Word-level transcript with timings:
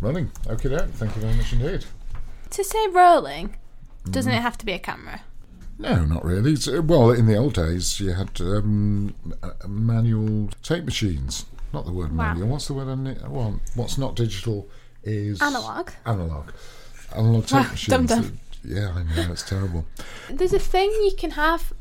Running. 0.00 0.30
Okay, 0.46 0.68
doke. 0.68 0.90
Thank 0.90 1.16
you 1.16 1.22
very 1.22 1.34
much 1.34 1.52
indeed. 1.52 1.84
To 2.50 2.64
say 2.64 2.86
rolling, 2.88 3.56
doesn't 4.10 4.32
it 4.32 4.40
have 4.42 4.58
to 4.58 4.66
be 4.66 4.72
a 4.72 4.78
camera? 4.78 5.22
No, 5.78 6.04
not 6.04 6.24
really. 6.24 6.52
It's, 6.52 6.68
uh, 6.68 6.80
well, 6.82 7.10
in 7.10 7.26
the 7.26 7.36
old 7.36 7.54
days, 7.54 8.00
you 8.00 8.12
had 8.12 8.40
um, 8.40 9.14
uh, 9.42 9.50
manual 9.68 10.48
tape 10.62 10.84
machines. 10.84 11.46
Not 11.72 11.84
the 11.84 11.92
word 11.92 12.16
Wow. 12.16 12.28
manual. 12.32 12.48
What's 12.48 12.66
the 12.68 12.74
word? 12.74 12.88
on 12.88 13.06
it? 13.06 13.26
Well, 13.28 13.60
what's 13.74 13.98
not 13.98 14.16
digital 14.16 14.68
is 15.02 15.42
Analog. 15.42 15.90
Analog. 16.06 16.50
Analog 17.14 17.44
tape 17.46 17.52
Wow, 17.52 17.70
machines. 17.70 18.08
dum-dum. 18.08 18.38
Yeah, 18.64 18.92
I 18.96 19.02
know 19.02 19.32
it's 19.32 19.42
terrible. 19.48 19.84
There's 20.30 20.52
a 20.54 20.58
thing 20.58 20.90
you 20.90 21.12
can 21.16 21.32
have, 21.32 21.72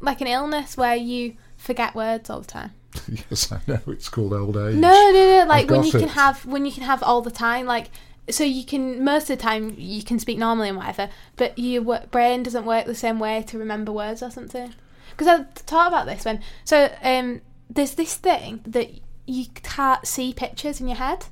like 0.00 0.20
an 0.20 0.26
illness 0.26 0.76
where 0.76 0.96
you 0.96 1.34
forget 1.56 1.94
words 1.94 2.30
all 2.30 2.40
the 2.40 2.46
time. 2.46 2.70
yes, 3.30 3.52
I 3.52 3.60
know. 3.66 3.80
It's 3.88 4.08
called 4.08 4.32
old 4.32 4.56
age. 4.56 4.74
No, 4.74 5.10
no, 5.12 5.40
no. 5.40 5.44
Like 5.48 5.70
when 5.70 5.84
you 5.84 5.92
can 5.92 6.08
have 6.08 6.44
when 6.46 6.64
you 6.64 6.72
can 6.72 6.82
have 6.84 7.02
all 7.02 7.22
the 7.22 7.30
time, 7.30 7.66
like 7.66 7.90
so 8.30 8.44
you 8.44 8.64
can 8.64 9.04
most 9.04 9.30
of 9.30 9.38
the 9.38 9.42
time 9.42 9.74
you 9.76 10.02
can 10.02 10.18
speak 10.18 10.38
normally 10.38 10.68
and 10.68 10.78
whatever, 10.78 11.10
but 11.36 11.58
your 11.58 12.00
brain 12.10 12.42
doesn't 12.42 12.64
work 12.64 12.86
the 12.86 12.94
same 12.94 13.18
way 13.18 13.42
to 13.48 13.58
remember 13.58 13.92
words 13.92 14.22
or 14.22 14.30
something. 14.30 14.74
Because 15.10 15.26
I 15.26 15.44
thought 15.54 15.88
about 15.88 16.06
this 16.06 16.24
when 16.24 16.40
so 16.64 16.90
um 17.02 17.40
there's 17.70 17.94
this 17.94 18.16
thing 18.16 18.60
that 18.66 18.90
you 19.26 19.46
can't 19.62 20.06
see 20.06 20.32
pictures 20.32 20.80
in 20.80 20.88
your 20.88 20.96
head, 20.96 21.26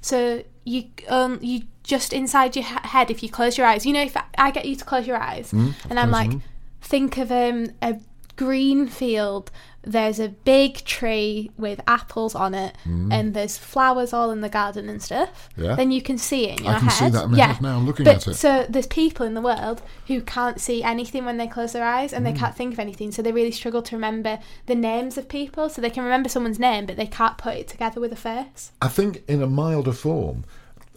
so 0.00 0.42
you 0.64 0.84
um 1.08 1.38
you 1.42 1.62
just 1.82 2.12
inside 2.12 2.54
your 2.56 2.64
head 2.64 3.10
if 3.10 3.22
you 3.22 3.28
close 3.28 3.58
your 3.58 3.66
eyes. 3.66 3.84
You 3.84 3.92
know, 3.92 4.02
if 4.02 4.16
I, 4.38 4.50
get 4.50 4.66
you 4.66 4.76
to 4.76 4.84
close 4.84 5.06
your 5.06 5.16
eyes, 5.16 5.52
and 5.52 5.98
I'm 5.98 6.10
like, 6.10 6.30
them. 6.30 6.42
think 6.80 7.18
of 7.18 7.32
um, 7.32 7.70
a 7.80 7.98
green 8.36 8.86
field. 8.86 9.50
There's 9.84 10.20
a 10.20 10.28
big 10.28 10.84
tree 10.84 11.50
with 11.58 11.80
apples 11.88 12.36
on 12.36 12.54
it, 12.54 12.76
and 12.84 13.34
there's 13.34 13.58
flowers 13.58 14.12
all 14.12 14.30
in 14.30 14.40
the 14.40 14.48
garden 14.48 14.88
and 14.88 15.02
stuff. 15.02 15.50
Mm. 15.58 15.64
Yeah. 15.64 15.74
Then 15.74 15.90
you 15.90 16.00
can 16.00 16.18
see 16.18 16.48
it 16.50 16.60
in 16.60 16.66
I 16.68 16.70
your 16.72 16.80
can 16.80 16.90
see 16.90 17.08
that 17.08 17.24
in 17.24 17.34
yeah. 17.34 17.46
head 17.54 17.62
now, 17.62 17.78
I'm 17.78 17.86
looking 17.86 18.04
but, 18.04 18.16
at 18.16 18.28
it. 18.28 18.34
So 18.34 18.64
there's 18.68 18.86
people 18.86 19.26
in 19.26 19.34
the 19.34 19.40
world 19.40 19.82
who 20.06 20.20
can't 20.20 20.60
see 20.60 20.84
anything 20.84 21.24
when 21.24 21.36
they 21.36 21.48
close 21.48 21.72
their 21.72 21.84
eyes, 21.84 22.12
Mm. 22.12 22.18
and 22.18 22.26
they 22.26 22.32
can't 22.32 22.54
think 22.56 22.72
of 22.74 22.78
anything. 22.78 23.10
So 23.10 23.22
they 23.22 23.32
really 23.32 23.50
struggle 23.50 23.82
to 23.82 23.96
remember 23.96 24.38
the 24.66 24.76
names 24.76 25.18
of 25.18 25.28
people. 25.28 25.68
So 25.68 25.82
they 25.82 25.90
can 25.90 26.04
remember 26.04 26.28
someone's 26.28 26.60
name, 26.60 26.86
but 26.86 26.96
they 26.96 27.06
can't 27.08 27.36
put 27.36 27.54
it 27.56 27.66
together 27.66 28.00
with 28.00 28.12
a 28.12 28.16
face. 28.16 28.70
I 28.80 28.86
think 28.88 29.24
in 29.26 29.42
a 29.42 29.48
milder 29.48 29.92
form, 29.92 30.44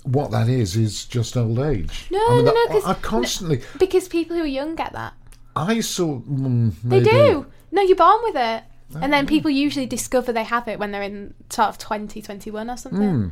what 0.03 0.29
that 0.29 0.47
is 0.47 0.75
is 0.75 1.05
just 1.05 1.35
old 1.35 1.57
age. 1.57 2.05
No, 2.11 2.19
I 2.23 2.35
mean, 2.35 2.45
no, 2.45 2.51
no, 2.53 2.81
I- 2.85 2.91
I 2.91 2.93
constantly. 2.93 3.61
Because 3.79 4.07
people 4.07 4.35
who 4.37 4.43
are 4.43 4.45
young 4.45 4.75
get 4.75 4.93
that. 4.93 5.13
I 5.55 5.79
saw. 5.79 6.19
Mm, 6.19 6.73
They 6.83 7.01
do. 7.01 7.47
No, 7.71 7.81
you're 7.81 7.95
born 7.95 8.19
with 8.23 8.35
it. 8.35 8.63
And 8.93 9.05
Oh. 9.05 9.07
then 9.09 9.25
people 9.27 9.49
usually 9.51 9.85
discover 9.85 10.31
they 10.31 10.43
have 10.43 10.67
it 10.67 10.79
when 10.79 10.91
they're 10.91 11.01
in 11.01 11.33
sort 11.49 11.69
of 11.69 11.77
20, 11.77 12.21
21 12.21 12.69
or 12.69 12.77
something. 12.77 13.01
Hmm. 13.01 13.27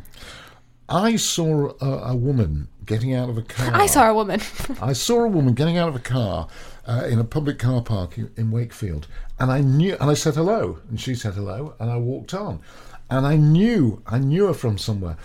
I 0.89 1.15
saw 1.15 1.73
a, 1.79 2.11
a 2.11 2.15
woman 2.15 2.67
getting 2.85 3.13
out 3.13 3.29
of 3.29 3.37
a 3.37 3.41
car. 3.41 3.71
I 3.73 3.85
saw 3.85 4.09
a 4.09 4.13
woman. 4.13 4.41
I 4.81 4.93
saw 4.93 5.23
a 5.23 5.27
woman 5.27 5.53
getting 5.53 5.77
out 5.77 5.87
of 5.89 5.95
a 5.95 5.99
car 5.99 6.47
uh, 6.85 7.07
in 7.09 7.19
a 7.19 7.23
public 7.23 7.59
car 7.59 7.81
park 7.81 8.17
in, 8.17 8.29
in 8.35 8.51
Wakefield, 8.51 9.07
and 9.39 9.49
I 9.51 9.61
knew, 9.61 9.95
and 9.99 10.09
I 10.09 10.13
said 10.15 10.35
hello, 10.35 10.79
and 10.89 10.99
she 10.99 11.15
said 11.15 11.35
hello, 11.35 11.75
and 11.79 11.89
I 11.89 11.95
walked 11.97 12.33
on, 12.33 12.59
and 13.09 13.25
I 13.25 13.37
knew, 13.37 14.01
I 14.05 14.19
knew 14.19 14.47
her 14.47 14.53
from 14.53 14.77
somewhere, 14.77 15.15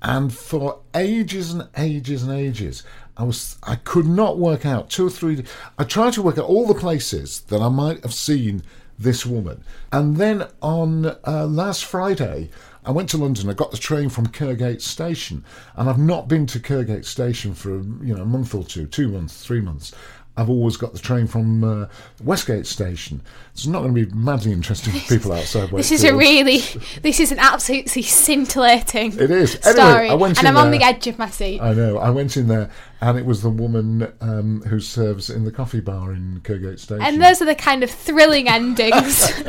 and 0.00 0.32
for 0.32 0.78
ages 0.94 1.52
and 1.52 1.68
ages 1.76 2.22
and 2.22 2.32
ages, 2.32 2.84
I 3.16 3.24
was, 3.24 3.58
I 3.64 3.74
could 3.74 4.06
not 4.06 4.38
work 4.38 4.64
out 4.64 4.88
two 4.90 5.08
or 5.08 5.10
three. 5.10 5.44
I 5.76 5.82
tried 5.82 6.12
to 6.12 6.22
work 6.22 6.38
out 6.38 6.44
all 6.44 6.68
the 6.68 6.74
places 6.74 7.40
that 7.48 7.60
I 7.60 7.68
might 7.68 8.04
have 8.04 8.14
seen 8.14 8.62
this 8.98 9.24
woman, 9.24 9.62
and 9.92 10.16
then 10.16 10.46
on 10.62 11.06
uh, 11.26 11.46
last 11.46 11.84
Friday. 11.84 12.50
I 12.84 12.90
went 12.90 13.10
to 13.10 13.18
London. 13.18 13.50
I 13.50 13.52
got 13.52 13.70
the 13.70 13.76
train 13.76 14.08
from 14.08 14.28
Kirkgate 14.28 14.80
Station, 14.80 15.44
and 15.76 15.90
I've 15.90 15.98
not 15.98 16.26
been 16.26 16.46
to 16.46 16.58
Kirkgate 16.58 17.04
Station 17.04 17.52
for 17.52 17.82
you 17.82 18.14
know 18.14 18.22
a 18.22 18.24
month 18.24 18.54
or 18.54 18.64
two, 18.64 18.86
two 18.86 19.08
months, 19.08 19.44
three 19.44 19.60
months. 19.60 19.92
I've 20.38 20.48
always 20.48 20.76
got 20.76 20.92
the 20.92 21.00
train 21.00 21.26
from 21.26 21.64
uh, 21.64 21.88
Westgate 22.22 22.64
Station. 22.64 23.20
It's 23.52 23.66
not 23.66 23.82
going 23.82 23.92
to 23.92 24.06
be 24.06 24.14
madly 24.14 24.52
interesting 24.52 24.92
for 24.92 25.08
people 25.16 25.32
outside 25.32 25.70
this 25.70 25.90
is 25.90 26.04
a 26.04 26.14
really, 26.14 26.58
this 27.02 27.18
is 27.18 27.32
an 27.32 27.40
absolutely 27.40 28.02
scintillating 28.02 29.18
It 29.18 29.32
is. 29.32 29.56
Anyway, 29.66 29.72
story. 29.72 30.08
I 30.10 30.14
went 30.14 30.38
and 30.38 30.46
I'm 30.46 30.56
on 30.56 30.70
the 30.70 30.80
edge 30.80 31.08
of 31.08 31.18
my 31.18 31.28
seat. 31.28 31.60
I 31.60 31.74
know. 31.74 31.98
I 31.98 32.10
went 32.10 32.36
in 32.36 32.46
there, 32.46 32.70
and 33.00 33.18
it 33.18 33.24
was 33.24 33.42
the 33.42 33.50
woman 33.50 34.12
um, 34.20 34.62
who 34.62 34.80
serves 34.80 35.30
in 35.30 35.44
the 35.44 35.52
coffee 35.52 35.80
bar 35.80 36.12
in 36.12 36.40
Kirkgate 36.42 36.78
Station. 36.78 37.02
and 37.02 37.22
those 37.22 37.40
are 37.40 37.44
the 37.44 37.54
kind 37.54 37.82
of 37.82 37.90
thrilling 37.90 38.48
endings. 38.48 39.30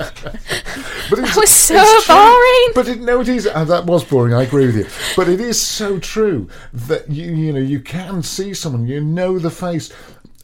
But 1.10 1.20
it 1.20 1.36
was 1.36 1.50
so 1.50 1.84
boring. 2.08 2.72
But 2.76 2.88
it, 2.88 3.02
no, 3.02 3.22
it 3.22 3.30
is. 3.30 3.48
Uh, 3.48 3.64
that 3.66 3.86
was 3.86 4.04
boring. 4.04 4.34
I 4.36 4.44
agree 4.44 4.68
with 4.68 4.76
you. 4.76 4.86
But 5.16 5.28
it 5.28 5.42
is 5.42 5.60
so 5.60 5.98
true 5.98 6.48
that 6.72 7.10
you 7.10 7.32
you 7.34 7.52
know 7.52 7.60
you 7.60 7.80
can 7.80 8.22
see 8.22 8.54
someone, 8.54 8.86
you 8.86 9.02
know 9.02 9.40
the 9.40 9.50
face. 9.50 9.92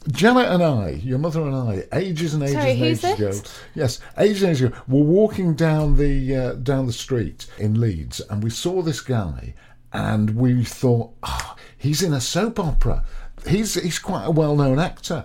Janet 0.08 0.46
and 0.48 0.62
I, 0.62 0.90
your 1.02 1.18
mother 1.18 1.42
and 1.42 1.54
I, 1.54 1.84
ages 1.92 2.34
and 2.34 2.42
ages 2.42 2.54
Sorry, 2.54 2.70
and 2.72 2.82
ages 2.82 3.04
ago, 3.04 3.32
yes, 3.74 4.00
ages 4.18 4.42
and 4.42 4.50
ages 4.50 4.62
ago, 4.62 4.76
were 4.86 5.02
walking 5.02 5.54
down 5.54 5.96
the 5.96 6.34
uh, 6.36 6.52
down 6.54 6.86
the 6.86 6.92
street 6.92 7.46
in 7.58 7.80
Leeds, 7.80 8.20
and 8.30 8.42
we 8.42 8.50
saw 8.50 8.82
this 8.82 9.00
guy, 9.00 9.54
and 9.92 10.36
we 10.36 10.64
thought, 10.64 11.12
oh, 11.24 11.56
he's 11.86 12.02
in 12.02 12.12
a 12.12 12.20
soap 12.20 12.58
opera. 12.58 13.04
He's 13.48 13.74
he's 13.74 13.98
quite 13.98 14.24
a 14.24 14.30
well 14.30 14.56
known 14.56 14.78
actor. 14.78 15.24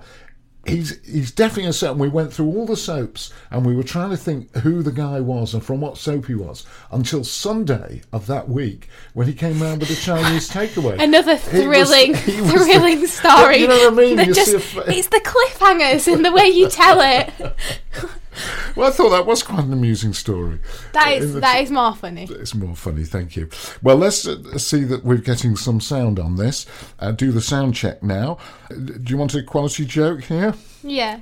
He's 0.64 1.04
he's 1.04 1.32
definitely 1.32 1.70
a 1.70 1.74
soap. 1.74 1.98
We 1.98 2.08
went 2.08 2.32
through 2.32 2.46
all 2.46 2.68
the 2.68 2.78
soaps, 2.78 3.34
and 3.50 3.66
we 3.66 3.76
were 3.76 3.82
trying 3.82 4.12
to 4.12 4.18
think 4.18 4.56
who 4.58 4.84
the 4.84 4.92
guy 4.92 5.20
was 5.20 5.56
and 5.56 5.66
from 5.66 5.82
what 5.82 5.98
soap 5.98 6.28
he 6.28 6.36
was 6.36 6.68
until 6.92 7.24
Sunday 7.24 8.04
of 8.14 8.28
that 8.28 8.48
week 8.48 8.88
when 9.16 9.26
he 9.26 9.34
came 9.34 9.60
round 9.60 9.80
with 9.80 9.90
a 9.90 9.96
Chinese 9.96 10.52
takeaway. 10.52 11.02
Another 11.02 11.36
He 11.38 11.66
was- 11.68 11.90
thrilling, 11.90 12.14
he 12.14 12.42
was 12.42 12.52
the- 12.52 12.60
thrilling 12.60 13.08
story. 13.20 13.58
You 13.58 13.70
know 13.70 13.90
what 13.90 13.94
I 13.94 13.96
mean? 13.96 14.34
Just, 14.36 14.52
see 14.52 14.58
a 14.80 14.84
f- 14.84 14.88
it's 14.90 15.08
the 15.08 15.20
cliffhangers 15.26 16.14
and 16.14 16.24
the 16.24 16.32
way 16.32 16.46
you 16.46 16.70
tell 16.70 17.00
it. 17.02 17.34
well, 18.76 18.88
I 18.90 18.92
thought 18.92 19.10
that 19.10 19.26
was 19.26 19.44
quite 19.44 19.64
an 19.64 19.74
amusing 19.74 20.14
story. 20.14 20.60
That 20.94 21.14
In 21.18 21.24
is 21.24 21.34
the- 21.34 21.40
that 21.42 21.62
is 21.62 21.72
more 21.72 21.94
funny. 21.96 22.28
It's 22.30 22.56
more 22.56 22.76
funny, 22.76 23.04
thank 23.04 23.36
you. 23.36 23.50
Well, 23.82 23.98
let's 23.98 24.28
uh, 24.28 24.58
see 24.58 24.84
that 24.86 25.04
we're 25.04 25.18
getting 25.18 25.56
some 25.56 25.82
sound 25.82 26.20
on 26.20 26.36
this. 26.38 26.66
Uh, 27.00 27.12
do 27.12 27.32
the 27.32 27.42
sound 27.42 27.76
check 27.76 28.02
now. 28.04 28.38
Uh, 28.70 28.76
Do 28.76 29.04
you 29.08 29.18
want 29.18 29.36
a 29.36 29.44
quality 29.44 29.86
joke 29.86 30.24
here? 30.24 30.54
Yeah. 30.84 31.20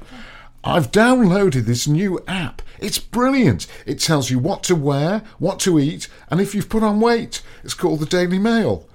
I've 0.63 0.91
downloaded 0.91 1.65
this 1.65 1.87
new 1.87 2.19
app. 2.27 2.61
It's 2.79 2.99
brilliant. 2.99 3.65
It 3.85 3.99
tells 3.99 4.29
you 4.29 4.39
what 4.39 4.61
to 4.63 4.75
wear, 4.75 5.23
what 5.37 5.59
to 5.61 5.79
eat, 5.79 6.09
and 6.29 6.41
if 6.41 6.53
you've 6.53 6.67
put 6.69 6.83
on 6.83 6.99
weight. 6.99 7.41
It's 7.63 7.73
called 7.73 8.01
the 8.01 8.05
Daily 8.05 8.39
Mail. 8.39 8.85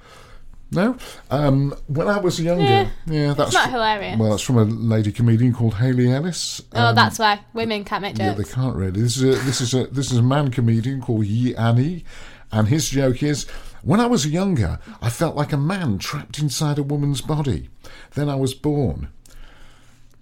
No? 0.71 0.97
Um, 1.31 1.75
when 1.87 2.09
I 2.09 2.19
was 2.19 2.41
younger, 2.41 2.65
Yeah, 2.65 2.89
yeah, 3.07 3.35
that's 3.35 3.53
not 3.55 3.71
hilarious. 3.71 4.19
Well, 4.19 4.31
that's 4.31 4.43
from 4.43 4.59
a 4.59 4.65
lady 4.65 5.13
comedian 5.13 5.53
called 5.53 5.75
Haley 5.75 6.11
Ellis. 6.13 6.63
Oh, 6.73 6.87
Um, 6.87 6.95
that's 6.95 7.19
why 7.19 7.41
women 7.53 7.85
can't 7.85 8.03
make 8.03 8.19
yeah, 8.19 8.35
jokes. 8.35 8.49
they 8.49 8.55
can't 8.55 8.75
really. 8.75 9.01
This 9.01 9.17
is 9.17 9.23
a 9.23 9.43
this 9.45 9.61
is 9.61 9.75
a 9.75 9.87
this 9.87 10.11
is 10.11 10.19
a 10.19 10.23
man 10.23 10.51
comedian 10.51 11.01
called 11.01 11.27
Yi 11.27 11.55
Annie, 11.55 12.05
and 12.51 12.67
his 12.69 12.89
joke 12.89 13.23
is: 13.23 13.47
when 13.83 14.01
I 14.01 14.07
was 14.07 14.27
younger, 14.27 14.81
I 15.01 15.11
felt 15.11 15.37
like 15.37 15.53
a 15.53 15.57
man 15.59 15.99
trapped 15.99 16.39
inside 16.41 16.79
a 16.79 16.83
woman's 16.83 17.21
body. 17.21 17.69
Then 18.15 18.29
I 18.29 18.35
was 18.35 18.53
born. 18.55 19.09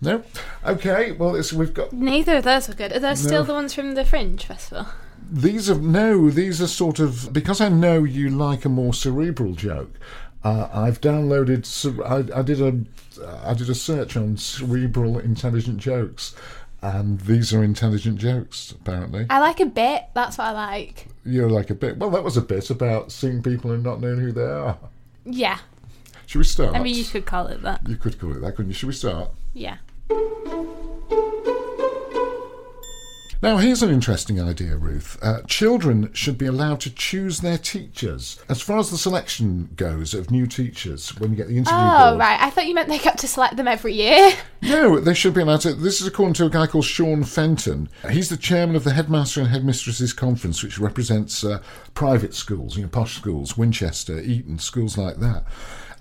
No, 0.02 0.24
okay. 0.66 1.12
Well, 1.12 1.36
it's, 1.36 1.52
we've 1.52 1.72
got 1.72 1.92
Neither 1.92 2.36
of 2.38 2.44
those 2.44 2.68
were 2.68 2.74
good. 2.74 2.92
Are 2.92 2.98
those 2.98 3.20
still 3.20 3.44
the 3.44 3.54
ones 3.54 3.72
from 3.72 3.94
the 3.94 4.04
Fringe 4.04 4.44
Festival? 4.44 4.86
These 5.30 5.70
are 5.70 5.76
no, 5.76 6.28
these 6.28 6.60
are 6.60 6.66
sort 6.66 6.98
of 6.98 7.32
because 7.32 7.60
I 7.60 7.68
know 7.68 8.02
you 8.02 8.28
like 8.28 8.64
a 8.64 8.68
more 8.68 8.92
cerebral 8.92 9.54
joke. 9.54 9.98
Uh, 10.44 10.68
I've 10.72 11.00
downloaded. 11.00 11.64
I, 12.04 12.38
I 12.38 12.42
did 12.42 12.60
a, 12.60 13.46
I 13.46 13.54
did 13.54 13.70
a 13.70 13.74
search 13.74 14.16
on 14.16 14.36
cerebral 14.36 15.18
intelligent 15.18 15.78
jokes, 15.78 16.34
and 16.82 17.20
these 17.20 17.52
are 17.54 17.62
intelligent 17.62 18.18
jokes. 18.18 18.72
Apparently, 18.72 19.26
I 19.30 19.38
like 19.38 19.60
a 19.60 19.66
bit. 19.66 20.04
That's 20.14 20.38
what 20.38 20.48
I 20.48 20.52
like. 20.52 21.06
you're 21.24 21.50
like 21.50 21.70
a 21.70 21.74
bit. 21.74 21.98
Well, 21.98 22.10
that 22.10 22.24
was 22.24 22.36
a 22.36 22.42
bit 22.42 22.70
about 22.70 23.12
seeing 23.12 23.42
people 23.42 23.70
and 23.70 23.82
not 23.84 24.00
knowing 24.00 24.18
who 24.18 24.32
they 24.32 24.42
are. 24.42 24.78
Yeah. 25.24 25.58
Should 26.26 26.38
we 26.38 26.44
start? 26.44 26.74
I 26.74 26.82
mean, 26.82 26.96
you 26.96 27.04
could 27.04 27.26
call 27.26 27.46
it 27.46 27.62
that. 27.62 27.88
You 27.88 27.96
could 27.96 28.18
call 28.18 28.32
it 28.36 28.40
that, 28.40 28.52
couldn't 28.56 28.70
you? 28.70 28.74
Should 28.74 28.86
we 28.88 28.94
start? 28.94 29.30
Yeah. 29.54 29.76
Now, 33.42 33.56
here's 33.56 33.82
an 33.82 33.90
interesting 33.90 34.40
idea, 34.40 34.76
Ruth. 34.76 35.18
Uh, 35.20 35.42
children 35.48 36.12
should 36.12 36.38
be 36.38 36.46
allowed 36.46 36.80
to 36.82 36.90
choose 36.94 37.40
their 37.40 37.58
teachers. 37.58 38.38
As 38.48 38.62
far 38.62 38.78
as 38.78 38.92
the 38.92 38.96
selection 38.96 39.70
goes 39.74 40.14
of 40.14 40.30
new 40.30 40.46
teachers, 40.46 41.08
when 41.18 41.30
you 41.32 41.36
get 41.36 41.48
the 41.48 41.56
interview 41.56 41.76
Oh, 41.76 42.10
board. 42.10 42.20
right. 42.20 42.40
I 42.40 42.50
thought 42.50 42.68
you 42.68 42.74
meant 42.76 42.88
they 42.88 43.00
got 43.00 43.18
to 43.18 43.26
select 43.26 43.56
them 43.56 43.66
every 43.66 43.94
year. 43.94 44.32
No, 44.64 45.00
they 45.00 45.12
should 45.12 45.34
be 45.34 45.40
allowed 45.40 45.62
to. 45.62 45.74
This 45.74 46.00
is 46.00 46.06
according 46.06 46.34
to 46.34 46.46
a 46.46 46.48
guy 46.48 46.68
called 46.68 46.84
Shaun 46.84 47.24
Fenton. 47.24 47.88
He's 48.08 48.28
the 48.28 48.36
chairman 48.36 48.76
of 48.76 48.84
the 48.84 48.92
Headmaster 48.92 49.40
and 49.40 49.48
Headmistresses 49.50 50.14
Conference, 50.14 50.62
which 50.62 50.78
represents 50.78 51.42
uh, 51.42 51.60
private 51.94 52.32
schools, 52.32 52.76
you 52.76 52.84
know, 52.84 52.88
posh 52.88 53.16
schools, 53.16 53.56
Winchester, 53.58 54.20
Eton, 54.20 54.60
schools 54.60 54.96
like 54.96 55.16
that. 55.16 55.42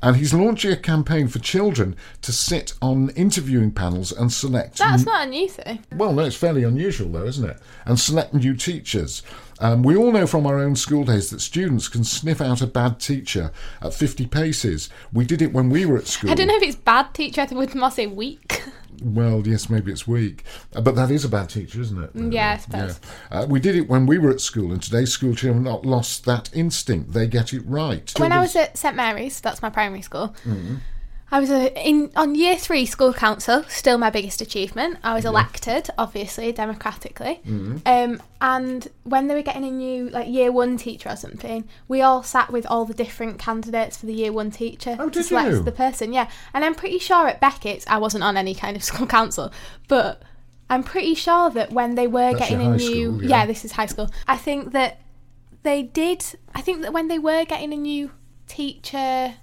And 0.03 0.15
he's 0.15 0.33
launching 0.33 0.71
a 0.71 0.75
campaign 0.77 1.27
for 1.27 1.39
children 1.39 1.95
to 2.21 2.31
sit 2.31 2.74
on 2.81 3.09
interviewing 3.12 3.71
panels 3.71 4.12
and 4.12 4.33
select 4.33 4.80
That's 4.80 5.06
not 5.06 5.27
a 5.27 5.30
new 5.30 5.48
thing. 5.48 5.83
well, 5.95 6.12
no, 6.12 6.24
it's 6.24 6.36
fairly 6.36 6.63
unusual, 6.63 7.09
though, 7.12 7.25
isn't 7.25 7.48
it? 7.50 7.57
And 7.86 8.00
select 8.00 8.33
new 8.33 8.56
teachers. 8.56 9.21
Um, 9.59 9.83
we 9.83 9.95
all 9.95 10.12
know 10.12 10.25
from 10.25 10.48
our 10.48 10.57
own 10.57 10.75
school 10.75 11.03
days 11.03 11.30
that 11.30 11.39
students 11.39 11.88
can 11.88 12.03
sniff 12.03 12.42
out 12.42 12.62
a 12.62 12.68
bad 12.68 13.00
teacher 13.00 13.51
at 13.81 13.94
50 13.94 14.25
paces. 14.25 14.89
We 15.13 15.24
did 15.24 15.42
it 15.42 15.53
when 15.53 15.69
we 15.69 15.86
were 15.86 15.98
at 15.98 16.07
school. 16.07 16.31
I 16.31 16.33
don't 16.33 16.48
know 16.48 16.56
if 16.56 16.63
it's 16.63 16.75
bad 16.75 17.13
teacher. 17.13 17.42
I 17.42 17.45
think 17.45 17.59
would 17.59 17.75
more 17.75 17.92
say 17.92 18.07
weak. 18.07 18.63
Well, 19.01 19.45
yes, 19.45 19.69
maybe 19.69 19.92
it's 19.92 20.07
weak. 20.07 20.44
Uh, 20.75 20.81
but 20.81 20.95
that 20.95 21.12
is 21.12 21.25
a 21.25 21.30
bad 21.30 21.50
teacher, 21.50 21.81
isn't 21.81 22.03
it? 22.03 22.12
Yeah, 22.33 22.51
I 22.51 22.57
suppose. 22.57 23.00
Yeah. 23.31 23.39
Uh, 23.39 23.45
we 23.48 23.59
did 23.59 23.75
it 23.75 23.89
when 23.89 24.06
we 24.06 24.18
were 24.18 24.30
at 24.30 24.42
school, 24.42 24.71
and 24.71 24.81
today's 24.81 25.12
school 25.12 25.36
children 25.36 25.65
have 25.65 25.74
not 25.74 25.86
lost 25.86 26.25
that 26.25 26.50
instinct. 26.53 27.13
They 27.13 27.27
get 27.27 27.53
it 27.53 27.63
right. 27.65 28.12
when 28.18 28.31
I 28.31 28.39
was 28.39 28.56
at 28.56 28.77
St 28.77 28.95
Mary's, 28.95 29.42
that's 29.42 29.62
my 29.62 29.69
primary 29.69 30.01
school. 30.01 30.36
I 31.33 31.39
was 31.39 31.50
a, 31.50 31.72
in 31.88 32.12
on 32.16 32.36
year 32.36 32.57
three 32.57 32.86
school 32.86 33.13
council, 33.13 33.63
still 33.69 33.98
my 33.98 34.10
biggest 34.10 34.42
achievement. 34.42 34.98
I 35.04 35.13
was 35.13 35.24
elected, 35.24 35.89
obviously 35.98 36.51
democratically, 36.51 37.39
um, 37.86 38.22
and 38.42 38.88
when 39.04 39.28
they 39.28 39.36
were 39.36 39.42
getting 39.42 39.63
a 39.63 39.72
new 39.72 40.10
like 40.10 40.28
year 40.28 40.51
one 40.51 40.75
teacher 40.78 41.10
or 41.10 41.16
something, 41.16 41.68
we 41.88 42.01
all 42.01 42.22
sat 42.22 42.51
with 42.51 42.66
all 42.66 42.83
the 42.86 42.94
different 42.94 43.39
candidates 43.39 43.95
for 43.98 44.07
the 44.07 44.13
year 44.13 44.33
one 44.33 44.51
teacher 44.51 44.98
Oh, 45.00 45.10
to 45.10 45.24
select 45.24 45.50
you? 45.51 45.63
the 45.63 45.72
person. 45.72 46.12
Yeah, 46.12 46.30
and 46.54 46.66
I'm 46.66 46.75
pretty 46.75 47.00
sure 47.00 47.28
at 47.28 47.39
Beckett's 47.39 47.86
I 47.88 47.98
wasn't 47.98 48.24
on 48.25 48.36
any 48.36 48.54
kind 48.54 48.75
of 48.75 48.84
school 48.89 49.07
council, 49.07 49.54
but 49.88 50.22
I'm 50.69 50.84
pretty 50.84 51.16
sure 51.16 51.50
that 51.51 51.72
when 51.72 51.95
they 51.95 52.07
were 52.07 52.34
That's 52.34 52.50
getting 52.50 52.62
a 52.66 52.75
new 52.75 53.18
school, 53.19 53.24
yeah. 53.30 53.45
this 53.45 53.63
is 53.63 53.72
high 53.74 53.86
school. 53.86 54.10
I 54.27 54.36
think 54.38 54.74
that 54.74 55.00
they 55.63 55.84
did. 55.84 56.25
I 56.54 56.62
think 56.62 56.81
that 56.81 56.92
when 56.92 57.07
they 57.07 57.19
were 57.19 57.45
getting 57.45 57.72
a 57.72 57.77
new 57.77 58.12
teacher, 58.48 59.36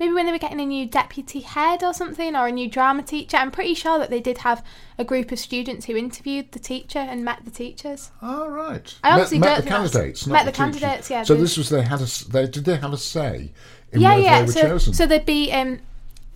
maybe 0.00 0.12
when 0.12 0.26
they 0.26 0.32
were 0.32 0.38
getting 0.38 0.60
a 0.60 0.66
new 0.66 0.86
deputy 0.86 1.40
head 1.40 1.82
or 1.82 1.94
something, 1.94 2.34
or 2.36 2.46
a 2.46 2.52
new 2.52 2.68
drama 2.68 3.02
teacher, 3.02 3.36
I'm 3.36 3.50
pretty 3.50 3.74
sure 3.74 3.98
that 3.98 4.10
they 4.10 4.20
did 4.20 4.38
have 4.38 4.64
a 4.98 5.04
group 5.04 5.30
of 5.32 5.38
students 5.38 5.86
who 5.86 5.96
interviewed 5.96 6.52
the 6.52 6.58
teacher 6.58 6.98
and 6.98 7.24
met 7.24 7.44
the 7.44 7.50
teachers. 7.50 8.10
Oh, 8.22 8.48
right. 8.48 8.94
I 9.04 9.10
obviously 9.12 9.38
met, 9.38 9.46
met 9.58 9.64
the 9.64 9.70
candidates. 9.70 10.26
met 10.26 10.44
the 10.44 10.52
teachers. 10.52 10.56
candidates, 10.80 11.10
yeah, 11.10 11.22
So 11.22 11.34
the- 11.34 11.40
this 11.42 11.56
was 11.56 11.68
they 11.68 11.82
had 11.82 12.00
a 12.00 12.08
they 12.28 12.46
did 12.46 12.64
they 12.64 12.76
have 12.76 12.92
a 12.92 12.98
say 12.98 13.52
in 13.92 14.00
yeah, 14.00 14.16
yeah. 14.16 14.40
they 14.40 14.46
were 14.46 14.52
So, 14.52 14.60
chosen? 14.62 14.94
so 14.94 15.06
there'd 15.06 15.24
be, 15.26 15.52
um, 15.52 15.78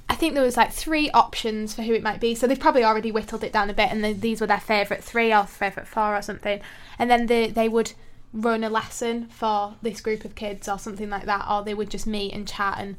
I 0.09 0.15
think 0.15 0.35
there 0.35 0.43
was 0.45 0.57
like 0.57 0.73
three 0.73 1.11
options 1.11 1.75
for 1.75 1.83
who 1.83 1.93
it 1.93 2.03
might 2.03 2.21
be. 2.21 2.35
So 2.35 2.47
they've 2.47 2.59
probably 2.59 2.85
already 2.85 3.11
whittled 3.13 3.45
it 3.45 3.53
down 3.53 3.69
a 3.69 3.75
bit, 3.75 3.91
and 3.91 4.03
then 4.03 4.21
these 4.21 4.41
were 4.41 4.47
their 4.47 4.61
favourite 4.61 5.03
three 5.05 5.35
or 5.35 5.45
favourite 5.45 5.87
four 5.89 6.17
or 6.17 6.23
something. 6.23 6.61
And 6.99 7.11
then 7.11 7.27
they 7.27 7.49
they 7.51 7.69
would 7.69 7.93
run 8.33 8.63
a 8.63 8.71
lesson 8.71 9.27
for 9.29 9.75
this 9.83 10.01
group 10.01 10.25
of 10.25 10.35
kids 10.35 10.69
or 10.69 10.79
something 10.79 11.11
like 11.11 11.25
that, 11.27 11.47
or 11.51 11.63
they 11.65 11.75
would 11.75 11.91
just 11.91 12.07
meet 12.07 12.33
and 12.33 12.47
chat 12.49 12.77
and 12.79 12.97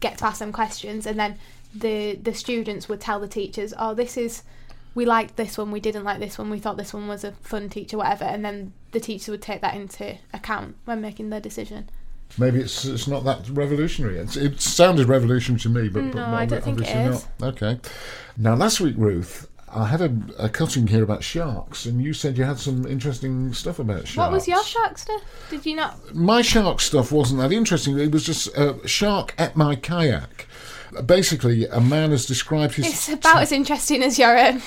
get 0.00 0.18
to 0.18 0.26
ask 0.26 0.38
them 0.38 0.52
questions, 0.52 1.06
and 1.06 1.18
then 1.18 1.38
the 1.74 2.16
the 2.16 2.34
students 2.34 2.88
would 2.88 3.00
tell 3.00 3.20
the 3.20 3.28
teachers, 3.28 3.74
"Oh, 3.78 3.94
this 3.94 4.16
is." 4.16 4.42
We 4.94 5.06
liked 5.06 5.36
this 5.36 5.56
one, 5.56 5.70
we 5.70 5.80
didn't 5.80 6.04
like 6.04 6.18
this 6.18 6.36
one, 6.36 6.50
we 6.50 6.58
thought 6.58 6.76
this 6.76 6.92
one 6.92 7.08
was 7.08 7.24
a 7.24 7.32
fun 7.32 7.70
teacher, 7.70 7.96
whatever, 7.96 8.24
and 8.24 8.44
then 8.44 8.74
the 8.90 9.00
teachers 9.00 9.28
would 9.28 9.40
take 9.40 9.62
that 9.62 9.74
into 9.74 10.18
account 10.34 10.76
when 10.84 11.00
making 11.00 11.30
their 11.30 11.40
decision. 11.40 11.88
Maybe 12.38 12.60
it's 12.60 12.84
it's 12.84 13.06
not 13.06 13.24
that 13.24 13.48
revolutionary. 13.50 14.18
It's, 14.18 14.36
it 14.36 14.60
sounded 14.60 15.08
revolutionary 15.08 15.60
to 15.60 15.68
me, 15.68 15.88
but, 15.88 16.12
but 16.12 16.22
I 16.22 16.46
don't 16.46 16.62
think 16.62 16.80
it 16.80 16.88
obviously 16.94 17.26
not. 17.40 17.54
Okay. 17.54 17.80
Now 18.36 18.54
last 18.54 18.80
week, 18.80 18.94
Ruth, 18.96 19.48
I 19.74 19.86
had 19.86 20.00
a, 20.02 20.14
a 20.38 20.48
cutting 20.50 20.86
here 20.86 21.02
about 21.02 21.24
sharks, 21.24 21.86
and 21.86 22.02
you 22.02 22.12
said 22.12 22.36
you 22.36 22.44
had 22.44 22.58
some 22.58 22.86
interesting 22.86 23.54
stuff 23.54 23.78
about 23.78 24.06
sharks. 24.06 24.16
What 24.16 24.32
was 24.32 24.46
your 24.46 24.62
shark 24.62 24.98
stuff? 24.98 25.22
Did 25.48 25.64
you 25.64 25.76
not? 25.76 26.14
My 26.14 26.42
shark 26.42 26.80
stuff 26.80 27.10
wasn't 27.10 27.40
that 27.40 27.52
interesting. 27.52 27.98
It 27.98 28.12
was 28.12 28.24
just 28.24 28.48
a 28.48 28.86
shark 28.86 29.34
at 29.38 29.56
my 29.56 29.74
kayak. 29.74 30.46
Basically, 31.06 31.66
a 31.66 31.80
man 31.80 32.10
has 32.10 32.26
described 32.26 32.74
his. 32.74 32.86
It's 32.86 33.08
about 33.08 33.42
as 33.42 33.52
interesting 33.52 34.02
as 34.02 34.18
your 34.18 34.38
own. 34.38 34.60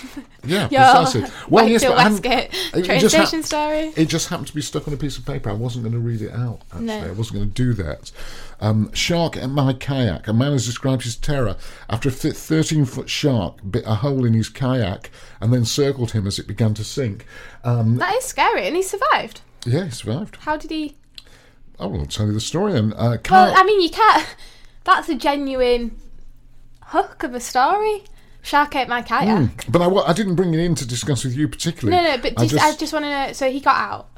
Yeah, 0.44 0.68
your 0.72 0.82
precisely. 0.82 1.26
Well, 1.50 1.68
yes, 1.70 1.84
but 1.84 1.96
Westgate 1.98 2.50
it 2.74 2.86
train 2.86 3.00
hap- 3.02 3.44
story. 3.46 3.94
It 3.96 4.06
just 4.10 4.30
happened 4.30 4.48
to 4.48 4.56
be 4.56 4.62
stuck 4.62 4.88
on 4.88 4.94
a 4.94 4.98
piece 4.98 5.18
of 5.20 5.26
paper. 5.26 5.50
I 5.50 5.54
wasn't 5.54 5.84
going 5.84 5.94
to 5.94 6.00
read 6.00 6.22
it 6.24 6.32
out, 6.34 6.62
actually. 6.72 6.86
No. 6.86 6.98
I 7.06 7.12
wasn't 7.12 7.36
going 7.38 7.52
to 7.52 7.54
do 7.54 7.74
that. 7.84 8.12
Um, 8.60 8.92
shark 8.94 9.38
at 9.38 9.50
my 9.50 9.74
kayak. 9.74 10.28
A 10.28 10.34
man 10.34 10.54
has 10.54 10.66
described 10.66 11.04
his 11.04 11.16
terror 11.16 11.58
after 11.90 12.10
a 12.10 12.12
13 12.12 12.86
foot 12.86 13.10
shark 13.10 13.60
bit 13.70 13.84
a 13.86 13.96
hole 13.96 14.26
in 14.26 14.34
his 14.34 14.50
kayak 14.50 15.12
and 15.42 15.54
then 15.54 15.64
circled 15.66 16.12
him 16.12 16.26
as 16.26 16.40
it 16.40 16.48
began 16.48 16.74
to 16.74 16.84
sink. 16.84 17.26
Um, 17.64 17.98
That 17.98 18.16
is 18.16 18.24
scary, 18.26 18.66
and 18.66 18.76
he 18.76 18.82
survived. 18.82 19.42
yeah, 19.66 19.86
he 19.86 19.92
survived. 19.92 20.38
How 20.38 20.58
did 20.58 20.72
he? 20.72 20.96
I 21.80 21.86
will 21.86 22.06
tell 22.08 22.26
you 22.28 22.34
the 22.34 22.40
story 22.42 22.74
then. 22.74 22.94
Uh, 22.94 23.18
Well, 23.30 23.54
I 23.56 23.64
mean, 23.64 23.82
you 23.82 23.90
can't. 23.90 24.26
That's 24.86 25.10
a 25.10 25.16
genuine 25.16 25.98
hook 26.96 27.24
of 27.24 27.34
a 27.36 27.40
story. 27.40 28.04
Shark 28.42 28.76
ate 28.76 28.88
my 28.88 29.02
kayak. 29.02 29.66
but 29.72 29.82
I, 29.82 29.88
I 29.88 30.14
didn't 30.14 30.36
bring 30.36 30.54
it 30.54 30.60
in 30.60 30.76
to 30.76 30.88
discuss 30.88 31.24
with 31.24 31.36
you 31.36 31.48
particularly. 31.48 31.98
No, 31.98 32.16
no, 32.16 32.22
but 32.22 32.38
just, 32.38 32.64
I 32.64 32.76
just, 32.76 32.94
want 32.94 33.06
to 33.06 33.10
know. 33.10 33.34
So 33.34 33.50
he 33.50 33.60
got 33.60 33.76
out. 33.76 34.10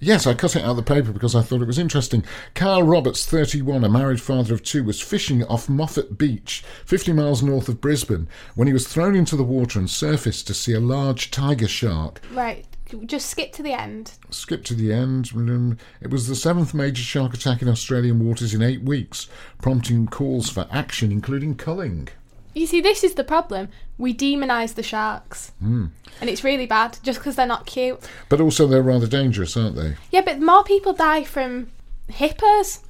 Yes, 0.00 0.26
I 0.26 0.34
cut 0.34 0.56
it 0.56 0.62
out 0.62 0.70
of 0.70 0.76
the 0.76 0.82
paper 0.82 1.12
because 1.12 1.34
I 1.34 1.42
thought 1.42 1.60
it 1.62 1.66
was 1.66 1.78
interesting. 1.78 2.24
Carl 2.54 2.82
Roberts, 2.82 3.26
31, 3.26 3.84
a 3.84 3.88
married 3.88 4.20
father 4.22 4.54
of 4.54 4.62
two, 4.62 4.84
was 4.84 5.00
fishing 5.00 5.44
off 5.44 5.68
Moffat 5.68 6.16
Beach, 6.16 6.64
50 6.86 7.12
miles 7.12 7.42
north 7.42 7.68
of 7.68 7.80
Brisbane, 7.80 8.28
when 8.54 8.68
he 8.68 8.72
was 8.72 8.86
thrown 8.86 9.14
into 9.14 9.36
the 9.36 9.42
water 9.44 9.78
and 9.78 9.90
surfaced 9.90 10.46
to 10.46 10.54
see 10.54 10.72
a 10.72 10.80
large 10.80 11.30
tiger 11.30 11.68
shark. 11.68 12.20
Right. 12.32 12.64
Just 13.06 13.28
skip 13.30 13.52
to 13.54 13.62
the 13.62 13.72
end. 13.72 14.12
Skip 14.30 14.64
to 14.64 14.74
the 14.74 14.92
end. 14.92 15.30
um, 15.34 15.78
It 16.00 16.10
was 16.10 16.28
the 16.28 16.36
seventh 16.36 16.74
major 16.74 17.02
shark 17.02 17.34
attack 17.34 17.60
in 17.60 17.68
Australian 17.68 18.24
waters 18.24 18.54
in 18.54 18.62
eight 18.62 18.82
weeks, 18.82 19.28
prompting 19.60 20.06
calls 20.06 20.48
for 20.48 20.68
action, 20.70 21.10
including 21.10 21.54
culling. 21.56 22.08
You 22.54 22.66
see, 22.66 22.80
this 22.80 23.02
is 23.04 23.14
the 23.14 23.24
problem. 23.24 23.68
We 23.98 24.12
demonise 24.12 24.74
the 24.74 24.82
sharks, 24.82 25.52
Hmm. 25.60 25.86
and 26.20 26.30
it's 26.30 26.44
really 26.44 26.66
bad 26.66 26.98
just 27.02 27.18
because 27.18 27.36
they're 27.36 27.46
not 27.46 27.66
cute. 27.66 27.98
But 28.28 28.40
also, 28.40 28.66
they're 28.66 28.82
rather 28.82 29.06
dangerous, 29.06 29.56
aren't 29.56 29.76
they? 29.76 29.96
Yeah, 30.10 30.22
but 30.22 30.40
more 30.40 30.62
people 30.64 30.92
die 30.92 31.24
from 31.24 31.68
hippos 32.08 32.80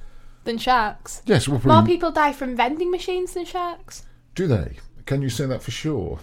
than 0.43 0.57
sharks. 0.57 1.21
Yes, 1.25 1.47
well, 1.47 1.61
More 1.63 1.83
people 1.83 2.11
die 2.11 2.33
from 2.33 2.55
vending 2.55 2.91
machines 2.91 3.33
than 3.33 3.45
sharks. 3.45 4.03
do 4.35 4.47
they? 4.47 4.77
Can 5.05 5.21
you 5.21 5.29
say 5.29 5.45
that 5.45 5.61
for 5.63 5.71
sure? 5.71 6.19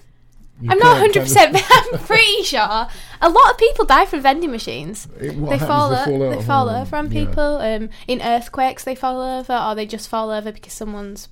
You 0.61 0.71
I'm 0.71 0.79
not 0.79 0.99
100%, 0.99 1.35
kind 1.35 1.57
of- 1.57 1.63
but 1.69 1.95
I'm 2.01 2.07
pretty 2.07 2.43
sure. 2.45 2.61
A 3.21 3.29
lot 3.29 3.51
of 3.51 3.59
people 3.59 3.85
die 3.85 4.05
from 4.07 4.21
vending 4.21 4.51
machines. 4.53 5.09
It- 5.19 5.33
they 5.49 5.59
fall, 5.59 5.91
They 5.91 6.05
fall 6.05 6.23
out 6.29 6.39
they 6.39 6.43
fall 6.45 6.69
over 6.69 6.97
on 6.97 7.11
yeah. 7.11 7.25
people. 7.25 7.57
Um, 7.57 7.89
in 8.07 8.21
earthquakes, 8.23 8.85
they 8.85 8.95
fall 8.95 9.21
over, 9.23 9.55
or 9.57 9.75
they 9.75 9.87
just 9.87 10.09
fall 10.09 10.31
over 10.31 10.53
because 10.53 10.73
someone's 10.75 11.29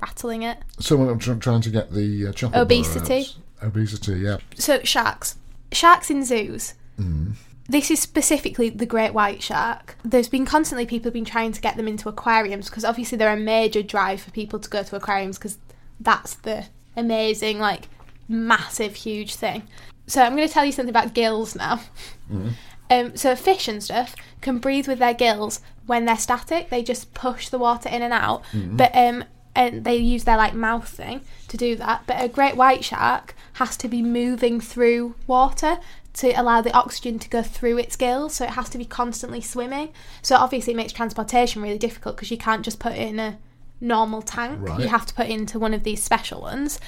rattling 0.00 0.42
it. 0.42 0.58
Someone 0.78 1.18
tr- 1.18 1.34
trying 1.34 1.60
to 1.62 1.70
get 1.70 1.92
the 1.92 2.28
uh, 2.28 2.32
chocolate 2.32 2.60
Obesity. 2.60 3.26
Obesity, 3.62 4.20
yeah. 4.20 4.38
So, 4.56 4.80
sharks. 4.82 5.36
Sharks 5.72 6.10
in 6.10 6.24
zoos. 6.24 6.74
Mm. 6.98 7.32
This 7.68 7.90
is 7.90 8.00
specifically 8.00 8.70
the 8.70 8.86
great 8.86 9.12
white 9.12 9.42
shark. 9.42 9.96
There's 10.02 10.28
been 10.28 10.46
constantly 10.46 10.86
people 10.86 11.08
have 11.08 11.14
been 11.14 11.24
trying 11.24 11.52
to 11.52 11.60
get 11.60 11.76
them 11.76 11.86
into 11.86 12.08
aquariums 12.08 12.70
because 12.70 12.84
obviously 12.84 13.18
they're 13.18 13.32
a 13.32 13.36
major 13.36 13.82
drive 13.82 14.22
for 14.22 14.30
people 14.30 14.58
to 14.58 14.70
go 14.70 14.82
to 14.82 14.96
aquariums 14.96 15.36
because 15.36 15.58
that's 16.00 16.34
the 16.36 16.66
amazing, 16.96 17.58
like, 17.58 17.88
massive, 18.26 18.94
huge 18.94 19.34
thing. 19.34 19.64
So 20.06 20.22
I'm 20.22 20.34
going 20.34 20.48
to 20.48 20.54
tell 20.54 20.64
you 20.64 20.72
something 20.72 20.88
about 20.88 21.12
gills 21.12 21.54
now. 21.54 21.80
Um, 22.90 23.16
so 23.16 23.36
fish 23.36 23.68
and 23.68 23.82
stuff 23.82 24.16
can 24.40 24.56
breathe 24.58 24.88
with 24.88 24.98
their 24.98 25.12
gills 25.12 25.60
when 25.84 26.06
they're 26.06 26.16
static. 26.16 26.70
They 26.70 26.82
just 26.82 27.12
push 27.12 27.50
the 27.50 27.58
water 27.58 27.90
in 27.90 28.00
and 28.00 28.14
out. 28.14 28.44
But 28.54 28.96
um, 28.96 29.24
and 29.58 29.82
they 29.82 29.96
use 29.96 30.22
their 30.22 30.36
like 30.36 30.54
mouth 30.54 30.88
thing 30.88 31.20
to 31.48 31.56
do 31.56 31.74
that. 31.74 32.04
But 32.06 32.22
a 32.22 32.28
great 32.28 32.56
white 32.56 32.84
shark 32.84 33.34
has 33.54 33.76
to 33.78 33.88
be 33.88 34.00
moving 34.02 34.60
through 34.60 35.16
water 35.26 35.80
to 36.14 36.30
allow 36.40 36.60
the 36.60 36.72
oxygen 36.72 37.18
to 37.18 37.28
go 37.28 37.42
through 37.42 37.78
its 37.78 37.96
gills, 37.96 38.36
so 38.36 38.44
it 38.44 38.50
has 38.50 38.68
to 38.70 38.78
be 38.78 38.84
constantly 38.84 39.40
swimming. 39.40 39.88
So 40.22 40.36
obviously, 40.36 40.74
it 40.74 40.76
makes 40.76 40.92
transportation 40.92 41.60
really 41.60 41.76
difficult 41.76 42.16
because 42.16 42.30
you 42.30 42.38
can't 42.38 42.64
just 42.64 42.78
put 42.78 42.92
it 42.92 43.00
in 43.00 43.18
a 43.18 43.38
normal 43.80 44.22
tank. 44.22 44.60
Right. 44.60 44.78
You 44.78 44.88
have 44.88 45.06
to 45.06 45.14
put 45.14 45.26
it 45.26 45.32
into 45.32 45.58
one 45.58 45.74
of 45.74 45.82
these 45.82 46.04
special 46.04 46.40
ones. 46.40 46.78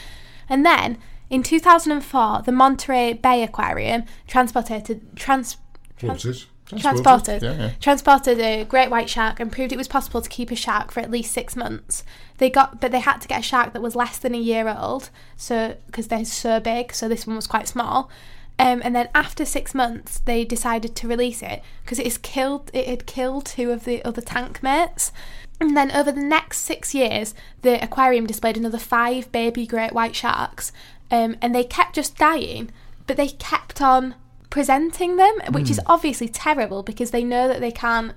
And 0.48 0.64
then 0.64 0.98
in 1.28 1.42
2004, 1.42 2.42
the 2.42 2.52
Monterey 2.52 3.14
Bay 3.14 3.42
Aquarium 3.42 4.04
transported 4.28 5.16
trans, 5.16 5.56
trans 5.96 6.46
Transported 6.78 7.42
Yeah, 7.42 7.54
yeah. 7.54 7.70
transported 7.80 8.38
a 8.38 8.64
great 8.64 8.90
white 8.90 9.10
shark 9.10 9.40
and 9.40 9.50
proved 9.50 9.72
it 9.72 9.78
was 9.78 9.88
possible 9.88 10.22
to 10.22 10.28
keep 10.28 10.50
a 10.50 10.56
shark 10.56 10.90
for 10.90 11.00
at 11.00 11.10
least 11.10 11.32
six 11.32 11.56
months. 11.56 12.04
They 12.38 12.50
got, 12.50 12.80
but 12.80 12.92
they 12.92 13.00
had 13.00 13.20
to 13.20 13.28
get 13.28 13.40
a 13.40 13.42
shark 13.42 13.72
that 13.72 13.82
was 13.82 13.96
less 13.96 14.18
than 14.18 14.34
a 14.34 14.38
year 14.38 14.68
old, 14.68 15.10
so 15.36 15.76
because 15.86 16.08
they're 16.08 16.24
so 16.24 16.60
big. 16.60 16.94
So 16.94 17.08
this 17.08 17.26
one 17.26 17.36
was 17.36 17.46
quite 17.46 17.68
small. 17.68 18.10
Um, 18.58 18.82
and 18.84 18.94
then 18.94 19.08
after 19.14 19.46
six 19.46 19.74
months, 19.74 20.18
they 20.18 20.44
decided 20.44 20.94
to 20.96 21.08
release 21.08 21.42
it 21.42 21.62
because 21.82 21.98
it 21.98 22.06
is 22.06 22.18
killed. 22.18 22.70
It 22.74 22.86
had 22.86 23.06
killed 23.06 23.46
two 23.46 23.70
of 23.70 23.84
the 23.84 24.04
other 24.04 24.20
tank 24.20 24.62
mates. 24.62 25.12
And 25.60 25.76
then 25.76 25.90
over 25.90 26.12
the 26.12 26.22
next 26.22 26.58
six 26.58 26.94
years, 26.94 27.34
the 27.62 27.82
aquarium 27.82 28.26
displayed 28.26 28.56
another 28.56 28.78
five 28.78 29.32
baby 29.32 29.66
great 29.66 29.92
white 29.92 30.14
sharks, 30.14 30.72
um, 31.10 31.36
and 31.42 31.54
they 31.54 31.64
kept 31.64 31.94
just 31.94 32.16
dying, 32.16 32.70
but 33.06 33.16
they 33.16 33.28
kept 33.28 33.82
on 33.82 34.14
presenting 34.50 35.16
them, 35.16 35.34
which 35.50 35.70
is 35.70 35.80
obviously 35.86 36.28
terrible 36.28 36.82
because 36.82 37.12
they 37.12 37.24
know 37.24 37.48
that 37.48 37.60
they 37.60 37.72
can't 37.72 38.16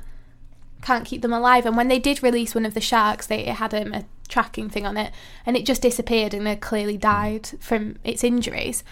can't 0.82 1.06
keep 1.06 1.22
them 1.22 1.32
alive. 1.32 1.66
And 1.66 1.78
when 1.78 1.88
they 1.88 2.00
did 2.00 2.22
release 2.22 2.54
one 2.54 2.66
of 2.66 2.74
the 2.74 2.82
sharks, 2.82 3.28
they 3.28 3.46
it 3.46 3.56
had 3.56 3.74
um, 3.74 3.94
a 3.94 4.06
tracking 4.28 4.70
thing 4.70 4.86
on 4.86 4.98
it, 4.98 5.14
and 5.46 5.56
it 5.56 5.66
just 5.66 5.82
disappeared 5.82 6.34
and 6.34 6.48
it 6.48 6.60
clearly 6.60 6.98
died 6.98 7.50
from 7.60 7.98
its 8.04 8.24
injuries. 8.24 8.84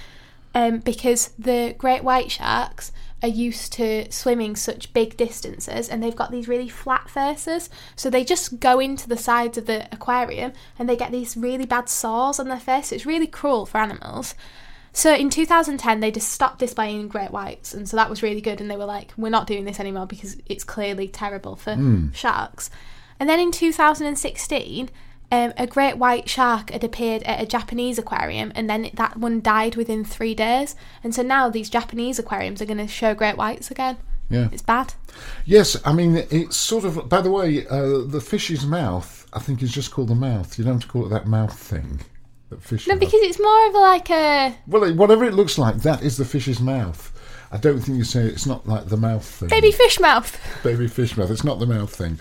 Um, 0.54 0.80
because 0.80 1.30
the 1.40 1.76
great 1.78 2.04
white 2.04 2.30
sharks 2.30 2.92
are 3.24 3.30
used 3.30 3.72
to 3.74 4.12
swimming 4.12 4.56
such 4.56 4.92
big 4.94 5.16
distances 5.16 5.88
and 5.88 6.04
they've 6.04 6.16
got 6.16 6.32
these 6.32 6.48
really 6.48 6.68
flat 6.68 7.10
faces. 7.10 7.70
So 7.96 8.10
they 8.10 8.26
just 8.26 8.60
go 8.60 8.80
into 8.80 9.08
the 9.08 9.16
sides 9.16 9.58
of 9.58 9.66
the 9.66 9.88
aquarium 9.94 10.52
and 10.78 10.90
they 10.90 10.98
get 10.98 11.12
these 11.12 11.38
really 11.38 11.66
bad 11.66 11.88
sores 11.88 12.40
on 12.40 12.50
their 12.50 12.60
face. 12.60 12.92
It's 12.92 13.06
really 13.06 13.28
cruel 13.28 13.66
for 13.66 13.78
animals 13.78 14.36
so 14.94 15.14
in 15.14 15.30
2010, 15.30 16.00
they 16.00 16.12
just 16.12 16.30
stopped 16.30 16.60
displaying 16.60 17.08
great 17.08 17.32
whites, 17.32 17.74
and 17.74 17.88
so 17.88 17.98
that 17.98 18.10
was 18.10 18.22
really 18.22 18.42
good. 18.42 18.60
And 18.60 18.70
they 18.70 18.78
were 18.78 18.86
like, 18.86 19.14
"We're 19.18 19.30
not 19.30 19.48
doing 19.48 19.66
this 19.66 19.80
anymore 19.80 20.06
because 20.06 20.38
it's 20.46 20.64
clearly 20.64 21.08
terrible 21.08 21.56
for 21.56 21.78
sharks." 22.14 22.70
And 23.20 23.30
then 23.30 23.40
in 23.40 23.52
2016, 23.52 24.90
um, 25.32 25.54
a 25.56 25.66
great 25.66 25.98
white 25.98 26.28
shark 26.28 26.72
had 26.72 26.84
appeared 26.84 27.24
at 27.24 27.42
a 27.42 27.46
Japanese 27.46 27.98
aquarium, 27.98 28.52
and 28.54 28.70
then 28.70 28.90
that 28.96 29.18
one 29.18 29.40
died 29.40 29.76
within 29.76 30.04
three 30.04 30.36
days. 30.36 30.76
And 31.04 31.16
so 31.16 31.22
now 31.22 31.50
these 31.50 31.70
Japanese 31.70 32.20
aquariums 32.20 32.62
are 32.62 32.66
going 32.66 32.78
to 32.80 32.88
show 32.88 33.14
great 33.16 33.38
whites 33.38 33.72
again. 33.72 33.98
Yeah. 34.30 34.50
It's 34.52 34.62
bad. 34.62 34.94
Yes, 35.46 35.78
I 35.86 35.94
mean 35.94 36.16
it's 36.30 36.58
sort 36.58 36.84
of. 36.84 37.08
By 37.08 37.22
the 37.22 37.32
way, 37.32 37.66
uh, 37.68 38.02
the 38.06 38.22
fish's 38.22 38.66
mouth, 38.66 39.28
I 39.34 39.40
think, 39.40 39.62
is 39.62 39.72
just 39.72 39.92
called 39.92 40.10
the 40.10 40.16
mouth. 40.16 40.58
You 40.58 40.66
don't 40.66 40.76
have 40.76 40.84
to 40.84 40.88
call 40.88 41.06
it 41.06 41.10
that 41.10 41.28
mouth 41.28 41.58
thing. 41.58 42.02
That 42.52 42.62
fish. 42.62 42.86
No, 42.86 42.94
have. 42.94 43.00
because 43.00 43.22
it's 43.22 43.40
more 43.40 43.68
of 43.68 43.74
like 43.74 44.10
a 44.10 44.56
well, 44.68 44.94
whatever 44.94 45.24
it 45.24 45.34
looks 45.34 45.58
like, 45.58 45.78
that 45.78 46.04
is 46.04 46.18
the 46.18 46.26
fish's 46.26 46.60
mouth. 46.60 47.08
I 47.50 47.58
don't 47.58 47.80
think 47.80 47.98
you 47.98 48.04
say 48.04 48.26
it's 48.26 48.46
not 48.46 48.68
like 48.68 48.88
the 48.88 48.98
mouth 48.98 49.26
thing. 49.26 49.50
baby 49.50 49.72
fish 49.72 50.00
mouth. 50.00 50.38
baby 50.62 50.88
fish 50.88 51.16
mouth. 51.16 51.32
It's 51.32 51.46
not 51.46 51.60
the 51.60 51.66
mouth 51.66 51.94
thing. 51.94 52.20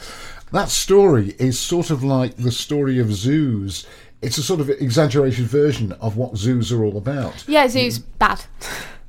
That 0.53 0.69
story 0.69 1.35
is 1.41 1.59
sort 1.59 1.91
of 1.91 2.05
like 2.05 2.37
the 2.37 2.53
story 2.53 3.01
of 3.01 3.13
zoos. 3.13 3.87
It's 4.23 4.39
a 4.39 4.43
sort 4.43 4.61
of 4.61 4.71
exaggerated 4.71 5.47
version 5.47 5.93
of 5.93 6.17
what 6.17 6.37
zoos 6.37 6.71
are 6.71 6.85
all 6.85 6.97
about. 6.97 7.45
Yeah, 7.49 7.67
zoo's 7.67 7.99
bad. 7.99 8.45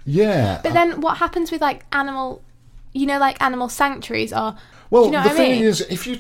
Yeah. 0.06 0.60
But 0.64 0.74
then 0.74 1.02
what 1.02 1.18
happens 1.18 1.52
with 1.52 1.62
like 1.62 1.86
animal, 1.92 2.42
you 2.94 3.06
know, 3.06 3.20
like 3.20 3.42
animal 3.42 3.70
sanctuaries 3.70 4.34
are. 4.34 4.58
Well, 4.90 5.06
you 5.06 5.12
know 5.12 5.24
the 5.24 5.30
I 5.30 5.34
thing 5.34 5.52
mean? 5.52 5.64
is, 5.64 5.80
if 5.82 6.06
you 6.06 6.18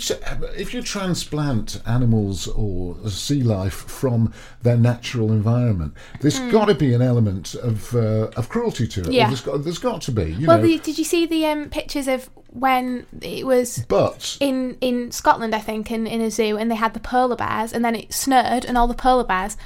if 0.56 0.74
you 0.74 0.82
transplant 0.82 1.82
animals 1.86 2.48
or 2.48 2.96
sea 3.10 3.44
life 3.44 3.74
from 3.74 4.34
their 4.62 4.78
natural 4.78 5.34
environment, 5.34 5.94
there's 6.22 6.40
got 6.40 6.66
to 6.66 6.76
be 6.76 6.94
an 6.94 7.02
element 7.02 7.54
of 7.56 7.94
uh, 7.94 8.30
of 8.38 8.48
cruelty 8.48 8.88
to 8.88 9.02
it. 9.02 9.12
Yeah. 9.12 9.28
there's 9.28 9.42
got 9.42 9.64
there's 9.66 9.78
got 9.78 10.02
to 10.04 10.12
be. 10.14 10.32
You 10.34 10.48
well, 10.48 10.58
know, 10.58 10.64
the, 10.64 10.78
did 10.78 10.98
you 10.98 11.04
see 11.04 11.26
the 11.26 11.46
um, 11.48 11.70
pictures 11.70 12.08
of 12.08 12.30
when 12.48 13.06
it 13.22 13.46
was 13.46 13.84
but 13.90 14.38
in 14.40 14.78
in 14.80 15.12
Scotland, 15.12 15.54
I 15.54 15.60
think, 15.60 15.92
in, 15.92 16.08
in 16.08 16.22
a 16.22 16.32
zoo, 16.32 16.58
and 16.58 16.72
they 16.72 16.76
had 16.76 16.94
the 16.94 17.02
polar 17.02 17.36
bears, 17.36 17.74
and 17.74 17.84
then 17.84 17.96
it 17.96 18.14
snowed, 18.14 18.64
and 18.64 18.78
all 18.78 18.88
the 18.88 18.94
polar 18.94 19.26
bears 19.26 19.58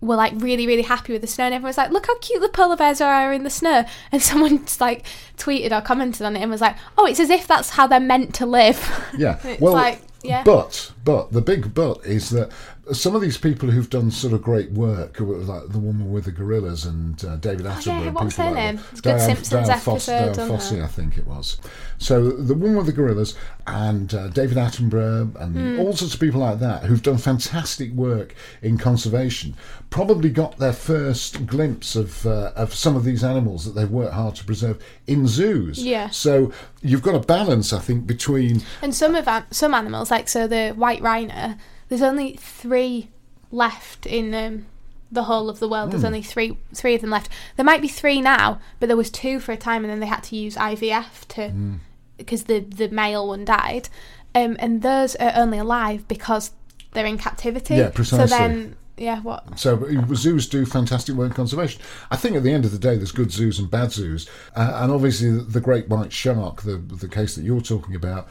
were 0.00 0.16
like 0.16 0.32
really, 0.36 0.66
really 0.66 0.82
happy 0.82 1.12
with 1.12 1.22
the 1.22 1.28
snow, 1.28 1.44
and 1.44 1.54
everyone 1.54 1.70
was 1.70 1.78
like, 1.78 1.90
"Look 1.90 2.06
how 2.06 2.18
cute 2.18 2.40
the 2.40 2.48
polar 2.48 2.76
bears 2.76 3.00
are 3.00 3.32
in 3.32 3.44
the 3.44 3.50
snow." 3.50 3.84
And 4.12 4.22
someone 4.22 4.64
just 4.64 4.80
like 4.80 5.04
tweeted 5.36 5.72
or 5.72 5.80
commented 5.80 6.22
on 6.22 6.36
it 6.36 6.42
and 6.42 6.50
was 6.50 6.60
like, 6.60 6.76
"Oh, 6.98 7.06
it's 7.06 7.20
as 7.20 7.30
if 7.30 7.46
that's 7.46 7.70
how 7.70 7.86
they're 7.86 8.00
meant 8.00 8.34
to 8.36 8.46
live." 8.46 8.78
Yeah. 9.18 9.38
It's 9.44 9.60
well, 9.60 9.74
like, 9.74 10.00
yeah. 10.22 10.42
but 10.44 10.92
but 11.04 11.32
the 11.32 11.42
big 11.42 11.74
but 11.74 12.04
is 12.06 12.30
that 12.30 12.50
some 12.92 13.14
of 13.14 13.20
these 13.22 13.36
people 13.38 13.70
who've 13.70 13.88
done 13.90 14.10
sort 14.10 14.32
of 14.32 14.42
great 14.42 14.70
work, 14.72 15.18
like 15.20 15.68
the 15.68 15.78
woman 15.78 16.12
with 16.12 16.24
the 16.24 16.32
gorillas 16.32 16.84
and 16.84 17.22
uh, 17.24 17.36
David 17.36 17.66
Attenborough, 17.66 17.86
Oh, 17.86 18.00
yeah, 18.00 18.06
and 18.06 18.14
what 18.14 18.24
was 18.24 18.34
people 18.34 18.44
her 18.46 18.50
like 18.54 18.74
name? 18.74 18.84
It's 18.92 19.00
good 19.00 19.20
Simpsons 19.20 19.68
Foss- 19.82 20.08
episode 20.08 20.36
Fossey. 20.50 20.82
I 20.82 20.86
think 20.86 21.18
it 21.18 21.26
was. 21.26 21.58
So 21.98 22.30
the 22.30 22.54
woman 22.54 22.76
with 22.76 22.86
the 22.86 22.92
gorillas 22.92 23.34
and 23.66 24.12
uh, 24.14 24.28
David 24.28 24.56
Attenborough 24.56 25.34
and 25.40 25.54
Hmm. 25.54 25.80
all 25.80 25.92
sorts 25.94 26.14
of 26.14 26.20
people 26.20 26.40
like 26.40 26.58
that 26.60 26.84
who've 26.84 27.02
done 27.02 27.18
fantastic 27.18 27.92
work 27.92 28.34
in 28.62 28.78
conservation 28.78 29.54
probably 29.90 30.30
got 30.30 30.58
their 30.58 30.72
first 30.72 31.46
glimpse 31.46 31.96
of 31.96 32.24
uh, 32.26 32.52
of 32.56 32.74
some 32.74 32.96
of 32.96 33.04
these 33.04 33.22
animals 33.24 33.64
that 33.64 33.72
they've 33.72 33.90
worked 33.90 34.14
hard 34.14 34.34
to 34.36 34.44
preserve 34.44 34.82
in 35.06 35.26
zoos. 35.26 35.84
Yeah. 35.84 36.10
So 36.10 36.52
you've 36.82 37.02
got 37.02 37.14
a 37.14 37.20
balance, 37.20 37.72
I 37.72 37.78
think, 37.80 38.06
between 38.06 38.62
And 38.82 38.94
some 38.94 39.14
of 39.14 39.26
an- 39.28 39.44
some 39.50 39.74
animals, 39.74 40.10
like 40.10 40.28
so 40.28 40.46
the 40.46 40.70
white 40.70 41.02
rhino, 41.02 41.54
there's 41.90 42.00
only 42.00 42.36
three 42.36 43.10
left 43.52 44.06
in 44.06 44.32
um, 44.34 44.66
the 45.12 45.24
whole 45.24 45.50
of 45.50 45.58
the 45.58 45.68
world. 45.68 45.86
Hmm. 45.88 45.90
There's 45.90 46.04
only 46.04 46.22
three 46.22 46.56
three 46.72 46.94
of 46.94 47.02
them 47.02 47.10
left. 47.10 47.28
There 47.56 47.64
might 47.64 47.82
be 47.82 47.88
three 47.88 48.22
now, 48.22 48.60
but 48.78 48.86
there 48.86 48.96
was 48.96 49.10
two 49.10 49.38
for 49.40 49.52
a 49.52 49.56
time, 49.58 49.84
and 49.84 49.90
then 49.92 50.00
they 50.00 50.06
had 50.06 50.22
to 50.24 50.36
use 50.36 50.56
IVF 50.56 51.26
to 51.28 51.48
Hmm. 51.50 51.74
because 52.16 52.44
the 52.44 52.60
the 52.60 52.88
male 52.88 53.28
one 53.28 53.44
died, 53.44 53.88
um, 54.34 54.56
and 54.58 54.80
those 54.82 55.16
are 55.16 55.32
only 55.34 55.58
alive 55.58 56.08
because 56.08 56.52
they're 56.92 57.06
in 57.06 57.18
captivity. 57.18 57.74
Yeah, 57.74 57.90
precisely. 57.90 58.26
So 58.28 58.36
then, 58.38 58.76
yeah, 58.96 59.20
what? 59.20 59.58
So 59.58 59.86
zoos 60.14 60.48
do 60.48 60.66
fantastic 60.66 61.14
work 61.14 61.30
in 61.30 61.34
conservation. 61.34 61.80
I 62.10 62.16
think 62.16 62.36
at 62.36 62.42
the 62.42 62.52
end 62.52 62.64
of 62.64 62.72
the 62.72 62.78
day, 62.78 62.96
there's 62.96 63.12
good 63.12 63.30
zoos 63.32 63.58
and 63.58 63.70
bad 63.70 63.92
zoos, 63.92 64.28
uh, 64.54 64.80
and 64.82 64.92
obviously 64.92 65.30
the, 65.30 65.42
the 65.42 65.60
great 65.60 65.88
white 65.88 66.12
shark, 66.12 66.62
the 66.62 66.76
the 66.76 67.08
case 67.08 67.34
that 67.36 67.42
you're 67.42 67.60
talking 67.62 67.94
about, 67.94 68.28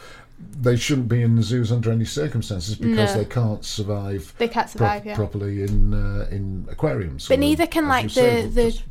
they 0.61 0.75
shouldn't 0.75 1.07
be 1.07 1.21
in 1.21 1.35
the 1.35 1.43
zoos 1.43 1.71
under 1.71 1.91
any 1.91 2.05
circumstances 2.05 2.75
because 2.75 3.13
No. 3.15 3.19
they 3.19 3.25
can't 3.25 3.63
survive. 3.65 4.33
They 4.37 4.47
can't 4.47 4.67
pro- 4.67 4.71
survive, 4.71 5.05
yeah. 5.05 5.15
properly 5.15 5.63
in 5.63 5.93
uh, 5.93 6.27
in 6.31 6.67
aquariums. 6.69 7.27
But 7.27 7.39
neither 7.39 7.67
can 7.67 7.87
like 7.87 8.03
you 8.03 8.09
say, 8.09 8.41
the 8.47 8.49
the 8.49 8.81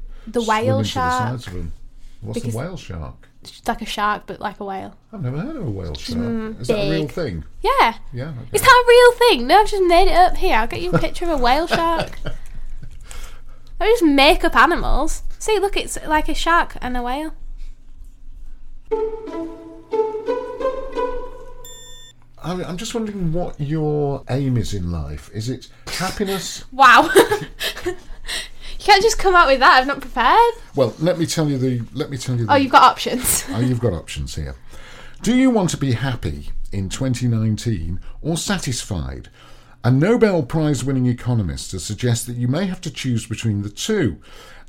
the 0.40 0.42
whale 0.42 0.78
the 0.78 0.84
shark. 0.84 1.40
them. 1.42 1.72
What's 2.20 2.42
the 2.42 2.56
whale 2.56 2.76
shark? 2.76 3.28
It's 3.42 3.66
like 3.68 3.80
a 3.82 3.86
shark, 3.86 4.24
but 4.26 4.40
like 4.40 4.58
a 4.60 4.64
whale. 4.64 4.94
I've 5.12 5.22
never 5.22 5.38
heard 5.38 5.56
of 5.56 5.66
a 5.66 5.70
whale 5.70 5.94
shark. 5.94 6.60
Is 6.60 6.66
that 6.68 6.74
a 6.86 6.90
real 6.90 7.06
Mm, 7.06 7.10
thing? 7.12 7.44
Yeah. 7.62 7.94
Yeah. 8.12 8.30
okay. 8.30 8.48
Is 8.52 8.62
that 8.62 8.84
a 8.84 8.88
real 8.88 9.12
thing? 9.12 9.46
No, 9.46 9.60
I've 9.60 9.68
just 9.70 9.84
made 9.84 10.08
it 10.08 10.16
up 10.16 10.36
here. 10.36 10.56
I'll 10.56 10.66
get 10.66 10.80
you 10.82 10.90
a 10.90 10.98
picture 10.98 11.24
of 11.26 11.30
a 11.30 11.42
whale 11.42 11.66
shark. 11.68 12.18
I 13.80 13.86
just 13.86 14.02
make 14.02 14.42
up 14.44 14.56
animals. 14.56 15.22
See, 15.38 15.58
look, 15.60 15.76
it's 15.76 15.96
like 16.06 16.28
a 16.28 16.34
shark 16.34 16.76
and 16.82 16.96
a 16.96 17.02
whale. 17.02 17.32
I'm 22.48 22.76
just 22.76 22.94
wondering 22.94 23.32
what 23.32 23.60
your 23.60 24.24
aim 24.30 24.56
is 24.56 24.72
in 24.72 24.90
life. 24.90 25.30
Is 25.34 25.50
it 25.50 25.68
happiness? 25.86 26.64
Wow. 26.72 27.10
you 27.84 27.94
can't 28.78 29.02
just 29.02 29.18
come 29.18 29.34
out 29.34 29.48
with 29.48 29.60
that. 29.60 29.80
I'm 29.80 29.86
not 29.86 30.00
prepared. 30.00 30.54
Well, 30.74 30.94
let 30.98 31.18
me 31.18 31.26
tell 31.26 31.48
you 31.48 31.58
the. 31.58 31.82
Let 31.92 32.10
me 32.10 32.16
tell 32.16 32.36
you 32.36 32.46
the. 32.46 32.52
Oh, 32.52 32.56
you've 32.56 32.72
got 32.72 32.84
options. 32.84 33.44
Oh, 33.50 33.60
you've 33.60 33.80
got 33.80 33.92
options 33.92 34.34
here. 34.34 34.54
Do 35.22 35.36
you 35.36 35.50
want 35.50 35.70
to 35.70 35.76
be 35.76 35.92
happy 35.92 36.50
in 36.72 36.88
2019 36.88 38.00
or 38.22 38.36
satisfied? 38.36 39.28
A 39.84 39.92
Nobel 39.92 40.42
Prize 40.42 40.82
winning 40.82 41.06
economist 41.06 41.70
has 41.70 41.84
suggested 41.84 42.32
that 42.32 42.40
you 42.40 42.48
may 42.48 42.66
have 42.66 42.80
to 42.80 42.90
choose 42.90 43.26
between 43.26 43.62
the 43.62 43.70
two. 43.70 44.16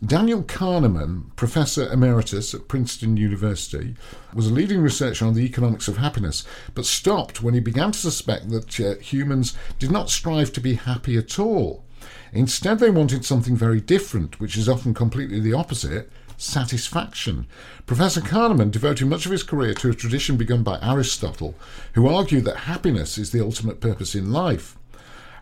Daniel 0.06 0.44
Kahneman, 0.44 1.36
Professor 1.36 1.92
Emeritus 1.92 2.54
at 2.54 2.68
Princeton 2.68 3.18
University, 3.18 3.96
was 4.36 4.46
a 4.46 4.54
leading 4.54 4.82
researcher 4.82 5.26
on 5.26 5.34
the 5.34 5.44
economics 5.44 5.88
of 5.88 5.98
happiness, 5.98 6.46
but 6.76 6.86
stopped 6.86 7.42
when 7.42 7.56
he 7.56 7.60
began 7.60 7.92
to 7.92 7.98
suspect 7.98 8.52
that 8.52 8.80
uh, 8.80 9.00
humans 9.00 9.56
did 9.80 9.90
not 9.90 10.12
strive 10.12 10.54
to 10.54 10.62
be 10.62 10.76
happy 10.76 11.18
at 11.18 11.40
all. 11.40 11.84
Instead, 12.32 12.78
they 12.78 12.92
wanted 12.92 13.26
something 13.26 13.56
very 13.56 13.82
different, 13.82 14.40
which 14.40 14.56
is 14.56 14.70
often 14.70 14.94
completely 14.94 15.40
the 15.40 15.54
opposite 15.54 16.12
satisfaction. 16.38 17.48
Professor 17.88 18.22
Kahneman 18.22 18.70
devoted 18.70 19.08
much 19.08 19.26
of 19.26 19.32
his 19.32 19.44
career 19.44 19.74
to 19.74 19.90
a 19.90 19.96
tradition 19.96 20.38
begun 20.38 20.62
by 20.62 20.78
Aristotle, 20.84 21.56
who 21.94 22.08
argued 22.08 22.46
that 22.46 22.58
happiness 22.58 23.18
is 23.18 23.32
the 23.32 23.44
ultimate 23.44 23.82
purpose 23.82 24.14
in 24.14 24.32
life. 24.32 24.78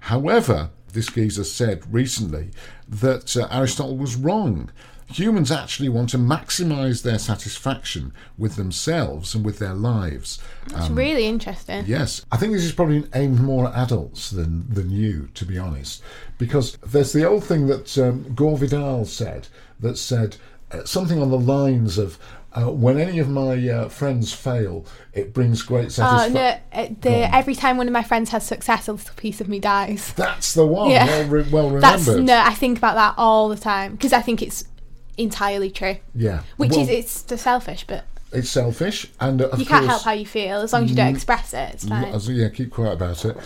However, 0.08 0.70
this 0.94 1.08
geezer 1.08 1.44
said 1.44 1.94
recently 1.94 2.52
that 2.88 3.36
uh, 3.36 3.46
Aristotle 3.52 3.98
was 3.98 4.16
wrong. 4.16 4.70
humans 5.10 5.52
actually 5.52 5.90
want 5.90 6.10
to 6.10 6.18
maximize 6.18 7.04
their 7.04 7.20
satisfaction 7.20 8.14
with 8.38 8.56
themselves 8.56 9.36
and 9.36 9.44
with 9.44 9.60
their 9.60 9.74
lives. 9.74 10.40
It's 10.68 10.90
really 10.90 11.26
interesting. 11.26 11.84
Yes, 11.86 12.26
I 12.32 12.38
think 12.38 12.54
this 12.54 12.64
is 12.64 12.72
probably 12.72 13.04
aimed 13.16 13.42
more 13.42 13.68
at 13.68 13.76
adults 13.76 14.30
than 14.30 14.74
than 14.74 14.92
you, 14.92 15.28
to 15.34 15.46
be 15.46 15.58
honest, 15.58 16.02
because 16.38 16.78
there's 16.78 17.12
the 17.12 17.26
old 17.26 17.44
thing 17.44 17.68
that 17.68 17.98
um, 17.98 18.34
Gore 18.34 18.58
Vidal 18.58 19.04
said 19.04 19.50
that 19.82 19.98
said 19.98 20.38
uh, 20.72 20.86
something 20.86 21.22
on 21.22 21.32
the 21.32 21.40
lines 21.40 21.98
of. 21.98 22.18
Uh, 22.58 22.72
when 22.72 22.98
any 22.98 23.20
of 23.20 23.30
my 23.30 23.70
uh, 23.70 23.88
friends 23.88 24.34
fail, 24.34 24.84
it 25.14 25.32
brings 25.34 25.62
great 25.62 25.92
satisfaction. 25.92 26.38
Oh 26.38 26.40
no! 26.74 26.82
uh, 26.84 26.88
The 27.02 27.36
every 27.36 27.54
time 27.54 27.78
one 27.78 27.88
of 27.88 27.94
my 27.94 28.02
friends 28.04 28.32
has 28.32 28.46
success, 28.46 28.88
a 28.88 28.94
little 28.94 29.14
piece 29.16 29.40
of 29.42 29.48
me 29.48 29.60
dies. 29.60 30.12
That's 30.14 30.54
the 30.56 30.66
one. 30.66 30.90
Yeah. 30.90 31.06
Well, 31.06 31.28
re- 31.28 31.50
well 31.52 31.70
remembered. 31.70 31.82
That's 31.82 32.08
no. 32.08 32.40
I 32.40 32.54
think 32.56 32.80
about 32.80 32.96
that 32.96 33.14
all 33.18 33.48
the 33.50 33.58
time 33.58 33.92
because 33.92 34.12
I 34.12 34.22
think 34.22 34.42
it's 34.42 34.64
entirely 35.18 35.70
true. 35.70 35.98
Yeah. 36.16 36.42
Which 36.58 36.72
Well, 36.72 36.90
is 36.90 36.90
it's 37.26 37.42
selfish, 37.42 37.86
but 37.88 38.06
it's 38.32 38.50
selfish, 38.50 39.08
and 39.20 39.42
of 39.42 39.60
you 39.60 39.66
can't 39.66 39.82
course, 39.86 39.90
help 39.92 40.04
how 40.04 40.12
you 40.12 40.26
feel 40.26 40.58
as 40.62 40.74
long 40.74 40.84
as 40.84 40.90
you 40.90 40.96
don't 40.96 41.14
express 41.16 41.54
it. 41.54 41.74
It's 41.76 41.88
fine. 41.88 42.06
As- 42.14 42.28
yeah, 42.30 42.50
keep 42.50 42.72
quiet 42.72 42.94
about 42.94 43.24
it. 43.26 43.38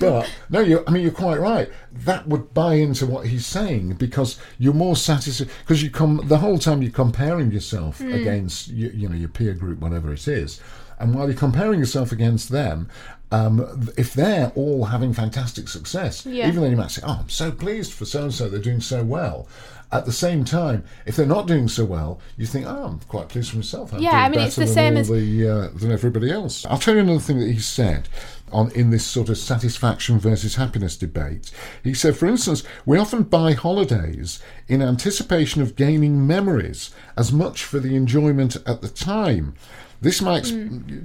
But 0.00 0.30
no, 0.50 0.60
you. 0.60 0.82
I 0.86 0.90
mean, 0.90 1.02
you're 1.02 1.12
quite 1.12 1.38
right. 1.40 1.70
That 1.92 2.26
would 2.28 2.54
buy 2.54 2.74
into 2.74 3.04
what 3.06 3.26
he's 3.26 3.44
saying 3.46 3.94
because 3.94 4.38
you're 4.58 4.72
more 4.74 4.96
satisfied 4.96 5.48
because 5.60 5.82
you 5.82 5.90
come 5.90 6.20
the 6.24 6.38
whole 6.38 6.58
time 6.58 6.82
you're 6.82 6.90
comparing 6.92 7.50
yourself 7.52 7.98
Hmm. 7.98 8.12
against 8.12 8.68
you, 8.68 8.90
you 8.94 9.08
know 9.08 9.16
your 9.16 9.28
peer 9.28 9.52
group, 9.54 9.80
whatever 9.80 10.12
it 10.12 10.26
is, 10.26 10.60
and 10.98 11.14
while 11.14 11.26
you're 11.28 11.36
comparing 11.38 11.78
yourself 11.78 12.12
against 12.12 12.48
them. 12.48 12.88
Um, 13.30 13.88
if 13.96 14.12
they're 14.12 14.52
all 14.54 14.84
having 14.84 15.14
fantastic 15.14 15.66
success, 15.66 16.26
Yeah. 16.26 16.48
even 16.48 16.60
though 16.60 16.68
you 16.68 16.76
might 16.76 16.90
say, 16.90 17.00
"Oh, 17.02 17.20
I'm 17.22 17.30
so 17.30 17.50
pleased 17.50 17.94
for 17.94 18.04
so 18.04 18.24
and 18.24 18.34
so, 18.34 18.50
they're 18.50 18.60
doing 18.60 18.82
so 18.82 19.02
well," 19.02 19.48
at 19.92 20.06
the 20.06 20.12
same 20.12 20.44
time, 20.44 20.84
if 21.06 21.16
they're 21.16 21.26
not 21.26 21.46
doing 21.46 21.68
so 21.68 21.84
well, 21.84 22.18
you 22.36 22.46
think, 22.46 22.66
"Oh, 22.66 22.84
I'm 22.84 22.98
quite 23.00 23.28
pleased 23.28 23.50
with 23.52 23.58
myself." 23.58 23.92
I'm 23.92 24.00
Yeah, 24.00 24.12
I 24.12 24.28
mean, 24.28 24.40
it's 24.40 24.56
the 24.56 24.66
same 24.66 24.96
as- 24.96 25.08
the 25.08 25.48
uh, 25.48 25.68
than 25.78 25.92
everybody 25.92 26.30
else. 26.30 26.64
I'll 26.66 26.78
tell 26.78 26.94
you 26.94 27.00
another 27.00 27.20
thing 27.20 27.38
that 27.40 27.50
he 27.50 27.58
said 27.60 28.08
on 28.52 28.70
in 28.72 28.90
this 28.90 29.04
sort 29.04 29.28
of 29.28 29.38
satisfaction 29.38 30.18
versus 30.18 30.56
happiness 30.56 30.96
debate. 30.96 31.50
He 31.82 31.94
said, 31.94 32.16
for 32.16 32.26
instance, 32.26 32.62
we 32.84 32.98
often 32.98 33.22
buy 33.22 33.52
holidays 33.52 34.40
in 34.68 34.82
anticipation 34.82 35.62
of 35.62 35.76
gaining 35.76 36.26
memories 36.26 36.90
as 37.16 37.32
much 37.32 37.64
for 37.64 37.78
the 37.80 37.96
enjoyment 37.96 38.56
at 38.66 38.82
the 38.82 38.88
time. 38.88 39.54
This 40.02 40.20
might, 40.20 40.42
do 40.44 40.50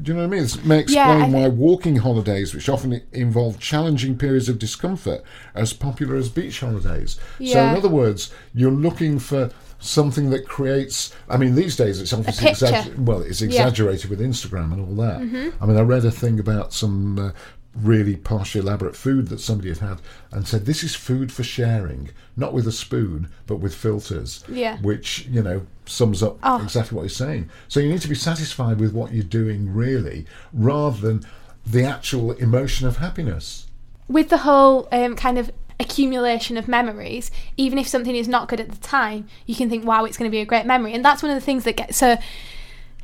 you 0.05 0.13
know 0.13 0.21
what 0.21 0.23
I 0.23 0.27
mean? 0.27 0.41
This 0.41 0.63
may 0.65 0.81
Hmm. 0.83 0.89
Yeah, 0.89 1.11
explain 1.13 1.31
why 1.31 1.43
thi- 1.43 1.55
walking 1.55 1.95
holidays, 1.97 2.53
which 2.53 2.67
often 2.67 2.99
involve 3.13 3.59
challenging 3.59 4.17
periods 4.17 4.49
of 4.49 4.57
discomfort, 4.59 5.21
are 5.55 5.61
as 5.61 5.71
popular 5.71 6.15
as 6.15 6.29
beach 6.29 6.59
holidays. 6.59 7.19
So, 7.37 7.45
in 7.45 7.75
other 7.77 7.89
words, 7.89 8.31
you're 8.55 8.71
looking 8.71 9.19
for 9.19 9.51
something 9.79 10.31
that 10.31 10.47
creates. 10.47 11.13
I 11.29 11.37
mean, 11.37 11.53
these 11.53 11.75
days 11.75 12.01
it's 12.01 12.11
obviously 12.11 12.49
exagger- 12.49 12.97
well, 12.97 13.21
it's 13.21 13.39
Yeah. 13.41 13.45
exaggerated 13.47 14.09
with 14.09 14.19
Instagram 14.19 14.73
and 14.73 14.81
all 14.81 14.95
that. 15.05 15.19
Mm-hmm. 15.21 15.63
I 15.63 15.65
mean, 15.67 15.77
I 15.77 15.81
read 15.81 16.03
a 16.03 16.09
thing 16.09 16.39
about 16.39 16.73
some 16.73 17.19
uh, 17.19 17.31
really 17.81 18.15
posh, 18.15 18.55
elaborate 18.55 18.95
food 18.95 19.27
that 19.27 19.39
somebody 19.39 19.69
had 19.69 19.77
had 19.79 20.01
and 20.31 20.47
said 20.47 20.65
this 20.65 20.83
is 20.83 20.95
food 20.95 21.31
for 21.31 21.43
sharing, 21.43 22.09
not 22.35 22.53
with 22.53 22.67
a 22.67 22.71
spoon, 22.71 23.29
but 23.45 23.57
with 23.57 23.75
filters. 23.75 24.43
Yeah. 24.49 24.77
Which 24.81 25.25
you 25.27 25.41
know 25.43 25.65
sums 25.85 26.21
up 26.23 26.37
Oh. 26.43 26.61
exactly 26.61 26.95
what 26.95 27.03
he's 27.03 27.15
saying. 27.15 27.49
So 27.67 27.79
you 27.79 27.89
need 27.89 28.01
to 28.01 28.07
be 28.09 28.15
satisfied 28.15 28.79
with 28.79 28.93
what 28.93 29.13
you're 29.13 29.23
doing, 29.23 29.73
really, 29.73 30.25
rather 30.53 30.99
than 30.99 31.25
the 31.65 31.83
actual 31.83 32.31
emotion 32.33 32.87
of 32.87 32.97
happiness. 32.97 33.67
with 34.07 34.29
the 34.29 34.37
whole 34.39 34.87
um, 34.91 35.15
kind 35.15 35.37
of 35.37 35.51
accumulation 35.79 36.57
of 36.57 36.67
memories, 36.67 37.29
even 37.57 37.77
if 37.77 37.87
something 37.87 38.15
is 38.15 38.27
not 38.27 38.47
good 38.47 38.59
at 38.59 38.69
the 38.71 38.77
time, 38.77 39.27
you 39.45 39.53
can 39.53 39.69
think, 39.69 39.85
wow, 39.85 40.05
it's 40.05 40.17
going 40.17 40.29
to 40.29 40.35
be 40.35 40.39
a 40.39 40.45
great 40.45 40.65
memory. 40.65 40.93
And 40.93 41.03
that's 41.05 41.21
one 41.21 41.29
of 41.31 41.35
the 41.35 41.45
things 41.45 41.65
that 41.65 41.75
gets. 41.75 41.97
So 41.97 42.17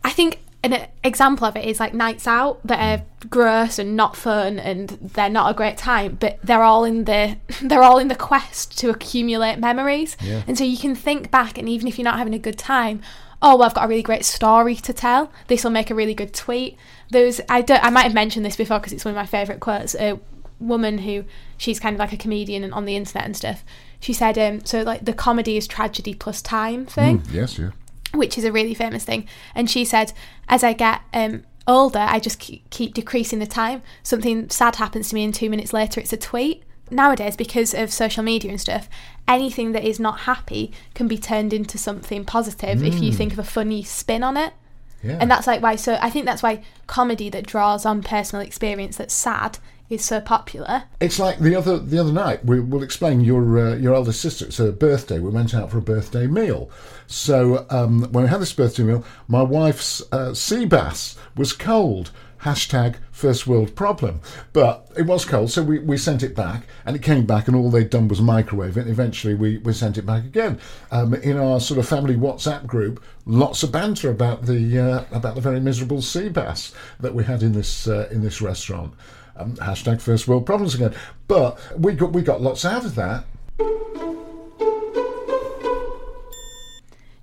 I 0.03 0.09
think 0.11 0.39
an 0.63 0.88
example 1.03 1.46
of 1.46 1.58
it 1.58 1.65
is 1.65 1.79
like 1.79 1.93
nights 1.93 2.25
out 2.25 2.65
that 2.65 2.79
are 2.79 3.05
gross 3.29 3.77
and 3.77 3.96
not 3.98 4.15
fun 4.15 4.58
and 4.58 4.89
they're 4.89 5.29
not 5.29 5.51
a 5.51 5.53
great 5.53 5.77
time 5.77 6.17
but 6.20 6.39
they're 6.41 6.63
all 6.63 6.86
in 6.86 7.03
the 7.03 7.38
they're 7.62 7.84
all 7.84 7.99
in 7.99 8.08
the 8.08 8.15
quest 8.15 8.78
to 8.80 8.89
accumulate 8.89 9.58
memories. 9.60 10.15
Yeah. 10.21 10.43
and 10.47 10.58
so 10.58 10.63
you 10.63 10.78
can 10.78 10.95
think 10.95 11.30
back 11.30 11.58
and 11.58 11.67
even 11.67 11.88
if 11.88 11.97
you're 11.97 12.06
not 12.06 12.17
having 12.17 12.34
a 12.34 12.39
good 12.39 12.58
time 12.58 13.02
oh 13.41 13.58
well 13.58 13.63
i've 13.67 13.73
got 13.73 13.86
a 13.86 13.88
really 13.88 14.02
great 14.04 14.23
story 14.26 14.76
to 14.76 14.93
tell. 14.93 15.32
This 15.47 15.63
will 15.63 15.71
make 15.71 15.91
a 15.91 15.95
really 15.95 16.13
good 16.13 16.34
tweet. 16.34 16.78
There's 17.12 17.41
i 17.49 17.62
don't 17.62 17.84
i 17.84 17.89
might 17.89 18.04
have 18.04 18.13
mentioned 18.13 18.45
this 18.45 18.56
before 18.56 18.80
because 18.80 18.93
it's 18.93 19.04
one 19.06 19.13
of 19.13 19.17
my 19.17 19.26
favorite 19.26 19.60
quotes. 19.60 19.95
A 19.95 20.19
woman 20.60 20.99
who 20.99 21.26
she's 21.58 21.78
kind 21.80 21.93
of 21.93 21.99
like 21.99 22.13
a 22.13 22.17
comedian 22.17 22.63
and 22.63 22.73
on 22.73 22.86
the 22.86 22.95
internet 22.95 23.26
and 23.26 23.36
stuff. 23.36 23.65
She 23.99 24.13
said 24.13 24.38
um 24.38 24.63
so 24.65 24.82
like 24.82 25.04
the 25.04 25.13
comedy 25.13 25.58
is 25.58 25.67
tragedy 25.67 26.13
plus 26.13 26.41
time 26.41 26.86
thing. 26.86 27.19
Mm, 27.19 27.34
yes, 27.34 27.60
yeah. 27.60 27.71
Which 28.13 28.38
is 28.38 28.43
a 28.43 28.52
really 28.52 28.73
famous 28.73 29.04
thing. 29.04 29.28
And 29.56 29.69
she 29.69 29.86
said, 29.86 30.13
as 30.47 30.63
I 30.63 30.73
get 30.73 31.02
um, 31.13 31.43
older, 31.67 31.99
I 31.99 32.19
just 32.19 32.39
keep, 32.39 32.69
keep 32.69 32.93
decreasing 32.93 33.39
the 33.39 33.47
time. 33.47 33.82
Something 34.04 34.49
sad 34.49 34.78
happens 34.78 35.10
to 35.10 35.15
me, 35.15 35.23
and 35.23 35.34
two 35.34 35.49
minutes 35.49 35.73
later, 35.73 35.99
it's 35.99 36.13
a 36.13 36.17
tweet. 36.17 36.63
Nowadays, 36.91 37.36
because 37.36 37.73
of 37.73 37.91
social 37.91 38.23
media 38.23 38.52
and 38.52 38.62
stuff, 38.62 38.88
anything 39.28 39.71
that 39.71 39.84
is 39.84 39.99
not 39.99 40.21
happy 40.21 40.71
can 40.93 41.08
be 41.08 41.17
turned 41.17 41.54
into 41.54 41.78
something 41.78 42.26
positive 42.26 42.84
if 42.84 42.99
you 42.99 43.12
think 43.12 43.34
of 43.34 43.39
a 43.39 43.43
funny 43.43 43.84
spin 43.84 44.21
on 44.21 44.38
it. 44.38 44.54
Yeah. 45.02 45.17
And 45.19 45.32
that's 45.32 45.47
like 45.47 45.62
why. 45.62 45.76
So 45.76 45.97
I 46.02 46.10
think 46.10 46.26
that's 46.26 46.43
why 46.43 46.63
comedy 46.88 47.30
that 47.30 47.45
draws 47.45 47.86
on 47.86 48.04
personal 48.04 48.45
experience 48.45 48.97
that's 48.97 49.13
sad 49.13 49.60
is 49.89 50.04
so 50.04 50.21
popular. 50.21 50.84
It's 50.99 51.19
like 51.19 51.39
the 51.39 51.56
other 51.56 51.78
the 51.78 51.99
other 51.99 52.12
night. 52.12 52.45
We, 52.45 52.60
we'll 52.60 52.84
explain 52.84 53.21
your 53.21 53.60
uh, 53.60 53.76
your 53.76 53.93
elder 53.93 54.13
sister. 54.13 54.45
It's 54.45 54.58
her 54.58 54.71
birthday. 54.71 55.19
We 55.19 55.30
went 55.30 55.54
out 55.54 55.71
for 55.71 55.78
a 55.78 55.82
birthday 55.82 56.28
meal. 56.28 56.69
So 57.13 57.67
um, 57.69 58.12
when 58.12 58.23
we 58.23 58.30
had 58.32 58.41
this 58.41 58.54
birthday 58.54 58.82
meal, 58.82 59.06
my 59.28 59.43
wife's 59.43 60.02
uh, 60.12 60.34
sea 60.34 60.65
bass 60.65 61.15
was 61.38 61.54
cold. 61.54 62.10
Hashtag 62.41 62.95
first 63.12 63.45
world 63.45 63.76
problem. 63.76 64.19
But 64.52 64.91
it 64.97 65.04
was 65.04 65.23
cold, 65.23 65.52
so 65.52 65.62
we, 65.62 65.78
we 65.78 65.95
sent 65.95 66.23
it 66.23 66.36
back, 66.36 66.65
and 66.86 66.95
it 66.95 67.04
came 67.04 67.28
back, 67.28 67.47
and 67.47 67.56
all 67.56 67.69
they'd 67.69 67.91
done 67.91 68.08
was 68.08 68.19
microwave 68.19 68.78
it. 68.78 68.82
And 68.82 68.89
eventually, 68.89 69.36
we, 69.36 69.60
we 69.60 69.73
sent 69.73 69.99
it 69.99 70.08
back 70.08 70.26
again. 70.26 70.60
Um, 70.89 71.13
in 71.13 71.38
our 71.38 71.60
sort 71.60 71.80
of 71.80 71.88
family 71.88 72.15
WhatsApp 72.15 72.65
group, 72.65 73.02
lots 73.28 73.62
of 73.62 73.71
banter 73.71 74.10
about 74.10 74.47
the 74.47 74.80
uh, 74.80 75.06
about 75.15 75.36
the 75.36 75.41
very 75.41 75.60
miserable 75.60 76.02
sea 76.02 76.30
bass 76.30 76.73
that 76.99 77.13
we 77.13 77.23
had 77.23 77.43
in 77.43 77.54
this 77.54 77.88
uh, 77.88 78.10
in 78.12 78.23
this 78.23 78.41
restaurant. 78.41 78.91
Um, 79.38 79.56
hashtag 79.58 80.02
first 80.02 80.28
world 80.28 80.47
problems 80.47 80.73
again. 80.73 80.95
But 81.28 81.60
we 81.78 81.93
got 81.93 82.12
we 82.12 82.23
got 82.23 82.41
lots 82.41 82.65
out 82.65 82.86
of 82.86 82.95
that. 82.95 83.23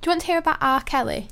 Do 0.00 0.08
you 0.08 0.12
want 0.12 0.20
to 0.22 0.26
hear 0.26 0.38
about 0.38 0.58
R. 0.60 0.80
Kelly? 0.80 1.28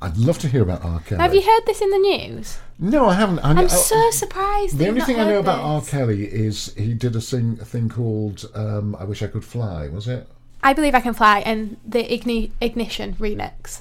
I'd 0.00 0.16
love 0.16 0.38
to 0.40 0.48
hear 0.48 0.62
about 0.62 0.84
R. 0.84 1.00
Kelly. 1.00 1.20
Have 1.20 1.34
you 1.34 1.42
heard 1.42 1.62
this 1.66 1.80
in 1.80 1.90
the 1.90 1.98
news? 1.98 2.58
No, 2.78 3.06
I 3.06 3.14
haven't. 3.14 3.38
I, 3.40 3.50
I'm 3.50 3.58
I- 3.58 3.66
so 3.66 4.10
surprised. 4.10 4.78
The 4.78 4.88
only 4.88 5.00
thing 5.02 5.16
I 5.16 5.24
know 5.24 5.30
heard 5.30 5.40
about 5.40 5.60
R. 5.60 5.82
Kelly 5.82 6.24
is 6.24 6.74
he 6.76 6.94
did 6.94 7.16
a 7.16 7.20
thing 7.20 7.58
a 7.60 7.64
thing 7.64 7.88
called 7.88 8.44
um, 8.54 8.94
"I 8.98 9.04
Wish 9.04 9.22
I 9.22 9.26
Could 9.26 9.44
Fly." 9.44 9.88
Was 9.88 10.06
it 10.08 10.28
I 10.62 10.72
believe 10.72 10.94
I 10.94 11.00
can 11.00 11.14
fly 11.14 11.40
and 11.40 11.76
the 11.86 12.02
igni- 12.02 12.50
ignition 12.60 13.14
remix. 13.14 13.80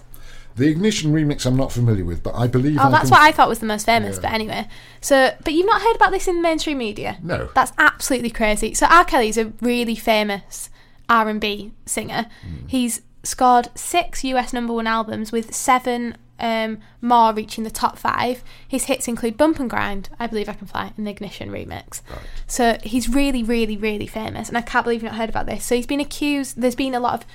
the 0.56 0.68
Ignition 0.68 1.12
remix? 1.12 1.46
I'm 1.46 1.58
not 1.58 1.72
familiar 1.72 2.06
with, 2.06 2.22
but 2.24 2.36
I 2.36 2.48
believe. 2.48 2.78
Oh, 2.80 2.84
I 2.84 2.92
that's 2.92 3.10
can... 3.10 3.12
what 3.12 3.22
I 3.22 3.32
thought 3.32 3.50
was 3.50 3.60
the 3.60 3.66
most 3.66 3.86
famous. 3.86 4.20
But 4.20 4.32
anyway, 4.32 4.68
so 5.02 5.36
but 5.44 5.54
you've 5.54 5.66
not 5.66 5.82
heard 5.82 5.96
about 5.96 6.12
this 6.12 6.28
in 6.28 6.42
mainstream 6.42 6.78
media? 6.78 7.18
No. 7.22 7.50
that's 7.56 7.74
absolutely 7.78 8.30
crazy. 8.30 8.74
So 8.74 8.86
R. 8.86 9.04
Kelly's 9.04 9.38
a 9.38 9.52
really 9.62 9.96
famous 9.96 10.70
R 11.10 11.28
and 11.28 11.42
B 11.42 11.74
singer. 11.86 12.28
Hmm. 12.42 12.68
He's 12.68 13.02
scored 13.26 13.70
six 13.76 14.24
US 14.24 14.54
number 14.54 14.74
one 14.74 14.88
albums 14.88 15.32
with 15.32 15.54
seven 15.54 16.18
um, 16.38 16.80
more 17.02 17.34
reaching 17.34 17.64
the 17.64 17.72
top 17.72 17.98
five. 17.98 18.44
His 18.68 18.86
hits 18.86 19.08
include 19.08 19.38
"Bump 19.38 19.60
and 19.60 19.70
Grind," 19.70 20.10
"I 20.20 20.28
Believe 20.28 20.50
I 20.50 20.54
Can 20.54 20.68
Fly," 20.68 20.92
and 20.98 21.08
the 21.08 21.12
Ignition 21.12 21.50
remix. 21.50 22.02
So 22.46 22.78
he's 22.84 23.08
really, 23.08 23.42
really, 23.42 23.78
really 23.78 24.08
famous, 24.08 24.50
and 24.50 24.58
I 24.58 24.62
can't 24.62 24.84
believe 24.84 25.02
you've 25.02 25.12
not 25.12 25.18
heard 25.20 25.30
about 25.30 25.46
this. 25.46 25.64
So 25.64 25.76
he's 25.76 25.88
been 25.88 26.02
accused. 26.02 26.60
There's 26.60 26.76
been 26.76 26.94
a 26.94 27.00
lot 27.00 27.14
of 27.14 27.26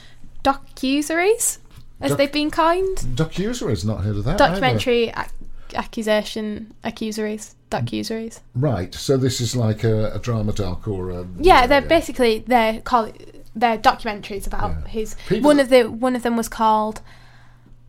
docuseries, 0.44 1.58
as 2.00 2.10
Doc- 2.10 2.18
they've 2.18 2.32
been 2.32 2.50
coined 2.50 2.98
Docuser 3.14 3.68
has 3.70 3.84
not 3.84 4.02
heard 4.04 4.16
of 4.16 4.24
that. 4.24 4.38
documentary 4.38 5.08
ac- 5.08 5.30
accusation 5.74 6.72
accusaries 6.82 7.54
docuseries 7.70 8.40
Right. 8.54 8.92
So 8.94 9.16
this 9.16 9.40
is 9.40 9.54
like 9.54 9.84
a, 9.84 10.12
a 10.12 10.18
drama 10.18 10.52
doc 10.52 10.88
or 10.88 11.10
a 11.10 11.26
yeah 11.38 11.66
they're 11.66 11.80
basically 11.82 12.40
they're 12.46 12.80
call 12.80 13.12
they're 13.54 13.78
documentaries 13.78 14.46
about 14.46 14.70
Yeah. 14.70 14.88
his 14.88 15.16
People- 15.28 15.48
one 15.48 15.58
of 15.60 15.68
the 15.68 15.84
one 15.84 16.14
of 16.16 16.22
them 16.22 16.36
was 16.36 16.48
called 16.48 17.00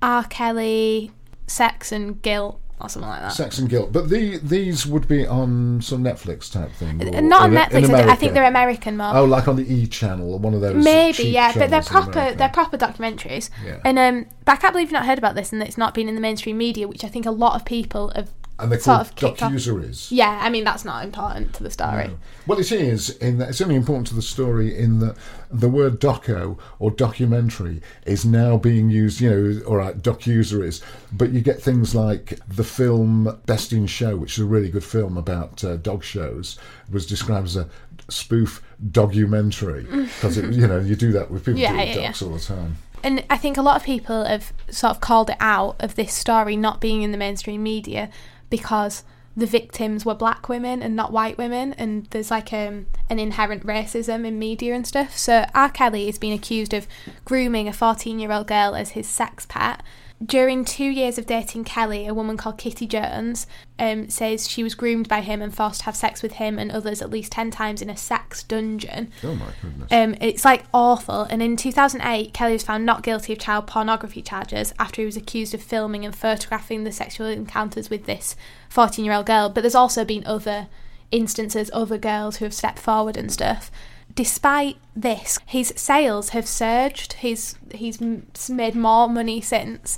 R. 0.01 0.23
Kelly 0.25 1.11
Sex 1.47 1.91
and 1.91 2.21
Guilt 2.21 2.59
or 2.79 2.89
something 2.89 3.09
like 3.09 3.21
that 3.21 3.33
Sex 3.33 3.59
and 3.59 3.69
Guilt. 3.69 3.91
But 3.93 4.09
the 4.09 4.37
these 4.37 4.87
would 4.87 5.07
be 5.07 5.27
on 5.27 5.81
some 5.83 6.03
Netflix 6.03 6.51
type 6.51 6.71
thing. 6.71 6.99
or- 7.15 7.21
not 7.21 7.43
on 7.43 7.51
Netflix 7.51 7.89
I- 7.93 8.15
think 8.15 8.33
they're 8.33 8.43
American 8.43 8.97
more 8.97 9.15
Oh, 9.15 9.25
like 9.25 9.47
on 9.47 9.55
the 9.57 9.71
E 9.71 9.85
channel 9.85 10.33
or 10.33 10.39
one 10.39 10.55
of 10.55 10.61
those. 10.61 10.83
Maybe, 10.83 11.25
yeah, 11.25 11.51
but 11.55 11.69
they're 11.69 11.83
proper. 11.83 12.33
They're 12.33 12.49
proper 12.49 12.77
documentaries. 12.77 13.49
Yeah. 13.63 13.77
And 13.85 13.99
um, 13.99 14.25
but 14.45 14.53
I 14.53 14.55
can't 14.55 14.73
believe 14.73 14.87
you've 14.87 14.93
not 14.93 15.05
heard 15.05 15.19
about 15.19 15.35
this 15.35 15.51
and 15.51 15.61
that 15.61 15.67
it's 15.67 15.77
not 15.77 15.93
been 15.93 16.09
in 16.09 16.15
the 16.15 16.21
mainstream 16.21 16.57
media, 16.57 16.87
which 16.87 17.03
I 17.03 17.07
think 17.07 17.25
a 17.27 17.31
lot 17.31 17.55
of 17.55 17.65
people 17.65 18.11
have 18.15 18.29
And 18.61 18.71
they're 18.71 18.79
sort 18.79 19.15
called 19.15 19.33
of 19.33 19.43
off. 19.43 19.51
docuseries. 19.51 20.07
Yeah, 20.11 20.39
I 20.41 20.49
mean 20.49 20.63
that's 20.63 20.85
not 20.85 21.03
important 21.03 21.53
to 21.55 21.63
the 21.63 21.71
story. 21.71 22.07
No. 22.07 22.17
Well, 22.47 22.59
it 22.59 22.71
is. 22.71 23.09
In 23.17 23.39
that 23.39 23.49
it's 23.49 23.61
only 23.61 23.75
important 23.75 24.07
to 24.07 24.15
the 24.15 24.21
story 24.21 24.77
in 24.77 24.99
that 24.99 25.15
the 25.49 25.67
word 25.69 25.99
doco 25.99 26.57
or 26.79 26.91
documentary 26.91 27.81
is 28.05 28.23
now 28.25 28.57
being 28.57 28.89
used. 28.89 29.19
You 29.19 29.29
know, 29.31 29.65
all 29.65 29.77
right, 29.77 29.97
docuseries, 29.97 30.81
but 31.11 31.31
you 31.31 31.41
get 31.41 31.61
things 31.61 31.95
like 31.95 32.39
the 32.47 32.63
film 32.63 33.39
Best 33.45 33.73
in 33.73 33.87
Show, 33.87 34.15
which 34.17 34.33
is 34.37 34.43
a 34.43 34.47
really 34.47 34.69
good 34.69 34.83
film 34.83 35.17
about 35.17 35.63
uh, 35.63 35.77
dog 35.77 36.03
shows, 36.03 36.57
was 36.91 37.05
described 37.05 37.47
as 37.47 37.55
a 37.57 37.67
spoof 38.09 38.61
documentary 38.91 39.83
because 39.91 40.37
you 40.37 40.67
know 40.67 40.79
you 40.79 40.95
do 40.95 41.11
that 41.11 41.29
with 41.31 41.45
people 41.45 41.59
Yeah, 41.61 41.73
doing 41.73 41.87
yeah, 41.87 42.07
docs 42.07 42.21
all 42.21 42.33
the 42.33 42.39
time. 42.39 42.77
And 43.03 43.23
I 43.31 43.37
think 43.37 43.57
a 43.57 43.63
lot 43.63 43.77
of 43.77 43.83
people 43.83 44.25
have 44.25 44.53
sort 44.69 44.91
of 44.91 45.01
called 45.01 45.31
it 45.31 45.37
out 45.39 45.75
of 45.79 45.95
this 45.95 46.13
story 46.13 46.55
not 46.55 46.79
being 46.79 47.01
in 47.01 47.11
the 47.11 47.17
mainstream 47.17 47.63
media 47.63 48.11
because 48.51 49.03
the 49.35 49.47
victims 49.47 50.05
were 50.05 50.13
black 50.13 50.47
women 50.49 50.83
and 50.83 50.95
not 50.95 51.11
white 51.11 51.37
women, 51.37 51.73
and 51.73 52.05
there's 52.11 52.29
like 52.29 52.53
um, 52.53 52.85
an 53.09 53.17
inherent 53.17 53.65
racism 53.65 54.25
in 54.25 54.37
media 54.37 54.75
and 54.75 54.85
stuff. 54.85 55.17
So 55.17 55.45
R. 55.55 55.69
Kelly 55.69 56.07
is 56.07 56.19
being 56.19 56.33
accused 56.33 56.73
of 56.73 56.87
grooming 57.25 57.67
a 57.67 57.73
14 57.73 58.19
year 58.19 58.31
old 58.31 58.47
girl 58.47 58.75
as 58.75 58.91
his 58.91 59.07
sex 59.07 59.47
pet. 59.47 59.81
During 60.23 60.65
two 60.65 60.85
years 60.85 61.17
of 61.17 61.25
dating 61.25 61.63
Kelly, 61.63 62.05
a 62.05 62.13
woman 62.13 62.37
called 62.37 62.57
Kitti 62.57 62.87
Jones 62.87 63.47
um, 63.79 64.07
says 64.09 64.47
she 64.47 64.61
was 64.61 64.75
groomed 64.75 65.07
by 65.07 65.21
him 65.21 65.41
and 65.41 65.53
forced 65.53 65.79
to 65.79 65.85
have 65.85 65.95
sex 65.95 66.21
with 66.21 66.33
him 66.33 66.59
and 66.59 66.71
others 66.71 67.01
at 67.01 67.09
least 67.09 67.31
10 67.31 67.49
times 67.49 67.81
in 67.81 67.89
a 67.89 67.97
sex 67.97 68.43
dungeon. 68.43 69.11
Oh 69.23 69.33
my 69.33 69.47
goodness! 69.61 69.91
Um, 69.91 70.15
it's 70.21 70.45
like 70.45 70.65
awful. 70.73 71.23
And 71.23 71.41
in 71.41 71.57
2008, 71.57 72.33
Kelly 72.33 72.53
was 72.53 72.63
found 72.63 72.85
not 72.85 73.01
guilty 73.01 73.33
of 73.33 73.39
child 73.39 73.65
pornography 73.65 74.21
charges 74.21 74.73
after 74.77 75.01
he 75.01 75.05
was 75.07 75.17
accused 75.17 75.55
of 75.55 75.63
filming 75.63 76.05
and 76.05 76.15
photographing 76.15 76.83
the 76.83 76.91
sexual 76.91 77.27
encounters 77.27 77.89
with 77.89 78.05
this 78.05 78.35
14 78.69 79.03
year 79.03 79.15
old 79.15 79.25
girl. 79.25 79.49
But 79.49 79.61
there's 79.61 79.75
also 79.75 80.05
been 80.05 80.25
other 80.27 80.67
instances, 81.09 81.71
other 81.73 81.97
girls 81.97 82.37
who 82.37 82.45
have 82.45 82.53
stepped 82.53 82.79
forward 82.79 83.17
and 83.17 83.31
stuff. 83.31 83.71
Despite 84.13 84.77
this, 84.95 85.39
his 85.45 85.73
sales 85.75 86.29
have 86.29 86.47
surged. 86.47 87.13
He's 87.13 87.55
he's 87.73 88.01
made 88.49 88.75
more 88.75 89.07
money 89.07 89.41
since, 89.41 89.97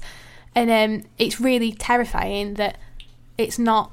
and 0.53 0.69
um, 0.69 1.09
it's 1.17 1.39
really 1.39 1.71
terrifying 1.71 2.55
that 2.55 2.77
it's 3.37 3.57
not 3.57 3.91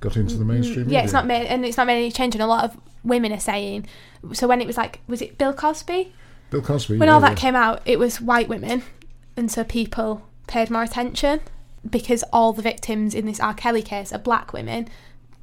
Got 0.00 0.16
into 0.16 0.36
the 0.36 0.44
mainstream. 0.44 0.88
yeah, 0.88 1.02
it's 1.02 1.12
not 1.12 1.26
made, 1.26 1.46
and 1.46 1.64
it's 1.64 1.76
not 1.76 1.86
made 1.86 1.98
any 1.98 2.10
change. 2.10 2.34
And 2.34 2.42
a 2.42 2.46
lot 2.46 2.64
of 2.64 2.76
women 3.04 3.32
are 3.32 3.40
saying. 3.40 3.86
So 4.32 4.48
when 4.48 4.60
it 4.60 4.66
was 4.66 4.76
like, 4.76 5.00
was 5.06 5.22
it 5.22 5.38
Bill 5.38 5.52
Cosby? 5.52 6.12
Bill 6.50 6.62
Cosby. 6.62 6.98
When 6.98 7.08
yeah, 7.08 7.14
all 7.14 7.20
that 7.20 7.32
yeah. 7.32 7.36
came 7.36 7.56
out, 7.56 7.82
it 7.84 7.98
was 7.98 8.20
white 8.20 8.48
women, 8.48 8.82
and 9.36 9.50
so 9.50 9.64
people 9.64 10.22
paid 10.46 10.70
more 10.70 10.82
attention 10.82 11.40
because 11.88 12.24
all 12.32 12.52
the 12.52 12.62
victims 12.62 13.14
in 13.14 13.26
this 13.26 13.40
R. 13.40 13.54
Kelly 13.54 13.82
case 13.82 14.12
are 14.12 14.18
black 14.18 14.52
women. 14.52 14.88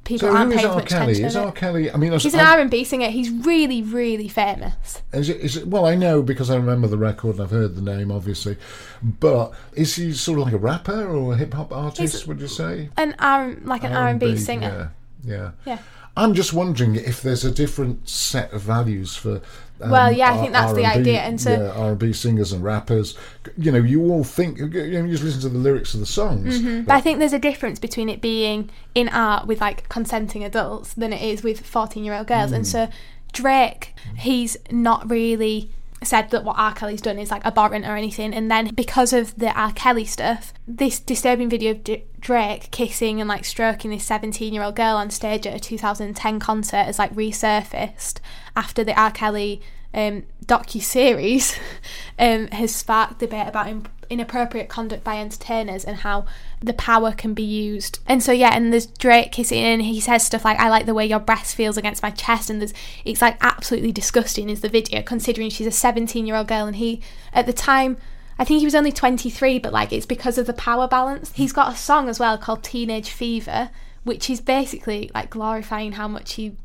People 0.07 0.29
So 0.29 0.35
aren't 0.37 0.53
who 0.53 0.57
is 0.57 0.63
paying 0.63 0.75
much 0.75 0.87
Kelly? 0.87 1.03
attention. 1.11 1.25
Is 1.25 1.35
R. 1.35 1.51
Kelly? 1.51 1.91
I 1.91 1.97
mean, 1.97 2.13
I 2.13 2.17
He's 2.17 2.33
an 2.33 2.39
R 2.39 2.59
and 2.59 2.71
B 2.71 2.85
singer. 2.85 3.09
He's 3.09 3.29
really, 3.29 3.81
really 3.83 4.29
famous. 4.29 5.01
Is 5.11 5.27
it, 5.27 5.37
is 5.41 5.57
it, 5.57 5.67
well, 5.67 5.85
I 5.85 5.95
know 5.95 6.21
because 6.21 6.49
I 6.49 6.55
remember 6.55 6.87
the 6.87 6.97
record 6.97 7.35
and 7.35 7.41
I've 7.43 7.51
heard 7.51 7.75
the 7.75 7.81
name, 7.81 8.09
obviously. 8.09 8.55
But 9.03 9.51
is 9.73 9.95
he 9.95 10.13
sort 10.13 10.39
of 10.39 10.45
like 10.45 10.53
a 10.53 10.57
rapper 10.57 11.07
or 11.09 11.33
a 11.33 11.35
hip 11.37 11.53
hop 11.53 11.73
artist? 11.73 11.99
He's- 12.13 12.25
would 12.25 12.39
you 12.39 12.47
say? 12.47 12.89
An 12.95 13.15
R, 13.19 13.55
like 13.63 13.83
an 13.83 13.91
R 13.91 14.07
and 14.07 14.19
B 14.19 14.37
singer. 14.37 14.93
Yeah, 15.25 15.35
yeah. 15.35 15.51
Yeah. 15.65 15.79
I'm 16.15 16.33
just 16.33 16.51
wondering 16.53 16.95
if 16.95 17.21
there's 17.21 17.43
a 17.45 17.51
different 17.51 18.07
set 18.07 18.51
of 18.53 18.61
values 18.61 19.15
for. 19.15 19.41
Um, 19.79 19.91
Well, 19.91 20.11
yeah, 20.11 20.33
I 20.33 20.37
think 20.37 20.53
that's 20.53 20.73
the 20.73 20.85
R&B 20.85 20.99
idea, 21.01 21.19
and 21.21 21.39
so- 21.39 21.51
yeah, 21.51 21.71
R&B 21.71 22.13
singers 22.13 22.51
and 22.51 22.63
rappers, 22.63 23.15
you 23.57 23.71
know, 23.71 23.79
you 23.79 24.01
all 24.11 24.23
think 24.23 24.57
you, 24.57 24.67
know, 24.67 25.05
you 25.05 25.11
just 25.11 25.23
listen 25.23 25.41
to 25.41 25.49
the 25.49 25.57
lyrics 25.57 25.93
of 25.93 25.99
the 25.99 26.05
songs. 26.05 26.59
Mm-hmm. 26.59 26.83
But 26.83 26.95
I 26.95 27.01
think 27.01 27.19
there's 27.19 27.33
a 27.33 27.39
difference 27.39 27.79
between 27.79 28.09
it 28.09 28.21
being 28.21 28.69
in 28.95 29.09
art 29.09 29.47
with 29.47 29.61
like 29.61 29.87
consenting 29.89 30.43
adults 30.43 30.93
than 30.93 31.13
it 31.13 31.21
is 31.21 31.43
with 31.43 31.59
14 31.65 32.03
year 32.03 32.15
old 32.15 32.27
girls. 32.27 32.51
Mm. 32.51 32.55
And 32.55 32.67
so 32.67 32.89
Drake, 33.33 33.93
he's 34.15 34.57
not 34.71 35.09
really 35.09 35.71
said 36.03 36.29
that 36.29 36.43
what 36.43 36.57
R. 36.57 36.73
Kelly's 36.73 37.01
done 37.01 37.17
is 37.17 37.31
like 37.31 37.45
abhorrent 37.45 37.85
or 37.85 37.95
anything. 37.95 38.33
And 38.33 38.49
then 38.51 38.73
because 38.73 39.13
of 39.13 39.35
the 39.37 39.51
R. 39.57 39.71
Kelly 39.73 40.05
stuff, 40.05 40.53
this 40.67 40.99
disturbing 40.99 41.49
video 41.49 41.71
of 41.71 41.83
D- 41.83 42.03
Drake 42.19 42.69
kissing 42.71 43.19
and 43.19 43.27
like 43.27 43.45
stroking 43.45 43.91
this 43.91 44.05
17 44.05 44.53
year 44.53 44.63
old 44.63 44.75
girl 44.75 44.97
on 44.97 45.09
stage 45.09 45.47
at 45.47 45.55
a 45.55 45.59
2010 45.59 46.39
concert 46.39 46.83
has 46.83 46.99
like 46.99 47.13
resurfaced 47.15 48.19
after 48.55 48.83
the 48.83 48.99
R. 48.99 49.11
Kelly 49.11 49.61
um, 49.93 50.23
docu 50.45 50.81
series 50.81 51.57
um, 52.19 52.47
has 52.47 52.75
sparked 52.75 53.19
debate 53.19 53.47
about 53.47 53.67
in- 53.67 53.87
inappropriate 54.09 54.69
conduct 54.69 55.03
by 55.03 55.17
entertainers 55.17 55.83
and 55.85 55.97
how 55.97 56.25
the 56.61 56.73
power 56.73 57.11
can 57.11 57.33
be 57.33 57.43
used. 57.43 57.99
And 58.07 58.23
so 58.23 58.31
yeah, 58.31 58.51
and 58.53 58.71
there's 58.71 58.85
Drake 58.85 59.31
kissing 59.31 59.63
and 59.63 59.81
he 59.81 59.99
says 59.99 60.25
stuff 60.25 60.45
like 60.45 60.59
I 60.59 60.69
like 60.69 60.85
the 60.85 60.93
way 60.93 61.05
your 61.05 61.19
breast 61.19 61.55
feels 61.55 61.77
against 61.77 62.03
my 62.03 62.11
chest 62.11 62.49
and 62.49 62.61
there's 62.61 62.73
it's 63.05 63.21
like 63.21 63.37
absolutely 63.41 63.91
disgusting 63.91 64.49
is 64.49 64.61
the 64.61 64.69
video 64.69 65.01
considering 65.01 65.49
she's 65.49 65.67
a 65.67 65.71
17 65.71 66.25
year 66.25 66.35
old 66.35 66.47
girl 66.47 66.65
and 66.65 66.77
he 66.77 67.01
at 67.33 67.45
the 67.45 67.53
time 67.53 67.97
I 68.39 68.43
think 68.43 68.59
he 68.59 68.65
was 68.65 68.75
only 68.75 68.91
23 68.91 69.59
but 69.59 69.73
like 69.73 69.91
it's 69.91 70.05
because 70.05 70.37
of 70.37 70.47
the 70.47 70.53
power 70.53 70.87
balance. 70.87 71.31
He's 71.33 71.53
got 71.53 71.73
a 71.73 71.77
song 71.77 72.09
as 72.09 72.19
well 72.19 72.37
called 72.37 72.63
Teenage 72.63 73.09
Fever 73.09 73.69
which 74.03 74.29
is 74.29 74.39
basically 74.39 75.11
like 75.13 75.29
glorifying 75.29 75.93
how 75.93 76.07
much 76.07 76.33
he 76.33 76.55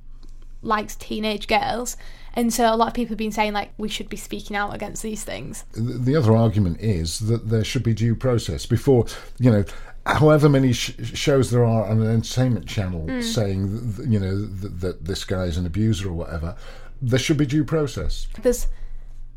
likes 0.63 0.95
teenage 0.95 1.49
girls. 1.49 1.97
And 2.35 2.53
so 2.53 2.73
a 2.73 2.77
lot 2.77 2.89
of 2.89 2.95
people 2.95 3.11
have 3.13 3.19
been 3.19 3.33
saying 3.33 3.53
like 3.53 3.73
we 3.79 3.89
should 3.89 4.09
be 4.09 4.17
speaking 4.17 4.57
out 4.57 4.75
against 4.75 5.03
these 5.03 5.23
things. 5.25 5.65
the 5.73 5.81
the 5.99 6.17
other 6.17 6.35
argument 6.37 6.81
is 6.81 7.21
that 7.21 7.49
there 7.51 7.65
should 7.65 7.83
be 7.83 7.95
due 7.95 8.15
process 8.15 8.67
before 8.67 9.07
you 9.39 9.51
know 9.51 9.65
however 10.07 10.49
many 10.49 10.73
sh- 10.73 10.95
shows 11.15 11.51
there 11.51 11.65
are 11.65 11.85
on 11.87 12.01
an 12.01 12.11
entertainment 12.11 12.67
channel 12.67 13.07
Mm. 13.07 13.23
saying 13.23 13.95
th- 13.97 14.09
you 14.09 14.19
know 14.19 14.49
th- 14.61 14.73
that 14.81 15.05
this 15.05 15.25
guy 15.25 15.45
is 15.45 15.57
an 15.57 15.67
abuser 15.67 16.09
or 16.09 16.13
whatever 16.15 16.57
there 17.01 17.19
should 17.19 17.37
be 17.37 17.47
due 17.47 17.65
process 17.65 18.27
There's 18.43 18.67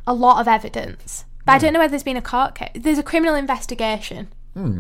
a 0.08 0.14
lot 0.14 0.40
of 0.40 0.48
evidence. 0.48 1.26
But 1.46 1.54
I 1.54 1.58
don't 1.60 1.74
know 1.74 1.80
whether 1.80 1.92
there's 1.92 2.04
been 2.04 2.18
a 2.18 2.22
court 2.22 2.56
case. 2.56 2.70
There's 2.76 2.98
a 2.98 3.04
criminal 3.04 3.36
investigation 3.36 4.28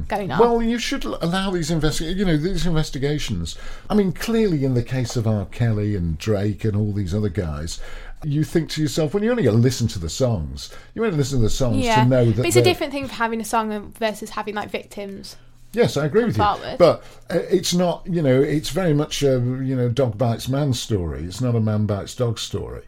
going 0.07 0.31
on. 0.31 0.39
well 0.39 0.61
you 0.63 0.79
should 0.79 1.03
allow 1.03 1.51
these 1.51 1.69
investi- 1.69 2.15
you 2.15 2.23
know 2.23 2.37
these 2.37 2.65
investigations 2.65 3.57
i 3.89 3.93
mean 3.93 4.13
clearly 4.13 4.63
in 4.63 4.73
the 4.73 4.81
case 4.81 5.17
of 5.17 5.27
r 5.27 5.43
kelly 5.47 5.97
and 5.97 6.17
drake 6.17 6.63
and 6.63 6.77
all 6.77 6.93
these 6.93 7.13
other 7.13 7.27
guys 7.27 7.81
you 8.25 8.43
think 8.43 8.69
to 8.69 8.81
yourself 8.81 9.13
when 9.13 9.23
you 9.23 9.31
only 9.31 9.43
going 9.43 9.55
to 9.55 9.61
listen 9.61 9.87
to 9.87 9.99
the 9.99 10.09
songs 10.09 10.73
you 10.93 11.03
only 11.05 11.15
listen 11.17 11.37
to 11.39 11.43
the 11.43 11.49
songs 11.49 11.77
yeah, 11.77 12.03
to 12.03 12.09
know 12.09 12.25
that 12.25 12.37
but 12.37 12.45
it's 12.45 12.55
a 12.55 12.61
different 12.61 12.91
thing 12.91 13.07
for 13.07 13.13
having 13.15 13.39
a 13.39 13.45
song 13.45 13.91
versus 13.99 14.31
having 14.31 14.55
like 14.55 14.69
victims. 14.69 15.35
Yes, 15.73 15.97
I 15.97 16.05
agree 16.05 16.23
with 16.23 16.37
you. 16.37 16.43
forward. 16.43 16.77
But 16.77 17.03
uh, 17.29 17.39
it's 17.49 17.73
not, 17.73 18.07
you 18.07 18.21
know, 18.21 18.41
it's 18.41 18.69
very 18.69 18.93
much 18.93 19.21
a, 19.23 19.33
you 19.61 19.75
know, 19.75 19.89
dog 19.89 20.17
bites 20.17 20.47
man 20.47 20.73
story. 20.73 21.23
It's 21.25 21.41
not 21.41 21.53
a 21.53 21.59
man 21.59 21.85
bites 21.85 22.15
dog 22.15 22.39
story. 22.39 22.83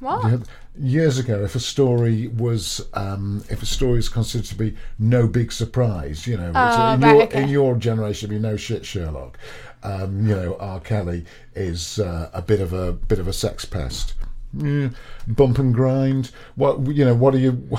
What? 0.00 0.42
Years 0.78 1.18
ago, 1.18 1.42
if 1.42 1.54
a 1.54 1.60
story 1.60 2.26
was, 2.28 2.86
um, 2.92 3.42
if 3.48 3.62
a 3.62 3.66
story 3.66 3.98
is 3.98 4.10
considered 4.10 4.46
to 4.48 4.54
be 4.54 4.76
no 4.98 5.26
big 5.26 5.50
surprise, 5.50 6.26
you 6.26 6.36
know, 6.36 6.50
it's- 6.50 6.74
Oh, 6.78 6.92
in, 6.92 7.00
right, 7.00 7.14
your, 7.14 7.22
okay. 7.22 7.42
in 7.42 7.48
your 7.48 7.74
generation, 7.76 8.30
it'd 8.30 8.42
be 8.42 8.48
no 8.48 8.58
shit 8.58 8.84
Sherlock. 8.84 9.38
Um, 9.82 10.26
you 10.26 10.34
know, 10.36 10.56
R. 10.60 10.80
Kelly 10.80 11.24
is 11.54 11.98
uh, 11.98 12.28
a 12.34 12.42
bit 12.42 12.60
of 12.60 12.74
a 12.74 12.92
bit 12.92 13.18
of 13.18 13.28
a 13.28 13.32
sex 13.32 13.64
pest. 13.64 14.12
Mm, 14.56 14.94
bump 15.26 15.58
and 15.58 15.74
grind. 15.74 16.30
What 16.54 16.80
you 16.86 17.04
know? 17.04 17.14
What 17.14 17.34
are 17.34 17.38
you? 17.38 17.68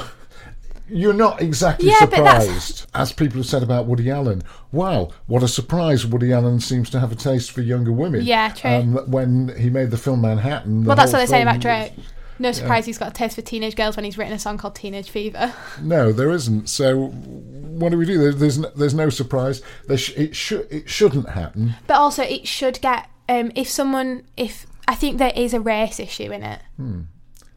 You're 0.90 1.12
not 1.13 1.42
exactly 1.42 1.90
Yeah, 1.90 2.00
surprised, 2.00 2.86
as 2.96 3.12
people 3.12 3.38
have 3.40 3.46
said 3.46 3.62
about 3.62 3.88
Woody 3.88 4.10
Allen. 4.10 4.42
Wow, 4.72 5.10
what 5.26 5.44
a 5.44 5.48
surprise! 5.50 6.06
Woody 6.06 6.32
Allen 6.32 6.62
seems 6.62 6.90
to 6.92 7.00
have 7.02 7.12
a 7.12 7.16
taste 7.16 7.52
for 7.52 7.60
younger 7.62 7.92
women. 7.92 8.22
Yeah, 8.22 8.54
true. 8.54 8.70
Um, 8.72 8.94
when 9.12 9.54
he 9.58 9.70
made 9.70 9.92
the 9.92 9.98
film 9.98 10.22
Manhattan. 10.22 10.84
the 10.84 10.88
Well, 10.88 10.96
that's 10.96 11.12
what 11.12 11.20
they 11.20 11.26
say 11.26 11.42
about 11.42 11.60
Drake. 11.60 11.92
No 12.40 12.52
surprise 12.54 12.86
he's 12.86 13.00
got 13.00 13.10
a 13.10 13.13
taste 13.13 13.36
for 13.36 13.42
teenage 13.42 13.76
girls 13.76 13.96
when 13.98 14.06
he's 14.06 14.16
written 14.18 14.32
a 14.34 14.38
song 14.40 14.58
called 14.60 14.76
Teenage 14.76 15.10
Fever. 15.10 15.52
No, 15.82 16.12
there 16.13 16.30
isn't. 16.32 16.70
So, 16.70 17.08
what 17.08 17.90
do 17.90 17.98
we 17.98 18.06
do? 18.06 18.18
There- 18.20 18.32
There's 18.34 18.60
no, 18.60 18.70
there's 18.76 18.94
no 18.94 19.10
surprise. 19.10 19.62
There 19.88 19.98
sh- 19.98 20.13
it 20.16 20.36
should 20.38 20.68
it 20.72 20.88
shouldn't 20.90 21.30
happen. 21.30 21.74
But 21.88 21.96
also, 21.98 22.24
it 22.24 22.48
should 22.48 22.80
get 22.80 23.10
um, 23.28 23.52
if 23.56 23.68
someone 23.70 24.24
if 24.38 24.66
I 24.88 24.95
think 24.95 25.17
there 25.17 25.34
is 25.36 25.54
a 25.54 25.60
race 25.60 26.00
issue 26.00 26.32
in 26.32 26.43
it. 26.43 26.62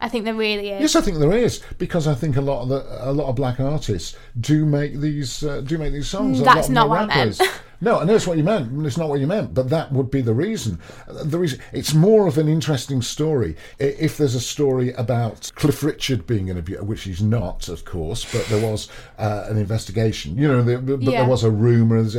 I 0.01 0.09
think 0.09 0.25
there 0.25 0.33
really 0.33 0.69
is. 0.69 0.81
Yes, 0.81 0.95
I 0.95 1.01
think 1.01 1.19
there 1.19 1.31
is 1.31 1.61
because 1.77 2.07
I 2.07 2.15
think 2.15 2.35
a 2.35 2.41
lot 2.41 2.63
of 2.63 2.69
the 2.69 3.09
a 3.09 3.13
lot 3.13 3.29
of 3.29 3.35
black 3.35 3.59
artists 3.59 4.17
do 4.39 4.65
make 4.65 4.99
these 4.99 5.43
uh, 5.43 5.61
do 5.61 5.77
make 5.77 5.93
these 5.93 6.07
songs. 6.09 6.41
A 6.41 6.43
That's 6.43 6.69
not 6.69 6.89
what 6.89 7.01
I 7.01 7.05
meant. 7.05 7.41
No, 7.83 7.99
I 7.99 8.03
know 8.03 8.13
it's 8.15 8.27
what 8.27 8.37
you 8.37 8.43
meant. 8.43 8.85
It's 8.85 8.97
not 8.97 9.09
what 9.09 9.19
you 9.19 9.25
meant, 9.27 9.53
but 9.55 9.69
that 9.71 9.91
would 9.91 10.11
be 10.11 10.21
the 10.21 10.33
reason. 10.33 10.79
Uh, 11.09 11.23
The 11.23 11.39
reason 11.39 11.59
it's 11.73 11.93
more 11.93 12.27
of 12.27 12.37
an 12.37 12.47
interesting 12.47 13.01
story 13.01 13.55
if 13.79 14.17
there's 14.17 14.35
a 14.35 14.39
story 14.39 14.93
about 14.93 15.51
Cliff 15.55 15.83
Richard 15.83 16.27
being 16.27 16.49
an 16.51 16.57
abuser, 16.57 16.83
which 16.83 17.03
he's 17.03 17.21
not, 17.21 17.67
of 17.69 17.83
course, 17.83 18.25
but 18.31 18.45
there 18.47 18.61
was 18.69 18.87
uh, 19.17 19.45
an 19.49 19.57
investigation. 19.57 20.37
You 20.37 20.47
know, 20.47 20.61
there, 20.61 20.77
but 20.77 21.01
Yeah. 21.01 21.21
there 21.21 21.29
was 21.29 21.43
a 21.43 21.49
rumor 21.49 21.97
and 21.97 22.11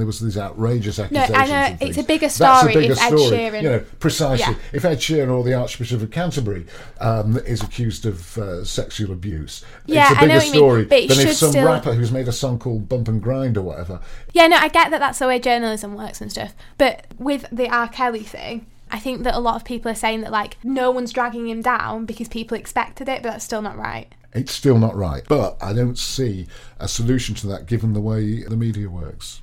there 0.00 0.06
was 0.06 0.20
these 0.20 0.38
outrageous 0.38 0.98
accusations. 0.98 1.36
I 1.38 1.46
know, 1.46 1.76
it's 1.80 1.98
a 1.98 2.02
bigger 2.02 2.26
That's 2.26 2.40
a 2.40 2.58
story 2.58 2.72
bigger 2.74 2.94
story. 2.94 3.20
Sheeran- 3.20 3.62
You 3.62 3.68
know, 3.70 3.84
precisely. 3.98 4.54
Yeah. 4.54 4.58
If 4.72 4.84
Ed 4.84 4.98
Sheeran 4.98 5.30
or 5.30 5.44
the 5.44 5.54
Archbishop 5.54 6.00
of 6.02 6.10
Canterbury 6.10 6.64
um, 7.00 7.36
is 7.46 7.62
accused 7.62 8.06
of 8.06 8.38
uh, 8.38 8.64
sexual 8.64 9.12
abuse, 9.12 9.64
Yeah, 9.86 10.04
it's 10.04 10.10
a 10.12 10.14
bigger 10.20 10.34
what 10.34 10.42
mean, 10.44 10.52
story 10.54 10.84
than 10.84 11.00
if 11.28 11.32
some 11.34 11.50
still- 11.50 11.66
rapper 11.66 11.92
who's 11.94 12.10
made 12.10 12.28
a 12.28 12.32
song 12.32 12.58
called 12.58 12.88
Bump 12.88 13.08
and 13.08 13.22
Grind 13.22 13.56
or 13.58 13.62
whatever. 13.62 14.00
Yeah, 14.32 14.46
no, 14.46 14.56
I 14.56 14.68
get 14.68 14.90
that 14.90 15.09
that's 15.10 15.18
the 15.18 15.26
way 15.26 15.40
journalism 15.40 15.96
works 15.96 16.20
and 16.20 16.30
stuff. 16.30 16.54
But 16.78 17.04
with 17.18 17.44
the 17.50 17.68
R. 17.68 17.88
Kelly 17.88 18.22
thing, 18.22 18.66
I 18.92 19.00
think 19.00 19.24
that 19.24 19.34
a 19.34 19.40
lot 19.40 19.56
of 19.56 19.64
people 19.64 19.90
are 19.90 19.96
saying 19.96 20.20
that 20.20 20.30
like 20.30 20.56
no 20.62 20.92
one's 20.92 21.10
dragging 21.10 21.48
him 21.48 21.62
down 21.62 22.06
because 22.06 22.28
people 22.28 22.56
expected 22.56 23.08
it, 23.08 23.20
but 23.24 23.30
that's 23.30 23.44
still 23.44 23.60
not 23.60 23.76
right. 23.76 24.06
It's 24.32 24.52
still 24.52 24.78
not 24.78 24.94
right. 24.94 25.24
But 25.26 25.56
I 25.60 25.72
don't 25.72 25.98
see 25.98 26.46
a 26.78 26.86
solution 26.86 27.34
to 27.36 27.48
that 27.48 27.66
given 27.66 27.92
the 27.92 28.00
way 28.00 28.44
the 28.44 28.56
media 28.56 28.88
works. 28.88 29.40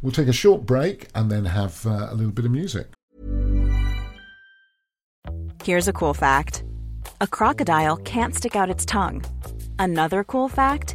We'll 0.00 0.12
take 0.12 0.28
a 0.28 0.32
short 0.32 0.64
break 0.64 1.08
and 1.16 1.32
then 1.32 1.46
have 1.46 1.84
uh, 1.84 2.10
a 2.10 2.14
little 2.14 2.30
bit 2.30 2.44
of 2.44 2.52
music. 2.52 2.92
Here's 5.64 5.88
a 5.88 5.92
cool 5.92 6.14
fact 6.14 6.62
a 7.20 7.26
crocodile 7.26 7.96
can't 7.96 8.36
stick 8.36 8.54
out 8.54 8.70
its 8.70 8.84
tongue. 8.84 9.24
Another 9.80 10.22
cool 10.22 10.48
fact 10.48 10.94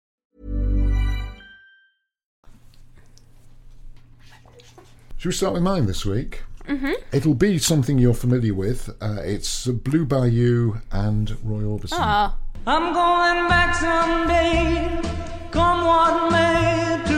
Should 5.21 5.29
we 5.29 5.33
start 5.33 5.53
with 5.53 5.61
mine 5.61 5.85
this 5.85 6.03
week? 6.03 6.41
Mm-hmm. 6.67 6.93
It'll 7.11 7.35
be 7.35 7.59
something 7.59 7.99
you're 7.99 8.15
familiar 8.15 8.55
with. 8.55 8.89
Uh, 8.99 9.17
it's 9.23 9.67
Blue 9.67 10.03
Bayou 10.03 10.79
and 10.91 11.37
Roy 11.43 11.61
Orbison. 11.61 11.99
Oh, 11.99 12.35
I'm 12.65 12.91
going 12.91 13.47
back 13.47 13.75
someday, 13.75 14.99
come 15.51 15.85
what 15.85 16.31
may, 16.31 17.10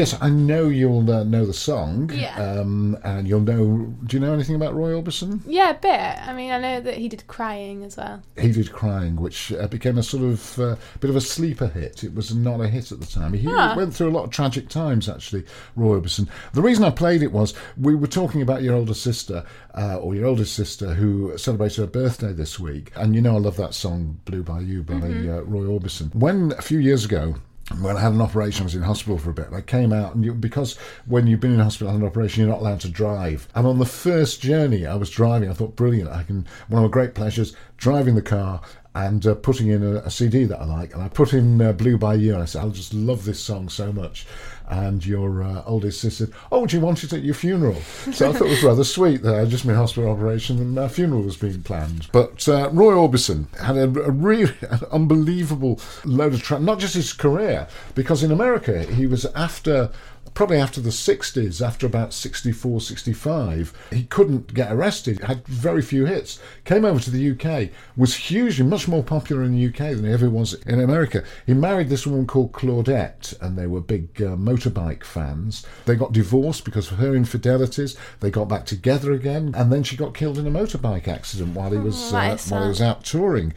Yes, 0.00 0.16
I 0.18 0.30
know 0.30 0.68
you'll 0.68 1.10
uh, 1.10 1.24
know 1.24 1.44
the 1.44 1.52
song. 1.52 2.10
Yeah. 2.14 2.34
Um, 2.42 2.96
and 3.04 3.28
you'll 3.28 3.42
know. 3.42 3.92
Do 4.06 4.16
you 4.16 4.20
know 4.20 4.32
anything 4.32 4.56
about 4.56 4.74
Roy 4.74 4.92
Orbison? 4.92 5.42
yeah, 5.46 5.70
a 5.70 5.74
bit. 5.74 5.90
I 6.26 6.32
mean, 6.32 6.50
I 6.52 6.58
know 6.58 6.80
that 6.80 6.94
he 6.96 7.06
did 7.06 7.26
crying 7.26 7.84
as 7.84 7.98
well. 7.98 8.22
He 8.38 8.50
did 8.50 8.72
Crying, 8.72 9.16
which 9.16 9.52
uh, 9.52 9.66
became 9.68 9.98
a 9.98 10.02
sort 10.02 10.22
of 10.22 10.58
uh, 10.58 10.76
bit 11.00 11.10
of 11.10 11.16
a 11.16 11.20
sleeper 11.20 11.66
hit. 11.66 12.02
It 12.02 12.14
was 12.14 12.34
not 12.34 12.62
a 12.62 12.68
hit 12.68 12.92
at 12.92 13.00
the 13.00 13.06
time. 13.06 13.34
He 13.34 13.46
Ah. 13.46 13.74
went 13.76 13.92
through 13.94 14.08
a 14.08 14.16
lot 14.16 14.24
of 14.24 14.30
tragic 14.30 14.70
times, 14.70 15.06
actually, 15.06 15.44
Roy 15.76 16.00
Orbison. 16.00 16.28
The 16.54 16.62
reason 16.62 16.82
I 16.84 16.90
played 16.90 17.22
it 17.22 17.32
was 17.32 17.52
we 17.76 17.94
were 17.94 18.06
talking 18.06 18.40
about 18.40 18.62
your 18.62 18.76
older 18.76 18.94
sister, 18.94 19.44
uh, 19.76 19.96
or 19.98 20.14
your 20.14 20.24
oldest 20.24 20.54
sister, 20.54 20.94
who 20.94 21.36
celebrated 21.36 21.76
her 21.82 21.86
birthday 21.86 22.32
this 22.32 22.58
week. 22.58 22.90
And 22.96 23.14
you 23.14 23.20
know, 23.20 23.34
I 23.36 23.40
love 23.40 23.58
that 23.58 23.74
song, 23.74 24.18
Blue 24.24 24.42
Bayou, 24.42 24.82
by 24.82 24.94
uh, 24.94 25.42
Roy 25.42 25.64
Orbison. 25.64 26.14
When 26.14 26.52
a 26.56 26.62
few 26.62 26.78
years 26.78 27.04
ago, 27.04 27.34
when 27.78 27.96
I 27.96 28.00
had 28.00 28.12
an 28.12 28.20
operation, 28.20 28.62
I 28.62 28.64
was 28.64 28.74
in 28.74 28.82
hospital 28.82 29.18
for 29.18 29.30
a 29.30 29.34
bit. 29.34 29.46
and 29.46 29.56
I 29.56 29.60
came 29.60 29.92
out, 29.92 30.14
and 30.14 30.24
you, 30.24 30.34
because 30.34 30.76
when 31.06 31.26
you've 31.26 31.40
been 31.40 31.54
in 31.54 31.60
hospital 31.60 31.92
and 31.92 32.02
an 32.02 32.08
operation, 32.08 32.42
you're 32.42 32.50
not 32.50 32.60
allowed 32.60 32.80
to 32.80 32.88
drive. 32.88 33.48
And 33.54 33.66
on 33.66 33.78
the 33.78 33.86
first 33.86 34.40
journey, 34.40 34.86
I 34.86 34.96
was 34.96 35.10
driving. 35.10 35.48
I 35.48 35.54
thought, 35.54 35.76
brilliant! 35.76 36.10
I 36.10 36.24
can. 36.24 36.46
One 36.68 36.82
of 36.82 36.90
my 36.90 36.92
great 36.92 37.14
pleasures, 37.14 37.54
driving 37.76 38.16
the 38.16 38.22
car 38.22 38.60
and 38.94 39.24
uh, 39.24 39.34
putting 39.36 39.68
in 39.68 39.84
a, 39.84 39.96
a 39.98 40.10
CD 40.10 40.44
that 40.44 40.60
I 40.60 40.64
like. 40.64 40.94
And 40.94 41.02
I 41.02 41.08
put 41.08 41.32
in 41.32 41.62
uh, 41.62 41.72
Blue 41.72 41.96
Bayou, 41.96 42.34
and 42.34 42.42
I 42.42 42.46
said, 42.46 42.62
I'll 42.62 42.70
just 42.70 42.92
love 42.92 43.24
this 43.24 43.38
song 43.38 43.68
so 43.68 43.92
much. 43.92 44.26
And 44.70 45.04
your 45.04 45.42
uh, 45.42 45.62
oldest 45.66 46.00
sister 46.00 46.28
Oh, 46.52 46.64
do 46.64 46.76
you 46.76 46.80
want 46.82 47.02
it 47.02 47.12
at 47.12 47.22
your 47.24 47.34
funeral? 47.34 47.74
So 48.12 48.28
I 48.28 48.32
thought 48.32 48.46
it 48.46 48.50
was 48.50 48.62
rather 48.62 48.84
sweet 48.84 49.22
that 49.22 49.34
I'd 49.34 49.50
just 49.50 49.66
been 49.66 49.74
hospital 49.74 50.10
operation 50.10 50.58
and 50.58 50.76
my 50.76 50.86
funeral 50.86 51.22
was 51.22 51.36
being 51.36 51.62
planned. 51.62 52.06
But 52.12 52.48
uh, 52.48 52.70
Roy 52.70 52.92
Orbison 52.94 53.52
had 53.56 53.76
a, 53.76 53.82
a 53.82 54.10
really 54.10 54.54
an 54.70 54.80
unbelievable 54.92 55.80
load 56.04 56.34
of 56.34 56.42
tra- 56.42 56.60
not 56.60 56.78
just 56.78 56.94
his 56.94 57.12
career, 57.12 57.66
because 57.94 58.22
in 58.22 58.30
America 58.30 58.84
he 58.84 59.06
was 59.06 59.26
after 59.34 59.90
probably 60.34 60.58
after 60.58 60.80
the 60.80 60.90
60s, 60.90 61.64
after 61.64 61.86
about 61.86 62.12
64, 62.12 62.80
65, 62.80 63.72
he 63.90 64.04
couldn't 64.04 64.54
get 64.54 64.72
arrested, 64.72 65.20
had 65.20 65.46
very 65.46 65.82
few 65.82 66.06
hits, 66.06 66.40
came 66.64 66.84
over 66.84 67.00
to 67.00 67.10
the 67.10 67.30
UK, 67.30 67.70
was 67.96 68.14
hugely, 68.14 68.64
much 68.64 68.88
more 68.88 69.02
popular 69.02 69.42
in 69.42 69.52
the 69.52 69.66
UK 69.66 69.94
than 69.96 70.04
he 70.04 70.12
ever 70.12 70.30
was 70.30 70.54
in 70.64 70.80
America. 70.80 71.24
He 71.46 71.54
married 71.54 71.88
this 71.88 72.06
woman 72.06 72.26
called 72.26 72.52
Claudette, 72.52 73.40
and 73.40 73.56
they 73.56 73.66
were 73.66 73.80
big 73.80 74.20
uh, 74.22 74.36
motorbike 74.36 75.04
fans. 75.04 75.66
They 75.86 75.96
got 75.96 76.12
divorced 76.12 76.64
because 76.64 76.90
of 76.90 76.98
her 76.98 77.14
infidelities. 77.14 77.96
They 78.20 78.30
got 78.30 78.48
back 78.48 78.66
together 78.66 79.12
again, 79.12 79.54
and 79.56 79.72
then 79.72 79.82
she 79.82 79.96
got 79.96 80.14
killed 80.14 80.38
in 80.38 80.46
a 80.46 80.50
motorbike 80.50 81.08
accident 81.08 81.54
while 81.54 81.70
he 81.70 81.78
was, 81.78 82.10
that 82.12 82.46
uh, 82.46 82.54
while 82.54 82.62
he 82.62 82.68
was 82.68 82.82
out 82.82 83.04
touring. 83.04 83.52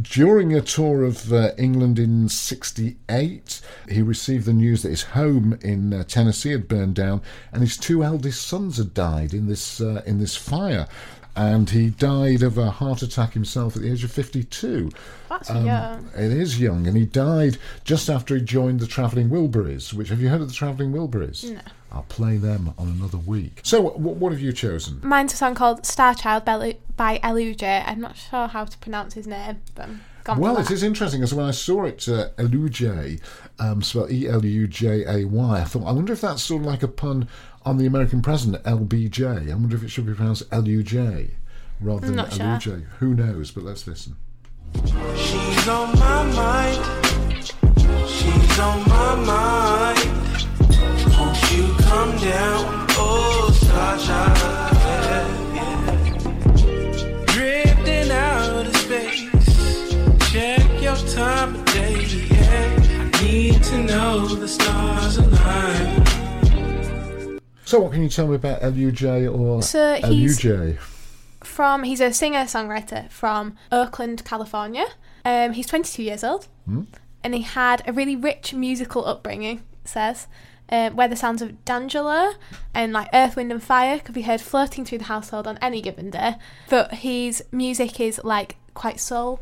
During 0.00 0.54
a 0.54 0.62
tour 0.62 1.02
of 1.02 1.34
uh, 1.34 1.50
England 1.58 1.98
in 1.98 2.30
'68, 2.30 3.60
he 3.90 4.00
received 4.00 4.46
the 4.46 4.54
news 4.54 4.82
that 4.82 4.88
his 4.88 5.02
home 5.02 5.58
in 5.60 5.92
uh, 5.92 6.04
Tennessee 6.04 6.52
had 6.52 6.66
burned 6.66 6.94
down, 6.94 7.20
and 7.52 7.60
his 7.60 7.76
two 7.76 8.02
eldest 8.02 8.46
sons 8.46 8.78
had 8.78 8.94
died 8.94 9.34
in 9.34 9.48
this 9.48 9.82
uh, 9.82 10.00
in 10.06 10.18
this 10.18 10.34
fire. 10.34 10.88
And 11.34 11.70
he 11.70 11.88
died 11.90 12.42
of 12.42 12.58
a 12.58 12.70
heart 12.70 13.00
attack 13.00 13.32
himself 13.32 13.74
at 13.74 13.82
the 13.82 13.90
age 13.90 14.04
of 14.04 14.12
52. 14.12 14.90
That's 15.30 15.48
Um, 15.48 15.64
young. 15.64 16.08
It 16.14 16.30
is 16.30 16.60
young, 16.60 16.86
and 16.86 16.94
he 16.94 17.06
died 17.06 17.56
just 17.84 18.10
after 18.10 18.34
he 18.36 18.42
joined 18.42 18.80
the 18.80 18.86
Travelling 18.86 19.30
Wilburys. 19.30 19.94
Which 19.94 20.10
have 20.10 20.20
you 20.20 20.28
heard 20.28 20.42
of 20.42 20.48
the 20.48 20.54
Travelling 20.54 20.92
Wilburys? 20.92 21.50
No. 21.50 21.60
I'll 21.90 22.02
play 22.08 22.36
them 22.36 22.74
on 22.78 22.88
another 22.88 23.18
week. 23.18 23.60
So, 23.64 23.80
what, 23.80 23.98
what 23.98 24.32
have 24.32 24.40
you 24.40 24.52
chosen? 24.52 25.00
Mine's 25.02 25.32
a 25.32 25.36
song 25.36 25.54
called 25.54 25.86
Star 25.86 26.14
Child 26.14 26.44
by, 26.44 26.76
Eluja. 27.22 27.82
I'm 27.86 28.00
not 28.00 28.16
sure 28.16 28.46
how 28.48 28.64
to 28.66 28.78
pronounce 28.78 29.14
his 29.14 29.26
name, 29.26 29.60
but 29.74 29.84
I'm 29.84 30.00
gone 30.24 30.38
Well, 30.38 30.58
it 30.58 30.70
is 30.70 30.82
interesting 30.82 31.20
because 31.20 31.34
when 31.34 31.46
I 31.46 31.50
saw 31.50 31.84
it, 31.84 32.08
uh, 32.08 32.28
Elujay, 32.38 33.20
um, 33.58 33.82
spelled 33.82 34.10
E 34.10 34.26
L 34.28 34.44
U 34.44 34.66
J 34.66 35.04
A 35.06 35.24
Y, 35.26 35.60
I 35.60 35.64
thought, 35.64 35.86
I 35.86 35.92
wonder 35.92 36.12
if 36.12 36.20
that's 36.22 36.42
sort 36.42 36.60
of 36.62 36.66
like 36.66 36.82
a 36.82 36.88
pun 36.88 37.28
on 37.64 37.78
the 37.78 37.86
American 37.86 38.22
president, 38.22 38.62
LBJ. 38.64 39.50
I 39.50 39.54
wonder 39.54 39.76
if 39.76 39.82
it 39.82 39.88
should 39.90 40.06
be 40.06 40.14
pronounced 40.14 40.44
L-U-J 40.50 41.30
rather 41.80 42.06
than 42.06 42.16
not 42.16 42.32
sure. 42.32 42.46
Elujay. 42.46 42.84
Who 42.98 43.14
knows? 43.14 43.50
But 43.50 43.64
let's 43.64 43.86
listen. 43.86 44.16
She's 44.74 45.68
on 45.68 45.98
my 45.98 46.24
mind. 46.32 46.78
She's 48.08 48.58
on 48.58 48.88
my 48.88 49.14
mind. 49.16 49.98
Won't 51.18 51.52
you 51.52 51.74
come 51.84 52.16
down? 52.18 52.81
So, 67.72 67.80
what 67.80 67.92
can 67.92 68.02
you 68.02 68.10
tell 68.10 68.26
me 68.26 68.34
about 68.34 68.60
LUJ 68.60 69.34
or 69.34 69.62
So 69.62 69.98
LUJ? 70.02 70.78
from 71.42 71.84
he's 71.84 72.02
a 72.02 72.12
singer 72.12 72.40
songwriter 72.40 73.10
from 73.10 73.56
Oakland, 73.72 74.26
California. 74.26 74.84
Um, 75.24 75.54
he's 75.54 75.66
22 75.68 76.02
years 76.02 76.22
old, 76.22 76.48
and 77.24 77.34
he 77.34 77.40
had 77.40 77.82
a 77.88 77.92
really 77.94 78.14
rich 78.14 78.52
musical 78.52 79.06
upbringing. 79.06 79.62
It 79.84 79.88
says. 79.88 80.26
Um, 80.68 80.96
where 80.96 81.08
the 81.08 81.16
sounds 81.16 81.40
of 81.42 81.64
D'Angelo 81.64 82.32
and 82.74 82.92
like 82.92 83.08
Earth, 83.12 83.36
Wind 83.36 83.50
and 83.52 83.62
Fire 83.62 83.98
could 83.98 84.14
be 84.14 84.22
heard 84.22 84.40
floating 84.42 84.84
through 84.84 84.98
the 84.98 85.04
household 85.04 85.46
on 85.46 85.58
any 85.62 85.80
given 85.80 86.10
day, 86.10 86.34
but 86.68 86.92
his 86.92 87.42
music 87.52 88.00
is 88.00 88.20
like 88.22 88.56
quite 88.74 89.00
soul, 89.00 89.40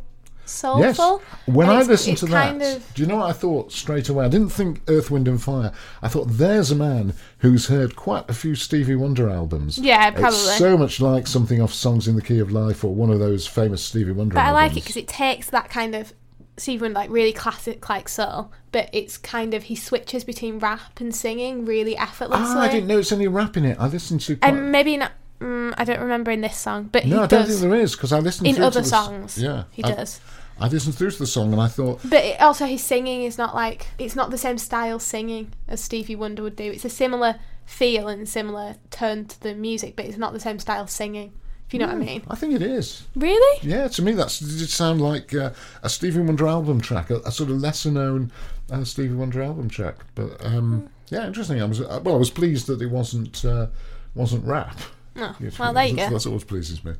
Yes. 0.79 0.97
soulful. 0.97 1.23
When 1.47 1.69
and 1.69 1.79
I 1.79 1.83
listened 1.83 2.19
to 2.19 2.27
that, 2.27 2.61
of- 2.61 2.95
do 2.95 3.03
you 3.03 3.09
know 3.09 3.17
what 3.17 3.31
I 3.31 3.33
thought 3.33 3.73
straight 3.73 4.09
away? 4.09 4.25
I 4.25 4.29
didn't 4.29 4.51
think 4.51 4.83
Earth, 4.89 5.11
Wind 5.11 5.29
and 5.29 5.43
Fire. 5.43 5.73
I 6.03 6.09
thought 6.09 6.29
there's 6.29 6.71
a 6.71 6.77
man 6.77 7.15
who's 7.39 7.67
heard 7.69 7.97
quite 7.97 8.29
a 8.29 8.35
few 8.35 8.55
Stevie 8.55 8.95
Wonder 8.97 9.29
albums. 9.29 9.79
Yeah, 9.79 10.11
probably. 10.11 10.39
It's 10.39 10.59
so 10.59 10.77
much 10.77 11.01
like 11.01 11.27
something 11.27 11.61
off 11.61 11.73
Songs 11.73 12.09
in 12.09 12.17
the 12.17 12.23
Key 12.23 12.39
of 12.39 12.51
Life 12.53 12.85
or 12.85 12.95
one 12.95 13.11
of 13.11 13.19
those 13.19 13.47
famous 13.47 13.83
Stevie 13.83 14.13
Wonder 14.13 14.35
But 14.35 14.45
I 14.45 14.53
like 14.53 14.73
it 14.73 14.77
because 14.77 14.97
it 14.97 15.09
takes 15.09 15.51
that 15.51 15.71
kind 15.71 15.95
of 15.95 16.13
Stevie 16.57 16.83
Wonder, 16.83 16.99
like 16.99 17.11
really 17.11 17.33
classic 17.33 17.89
like 17.89 18.09
soul, 18.09 18.53
but 18.71 18.91
it's 18.93 19.17
kind 19.17 19.55
of 19.55 19.65
he 19.65 19.75
switches 19.77 20.25
between 20.25 20.59
rap 20.59 21.01
and 21.01 21.15
singing 21.15 21.65
really 21.65 21.97
effortlessly. 21.97 22.45
Ah, 22.49 22.61
I 22.61 22.69
didn't 22.69 22.87
know 22.87 22.99
it's 22.99 23.13
any 23.13 23.29
rap 23.29 23.57
in 23.57 23.65
it. 23.65 23.79
I 23.81 23.87
listened 23.87 24.21
to. 24.23 24.37
Quite, 24.37 24.49
And 24.53 24.71
maybe 24.71 24.97
not. 24.97 25.13
Mm, 25.41 25.73
I 25.79 25.85
don't 25.85 26.01
remember 26.01 26.31
in 26.31 26.43
this 26.43 26.59
song, 26.59 26.91
but 26.93 27.07
no, 27.07 27.17
he 27.17 27.23
I 27.23 27.27
don't 27.27 27.47
think 27.47 27.61
there 27.61 27.75
is 27.75 27.93
because 27.97 28.13
I 28.13 28.19
listened 28.19 28.47
in 28.49 28.57
to 28.57 28.67
other 28.67 28.83
the 28.83 28.87
songs. 28.87 29.39
Yeah, 29.39 29.65
he 29.71 29.83
I- 29.83 29.95
does. 29.95 30.21
I 30.61 30.68
listened 30.68 30.94
through 30.94 31.11
to 31.12 31.18
the 31.18 31.27
song 31.27 31.53
and 31.53 31.61
I 31.61 31.68
thought, 31.68 32.01
But 32.05 32.25
it, 32.25 32.40
also, 32.40 32.66
his 32.66 32.85
singing 32.85 33.23
is 33.23 33.38
not 33.38 33.55
like 33.55 33.87
it's 33.99 34.14
not 34.14 34.31
the 34.31 34.38
same 34.38 34.59
style 34.59 34.99
singing 34.99 35.53
as 35.66 35.81
Stevie 35.81 36.16
Wonder 36.16 36.42
would 36.42 36.57
do. 36.57 36.64
It's 36.70 36.85
a 36.85 36.90
similar 36.90 37.37
feel 37.64 38.09
and 38.09 38.29
similar 38.29 38.77
turn 38.90 39.27
to 39.27 39.40
the 39.40 39.55
music, 39.55 39.96
but 39.96 40.05
it's 40.05 40.18
not 40.18 40.33
the 40.33 40.40
same 40.40 40.59
style 40.59 40.87
singing. 40.87 41.33
If 41.66 41.75
you 41.75 41.81
know 41.81 41.87
what 41.87 41.94
I 41.94 41.99
mean? 41.99 42.23
I 42.29 42.35
think 42.35 42.55
it 42.55 42.62
is. 42.62 43.05
Really? 43.14 43.61
Yeah, 43.62 43.87
to 43.87 44.03
me 44.03 44.12
that's 44.12 44.40
did 44.40 44.68
sound 44.68 45.01
like 45.01 45.33
uh, 45.33 45.53
a 45.85 45.88
Stevie 45.88 46.20
Wonder 46.20 46.49
album 46.49 46.81
track, 46.81 47.11
a, 47.11 47.20
a 47.20 47.31
sort 47.31 47.49
of 47.49 47.61
lesser 47.61 47.92
known 47.92 48.33
uh, 48.73 48.83
Stevie 48.83 49.14
Wonder 49.14 49.40
album 49.40 49.68
track. 49.70 49.94
But 50.16 50.44
um, 50.44 50.90
yeah, 51.11 51.27
interesting. 51.27 51.62
I 51.62 51.64
was 51.64 51.81
uh, 51.81 52.01
well, 52.03 52.16
I 52.16 52.18
was 52.18 52.31
pleased 52.31 52.66
that 52.66 52.83
it 52.83 52.90
wasn't 52.90 53.44
uh, 53.44 53.68
wasn't 54.16 54.44
rap. 54.44 54.77
Oh, 55.16 55.37
well, 55.59 55.73
there 55.73 55.87
you 55.87 55.96
go. 55.96 56.11
That's 56.11 56.27
always 56.27 56.44
pleases 56.44 56.85
me. 56.85 56.94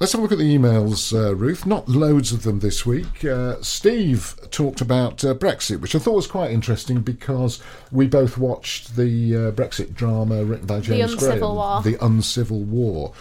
Let's 0.00 0.12
have 0.12 0.20
a 0.20 0.22
look 0.22 0.32
at 0.32 0.38
the 0.38 0.56
emails, 0.56 1.14
uh, 1.14 1.36
Ruth. 1.36 1.66
Not 1.66 1.86
loads 1.86 2.32
of 2.32 2.42
them 2.42 2.60
this 2.60 2.86
week. 2.86 3.22
Uh, 3.22 3.56
Steve 3.60 4.34
talked 4.50 4.80
about 4.80 5.22
uh, 5.22 5.34
Brexit, 5.34 5.80
which 5.80 5.94
I 5.94 5.98
thought 5.98 6.14
was 6.14 6.26
quite 6.26 6.52
interesting 6.52 7.02
because 7.02 7.62
we 7.92 8.06
both 8.06 8.38
watched 8.38 8.96
the 8.96 9.36
uh, 9.36 9.50
Brexit 9.50 9.92
drama 9.94 10.42
written 10.42 10.66
by 10.66 10.80
James 10.80 11.12
Uncivil 11.12 11.38
Graham, 11.38 11.54
War. 11.54 11.82
The 11.82 12.02
Uncivil 12.02 12.62
War. 12.62 13.12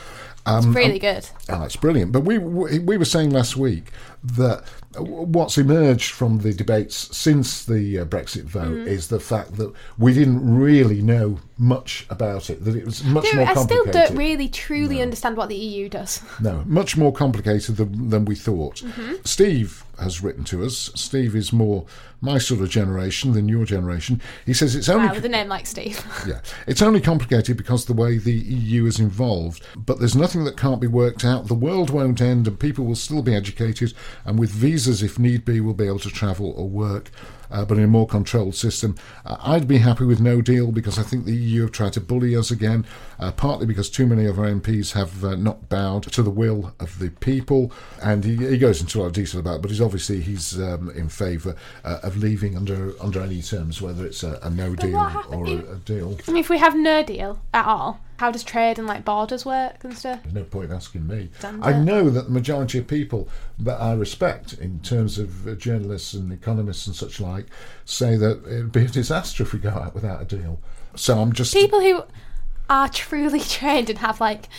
It's 0.47 0.65
Um, 0.65 0.73
really 0.73 0.99
good. 0.99 1.30
Oh, 1.49 1.63
it's 1.63 1.75
brilliant. 1.75 2.12
But 2.12 2.21
we 2.21 2.38
we 2.38 2.80
we 2.80 2.97
were 2.97 3.06
saying 3.06 3.30
last 3.32 3.56
week 3.58 3.91
that 4.23 4.63
what's 4.97 5.58
emerged 5.58 6.12
from 6.12 6.39
the 6.39 6.54
debates 6.54 7.15
since 7.15 7.63
the 7.63 7.99
uh, 7.99 8.06
Brexit 8.06 8.45
vote 8.45 8.88
is 8.88 9.10
the 9.10 9.19
fact 9.19 9.58
that 9.58 9.71
we 9.97 10.13
didn't 10.13 10.60
really 10.60 11.02
know 11.02 11.39
much 11.58 12.06
about 12.10 12.49
it. 12.49 12.65
That 12.65 12.75
it 12.75 12.86
was 12.86 13.04
much 13.04 13.25
Dude, 13.25 13.36
more 13.36 13.47
I 13.47 13.54
still 13.54 13.86
don't 13.86 14.15
really 14.15 14.49
truly 14.49 15.02
understand 15.02 15.38
what 15.38 15.49
the 15.49 15.56
EU 15.56 15.89
does. 15.89 16.21
No, 16.41 16.63
much 16.65 16.97
more 16.97 17.13
complicated 17.13 17.78
than, 17.78 18.10
than 18.10 18.25
we 18.25 18.36
thought. 18.36 18.78
Mm-hmm. 18.78 19.15
Steve 19.25 19.84
has 20.01 20.21
written 20.21 20.43
to 20.45 20.63
us. 20.63 20.91
Steve 20.95 21.35
is 21.35 21.53
more 21.53 21.85
my 22.21 22.38
sort 22.38 22.62
of 22.62 22.69
generation 22.69 23.31
than 23.33 23.47
your 23.47 23.65
generation. 23.65 24.21
He 24.45 24.53
says 24.53 24.75
it's 24.75 24.89
only 24.89 25.07
Wow, 25.07 25.15
with 25.15 25.25
a 25.25 25.29
name 25.29 25.47
like 25.47 25.65
Steve. 25.65 26.03
yeah, 26.27 26.41
it's 26.67 26.81
only 26.81 27.01
complicated 27.01 27.57
because 27.57 27.85
the 27.85 27.93
way 27.93 28.17
the 28.17 28.33
EU 28.33 28.85
is 28.85 28.99
involved. 28.99 29.63
But 29.75 29.99
there's 29.99 30.15
nothing 30.15 30.43
that 30.45 30.57
can't 30.57 30.81
be 30.81 30.88
worked 30.88 31.23
out. 31.23 31.47
The 31.47 31.53
world 31.53 31.89
won't 31.89 32.21
end, 32.21 32.47
and 32.47 32.59
people 32.59 32.85
will 32.85 32.95
still 32.95 33.21
be 33.21 33.35
educated. 33.35 33.93
And 34.25 34.38
with 34.38 34.49
visas, 34.49 35.01
if 35.01 35.17
need 35.17 35.45
be, 35.45 35.62
will 35.62 35.73
be 35.73 35.88
able 35.88 35.99
to 35.99 36.09
travel 36.09 36.53
or 36.55 36.67
work. 36.67 37.12
Uh, 37.51 37.65
but 37.65 37.77
in 37.77 37.83
a 37.83 37.88
more 37.88 38.07
controlled 38.07 38.55
system, 38.55 38.95
uh, 39.25 39.38
I'd 39.41 39.67
be 39.67 39.79
happy 39.79 40.05
with 40.05 40.19
no 40.19 40.41
deal 40.41 40.71
because 40.71 40.99
I 40.99 41.03
think 41.03 41.25
the 41.25 41.35
EU 41.35 41.62
have 41.62 41.71
tried 41.71 41.93
to 41.93 42.01
bully 42.01 42.35
us 42.35 42.51
again. 42.51 42.85
Uh, 43.19 43.31
partly 43.31 43.65
because 43.65 43.89
too 43.89 44.07
many 44.07 44.25
of 44.25 44.39
our 44.39 44.45
MPs 44.45 44.93
have 44.93 45.23
uh, 45.25 45.35
not 45.35 45.67
bowed 45.67 46.03
to 46.03 46.23
the 46.23 46.29
will 46.29 46.73
of 46.79 46.99
the 46.99 47.09
people, 47.09 47.71
and 48.01 48.23
he, 48.23 48.35
he 48.38 48.57
goes 48.57 48.79
into 48.79 48.99
a 48.99 49.01
lot 49.01 49.07
of 49.07 49.13
detail 49.13 49.41
about. 49.41 49.57
it, 49.57 49.62
But 49.62 49.71
he's 49.71 49.81
obviously 49.81 50.21
he's 50.21 50.59
um, 50.59 50.89
in 50.91 51.09
favour 51.09 51.55
uh, 51.83 51.99
of 52.03 52.17
leaving 52.17 52.55
under 52.55 52.93
under 53.01 53.21
any 53.21 53.41
terms, 53.41 53.81
whether 53.81 54.05
it's 54.05 54.23
a, 54.23 54.39
a 54.41 54.49
no 54.49 54.75
deal 54.75 54.95
or 55.29 55.45
a, 55.45 55.73
a 55.73 55.75
deal. 55.77 56.17
I 56.27 56.31
mean, 56.31 56.39
if 56.39 56.49
we 56.49 56.59
have 56.59 56.75
no 56.75 57.03
deal 57.03 57.41
at 57.53 57.65
all, 57.65 57.99
how 58.19 58.29
does 58.29 58.43
trade 58.43 58.77
and 58.77 58.86
like 58.86 59.05
borders 59.05 59.45
work 59.45 59.82
and 59.86 59.97
stuff? 59.97 60.21
There's 60.23 60.36
no 60.36 60.43
point 60.43 60.71
asking 60.71 61.08
me. 61.08 61.29
I 61.41 61.71
know 61.71 62.10
that 62.10 62.25
the 62.25 62.29
majority 62.29 62.77
of 62.77 62.86
people 62.86 63.29
that 63.58 63.79
I 63.79 63.93
respect, 63.93 64.53
in 64.53 64.82
terms 64.82 65.17
of 65.17 65.47
uh, 65.47 65.55
journalists 65.55 66.13
and 66.13 66.34
economists 66.34 66.86
and 66.86 66.93
such 66.93 67.21
like, 67.21 67.45
say 67.86 68.17
that 68.17 68.45
it'd 68.45 68.73
be 68.73 68.84
a 68.84 68.88
disaster 68.89 69.43
if 69.43 69.53
we 69.53 69.60
go 69.60 69.69
out 69.69 69.95
without 69.95 70.21
a 70.21 70.25
deal. 70.25 70.60
So 70.95 71.17
I'm 71.17 71.32
just 71.32 71.53
People 71.53 71.79
who 71.79 72.03
are 72.69 72.89
truly 72.89 73.39
trained 73.58 73.89
and 73.89 73.99
have 73.99 74.19
like, 74.19 74.49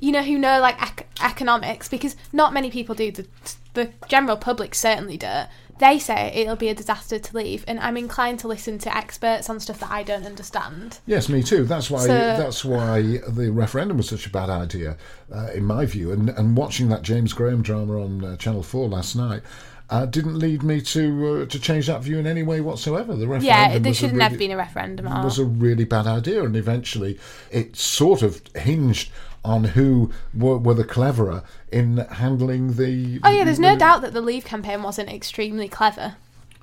you 0.00 0.10
know, 0.10 0.24
who 0.24 0.36
know 0.36 0.58
like 0.58 0.82
ec- 0.82 1.06
economics, 1.22 1.88
because 1.88 2.16
not 2.32 2.52
many 2.52 2.72
people 2.72 2.96
do. 2.96 3.12
The 3.12 3.26
the 3.74 3.92
general 4.08 4.36
public 4.36 4.74
certainly 4.74 5.16
do. 5.16 5.44
They 5.78 5.98
say 5.98 6.32
it'll 6.34 6.56
be 6.56 6.68
a 6.68 6.74
disaster 6.74 7.18
to 7.18 7.36
leave, 7.36 7.64
and 7.66 7.80
I'm 7.80 7.96
inclined 7.96 8.38
to 8.40 8.48
listen 8.48 8.78
to 8.78 8.96
experts 8.96 9.50
on 9.50 9.58
stuff 9.58 9.80
that 9.80 9.90
I 9.90 10.02
don't 10.02 10.24
understand. 10.24 10.98
Yes, 11.06 11.28
me 11.28 11.42
too. 11.42 11.64
That's 11.64 11.90
why. 11.90 12.06
So- 12.06 12.14
that's 12.14 12.64
why 12.64 13.18
the 13.28 13.50
referendum 13.50 13.96
was 13.96 14.08
such 14.08 14.26
a 14.26 14.30
bad 14.30 14.50
idea, 14.50 14.96
uh, 15.34 15.48
in 15.54 15.64
my 15.64 15.86
view. 15.86 16.12
And 16.12 16.30
and 16.30 16.56
watching 16.56 16.88
that 16.90 17.02
James 17.02 17.32
Graham 17.32 17.62
drama 17.62 18.02
on 18.02 18.24
uh, 18.24 18.36
Channel 18.36 18.62
Four 18.62 18.88
last 18.88 19.16
night. 19.16 19.42
Uh, 19.90 20.06
didn't 20.06 20.38
lead 20.38 20.62
me 20.62 20.80
to 20.80 21.42
uh, 21.42 21.46
to 21.46 21.60
change 21.60 21.88
that 21.88 22.02
view 22.02 22.18
in 22.18 22.26
any 22.26 22.42
way 22.42 22.58
whatsoever. 22.62 23.14
The 23.14 23.28
referendum 23.28 23.46
Yeah, 23.46 23.78
there 23.78 23.92
shouldn't 23.92 24.14
should 24.14 24.22
have 24.22 24.38
been 24.38 24.50
a 24.50 24.56
referendum 24.56 25.04
was 25.22 25.38
a 25.38 25.44
really 25.44 25.84
bad 25.84 26.06
idea, 26.06 26.42
and 26.42 26.56
eventually 26.56 27.18
it 27.50 27.76
sort 27.76 28.22
of 28.22 28.40
hinged 28.56 29.10
on 29.44 29.64
who 29.64 30.10
were, 30.32 30.56
were 30.58 30.74
the 30.74 30.84
cleverer 30.84 31.42
in 31.70 31.98
handling 31.98 32.74
the. 32.74 33.20
Oh 33.22 33.30
yeah, 33.30 33.44
there's 33.44 33.58
no 33.60 33.72
the- 33.74 33.78
doubt 33.80 34.02
that 34.02 34.12
the 34.12 34.20
Leave 34.20 34.44
campaign 34.44 34.82
wasn't 34.82 35.10
extremely 35.10 35.68
clever. 35.68 36.16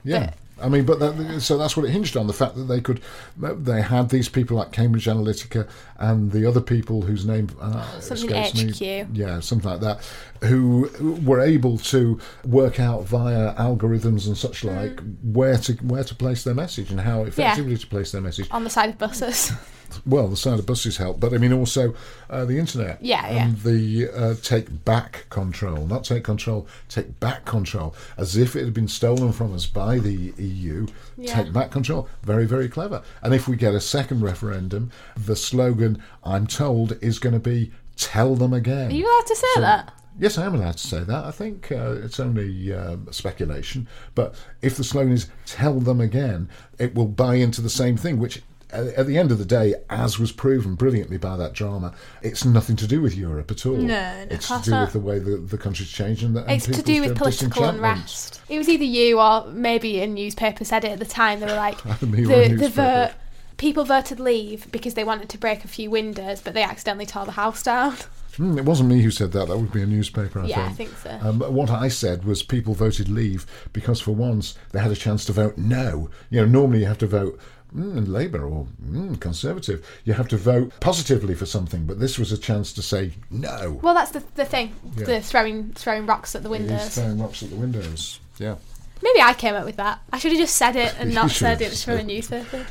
Yeah. 0.03 0.33
I 0.63 0.69
mean, 0.69 0.85
but 0.85 0.99
that, 0.99 1.41
so 1.41 1.57
that's 1.57 1.75
what 1.75 1.87
it 1.87 1.89
hinged 1.89 2.15
on 2.15 2.27
the 2.27 2.33
fact 2.33 2.53
that 2.55 2.65
they 2.65 2.81
could, 2.81 3.01
they 3.35 3.81
had 3.81 4.09
these 4.09 4.29
people 4.29 4.57
like 4.57 4.71
Cambridge 4.71 5.05
Analytica 5.05 5.67
and 5.97 6.31
the 6.31 6.45
other 6.45 6.61
people 6.61 7.01
whose 7.01 7.25
name 7.25 7.49
uh, 7.59 7.99
Something 7.99 8.29
escapes 8.29 8.79
me. 8.79 9.05
Yeah, 9.11 9.39
something 9.39 9.67
like 9.71 9.79
that, 9.81 10.07
who 10.43 10.87
were 11.25 11.39
able 11.41 11.79
to 11.79 12.19
work 12.45 12.79
out 12.79 13.05
via 13.05 13.55
algorithms 13.55 14.27
and 14.27 14.37
such 14.37 14.61
Mm. 14.61 14.75
like 14.75 14.99
where 15.23 15.57
to 15.57 15.73
where 15.77 16.03
to 16.03 16.13
place 16.13 16.43
their 16.43 16.53
message 16.53 16.91
and 16.91 16.99
how 17.01 17.23
effectively 17.23 17.75
to 17.77 17.87
place 17.87 18.11
their 18.11 18.21
message. 18.21 18.47
on 18.51 18.63
the 18.63 18.69
side 18.69 18.89
of 18.89 18.97
buses. 18.99 19.51
Well, 20.05 20.27
the 20.27 20.37
sound 20.37 20.59
of 20.59 20.65
buses 20.65 20.97
help, 20.97 21.19
but 21.19 21.33
I 21.33 21.37
mean 21.37 21.53
also 21.53 21.93
uh, 22.29 22.45
the 22.45 22.57
internet. 22.57 23.01
Yeah, 23.01 23.25
and 23.25 23.57
the 23.59 24.09
uh, 24.09 24.33
take 24.41 24.83
back 24.85 25.25
control, 25.29 25.85
not 25.85 26.03
take 26.03 26.23
control, 26.23 26.67
take 26.89 27.19
back 27.19 27.45
control, 27.45 27.95
as 28.17 28.35
if 28.37 28.55
it 28.55 28.63
had 28.65 28.73
been 28.73 28.87
stolen 28.87 29.31
from 29.31 29.53
us 29.53 29.65
by 29.65 29.99
the 29.99 30.33
EU. 30.37 30.87
Yeah. 31.17 31.35
Take 31.43 31.53
back 31.53 31.71
control, 31.71 32.07
very 32.23 32.45
very 32.45 32.69
clever. 32.69 33.01
And 33.21 33.33
if 33.33 33.47
we 33.47 33.55
get 33.55 33.73
a 33.73 33.81
second 33.81 34.21
referendum, 34.21 34.91
the 35.15 35.35
slogan 35.35 36.01
I'm 36.23 36.47
told 36.47 36.97
is 37.01 37.19
going 37.19 37.33
to 37.33 37.39
be 37.39 37.71
"Tell 37.95 38.35
them 38.35 38.53
again." 38.53 38.91
Are 38.91 38.93
you 38.93 39.05
allowed 39.05 39.27
to 39.27 39.35
say 39.35 39.47
So- 39.55 39.61
that? 39.61 39.93
Yes, 40.19 40.37
I 40.37 40.45
am 40.45 40.53
allowed 40.55 40.73
to 40.77 40.87
say 40.87 40.99
that. 41.05 41.23
I 41.23 41.31
think 41.31 41.71
uh, 41.71 41.93
it's 42.03 42.19
only 42.19 42.73
uh, 42.73 42.97
speculation. 43.11 43.87
But 44.13 44.35
if 44.61 44.75
the 44.75 44.83
slogan 44.83 45.13
is 45.13 45.29
"Tell 45.45 45.79
them 45.79 46.01
again," 46.01 46.49
it 46.77 46.93
will 46.93 47.07
buy 47.07 47.35
into 47.35 47.61
the 47.61 47.69
same 47.69 47.95
thing, 47.97 48.19
which. 48.19 48.41
At 48.71 49.05
the 49.05 49.17
end 49.17 49.31
of 49.31 49.37
the 49.37 49.45
day, 49.45 49.75
as 49.89 50.17
was 50.17 50.31
proven 50.31 50.75
brilliantly 50.75 51.17
by 51.17 51.35
that 51.37 51.53
drama, 51.53 51.93
it's 52.21 52.45
nothing 52.45 52.75
to 52.77 52.87
do 52.87 53.01
with 53.01 53.15
Europe 53.15 53.51
at 53.51 53.65
all. 53.65 53.75
No, 53.75 53.85
no, 53.87 54.27
it's 54.29 54.47
to 54.47 54.61
do 54.63 54.79
with 54.79 54.93
the 54.93 54.99
way 54.99 55.19
the, 55.19 55.37
the 55.37 55.57
country's 55.57 55.89
changed 55.89 56.23
and, 56.23 56.35
the, 56.35 56.41
and 56.43 56.51
It's 56.51 56.65
to 56.65 56.81
do 56.81 57.01
with 57.01 57.17
political 57.17 57.65
unrest. 57.65 58.41
It 58.49 58.57
was 58.57 58.69
either 58.69 58.83
you 58.83 59.19
or 59.19 59.47
maybe 59.47 60.01
a 60.01 60.07
newspaper 60.07 60.63
said 60.63 60.85
it 60.85 60.91
at 60.91 60.99
the 60.99 61.05
time. 61.05 61.39
They 61.39 61.47
were 61.47 61.53
like, 61.53 61.83
Me 62.01 62.25
or 62.25 62.41
a 62.41 62.47
the, 62.47 62.55
the 62.55 62.69
vote, 62.69 63.11
people 63.57 63.83
voted 63.83 64.19
leave 64.19 64.71
because 64.71 64.93
they 64.93 65.03
wanted 65.03 65.29
to 65.29 65.37
break 65.37 65.63
a 65.63 65.67
few 65.67 65.89
windows, 65.89 66.41
but 66.41 66.53
they 66.53 66.63
accidentally 66.63 67.05
tore 67.05 67.25
the 67.25 67.31
house 67.31 67.63
down. 67.63 67.95
Mm, 68.37 68.57
it 68.57 68.65
wasn't 68.65 68.89
me 68.89 69.01
who 69.01 69.11
said 69.11 69.33
that. 69.33 69.49
That 69.49 69.57
would 69.57 69.73
be 69.73 69.81
a 69.81 69.85
newspaper, 69.85 70.39
I 70.39 70.45
Yeah, 70.45 70.65
I 70.65 70.69
think. 70.69 70.89
think 70.91 71.21
so. 71.21 71.27
Um, 71.27 71.39
what 71.53 71.69
I 71.69 71.89
said 71.89 72.23
was 72.23 72.43
people 72.43 72.73
voted 72.73 73.09
leave 73.09 73.45
because 73.73 73.99
for 73.99 74.11
once 74.11 74.55
they 74.71 74.79
had 74.79 74.91
a 74.91 74.95
chance 74.95 75.25
to 75.25 75.33
vote 75.33 75.57
no. 75.57 76.09
You 76.29 76.41
know, 76.41 76.47
normally 76.47 76.79
you 76.79 76.85
have 76.85 76.97
to 76.99 77.07
vote 77.07 77.39
mm, 77.75 78.07
Labour 78.07 78.43
or 78.45 78.67
mm, 78.83 79.19
Conservative. 79.19 79.85
You 80.05 80.13
have 80.13 80.27
to 80.29 80.37
vote 80.37 80.71
positively 80.79 81.35
for 81.35 81.45
something, 81.45 81.85
but 81.85 81.99
this 81.99 82.17
was 82.17 82.31
a 82.31 82.37
chance 82.37 82.73
to 82.73 82.81
say 82.81 83.13
no. 83.29 83.79
Well, 83.81 83.93
that's 83.93 84.11
the 84.11 84.23
the 84.35 84.45
thing. 84.45 84.73
Yeah. 84.97 85.05
The 85.05 85.21
throwing 85.21 85.71
throwing 85.73 86.05
rocks 86.05 86.35
at 86.35 86.43
the 86.43 86.49
windows. 86.49 86.95
throwing 86.95 87.19
rocks 87.19 87.43
at 87.43 87.49
the 87.49 87.55
windows. 87.55 88.19
Yeah. 88.37 88.55
Maybe 89.03 89.19
I 89.19 89.33
came 89.33 89.55
up 89.55 89.65
with 89.65 89.77
that. 89.77 89.99
I 90.13 90.19
should 90.19 90.31
have 90.31 90.39
just 90.39 90.55
said 90.55 90.75
it 90.75 90.93
and 90.99 91.13
not 91.13 91.31
said 91.31 91.61
it 91.61 91.69
was 91.69 91.83
from 91.83 91.97
a 91.97 92.03
newspaper. 92.03 92.65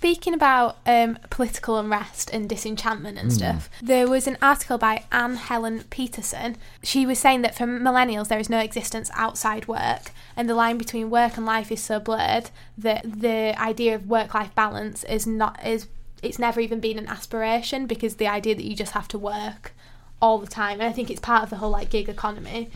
Speaking 0.00 0.32
about 0.32 0.78
um, 0.86 1.18
political 1.28 1.76
unrest 1.76 2.30
and 2.32 2.48
disenchantment 2.48 3.18
and 3.18 3.30
stuff, 3.30 3.68
there 3.82 4.08
was 4.08 4.26
an 4.26 4.38
article 4.40 4.78
by 4.78 5.04
Anne 5.12 5.36
Helen 5.36 5.84
Petersen. 5.90 6.56
She 6.82 7.04
was 7.04 7.18
saying 7.18 7.42
that 7.42 7.54
for 7.54 7.66
millennials, 7.66 8.28
there 8.28 8.38
is 8.38 8.48
no 8.48 8.60
existence 8.60 9.10
outside 9.12 9.68
work, 9.68 10.12
and 10.38 10.48
the 10.48 10.54
line 10.54 10.78
between 10.78 11.10
work 11.10 11.36
and 11.36 11.44
life 11.44 11.70
is 11.70 11.82
so 11.82 12.00
blurred 12.00 12.48
that 12.78 13.20
the 13.20 13.54
idea 13.60 13.94
of 13.94 14.06
work-life 14.06 14.54
balance 14.54 15.04
is 15.04 15.26
not 15.26 15.62
is 15.66 15.86
it's 16.22 16.38
never 16.38 16.60
even 16.60 16.80
been 16.80 16.98
an 16.98 17.06
aspiration 17.06 17.86
because 17.86 18.16
the 18.16 18.26
idea 18.26 18.54
that 18.54 18.64
you 18.64 18.74
just 18.74 18.92
have 18.92 19.08
to 19.08 19.18
work 19.18 19.74
all 20.22 20.38
the 20.38 20.46
time, 20.46 20.80
and 20.80 20.88
I 20.88 20.92
think 20.92 21.10
it's 21.10 21.20
part 21.20 21.42
of 21.42 21.50
the 21.50 21.56
whole 21.56 21.70
like 21.70 21.90
gig 21.90 22.08
economy 22.08 22.70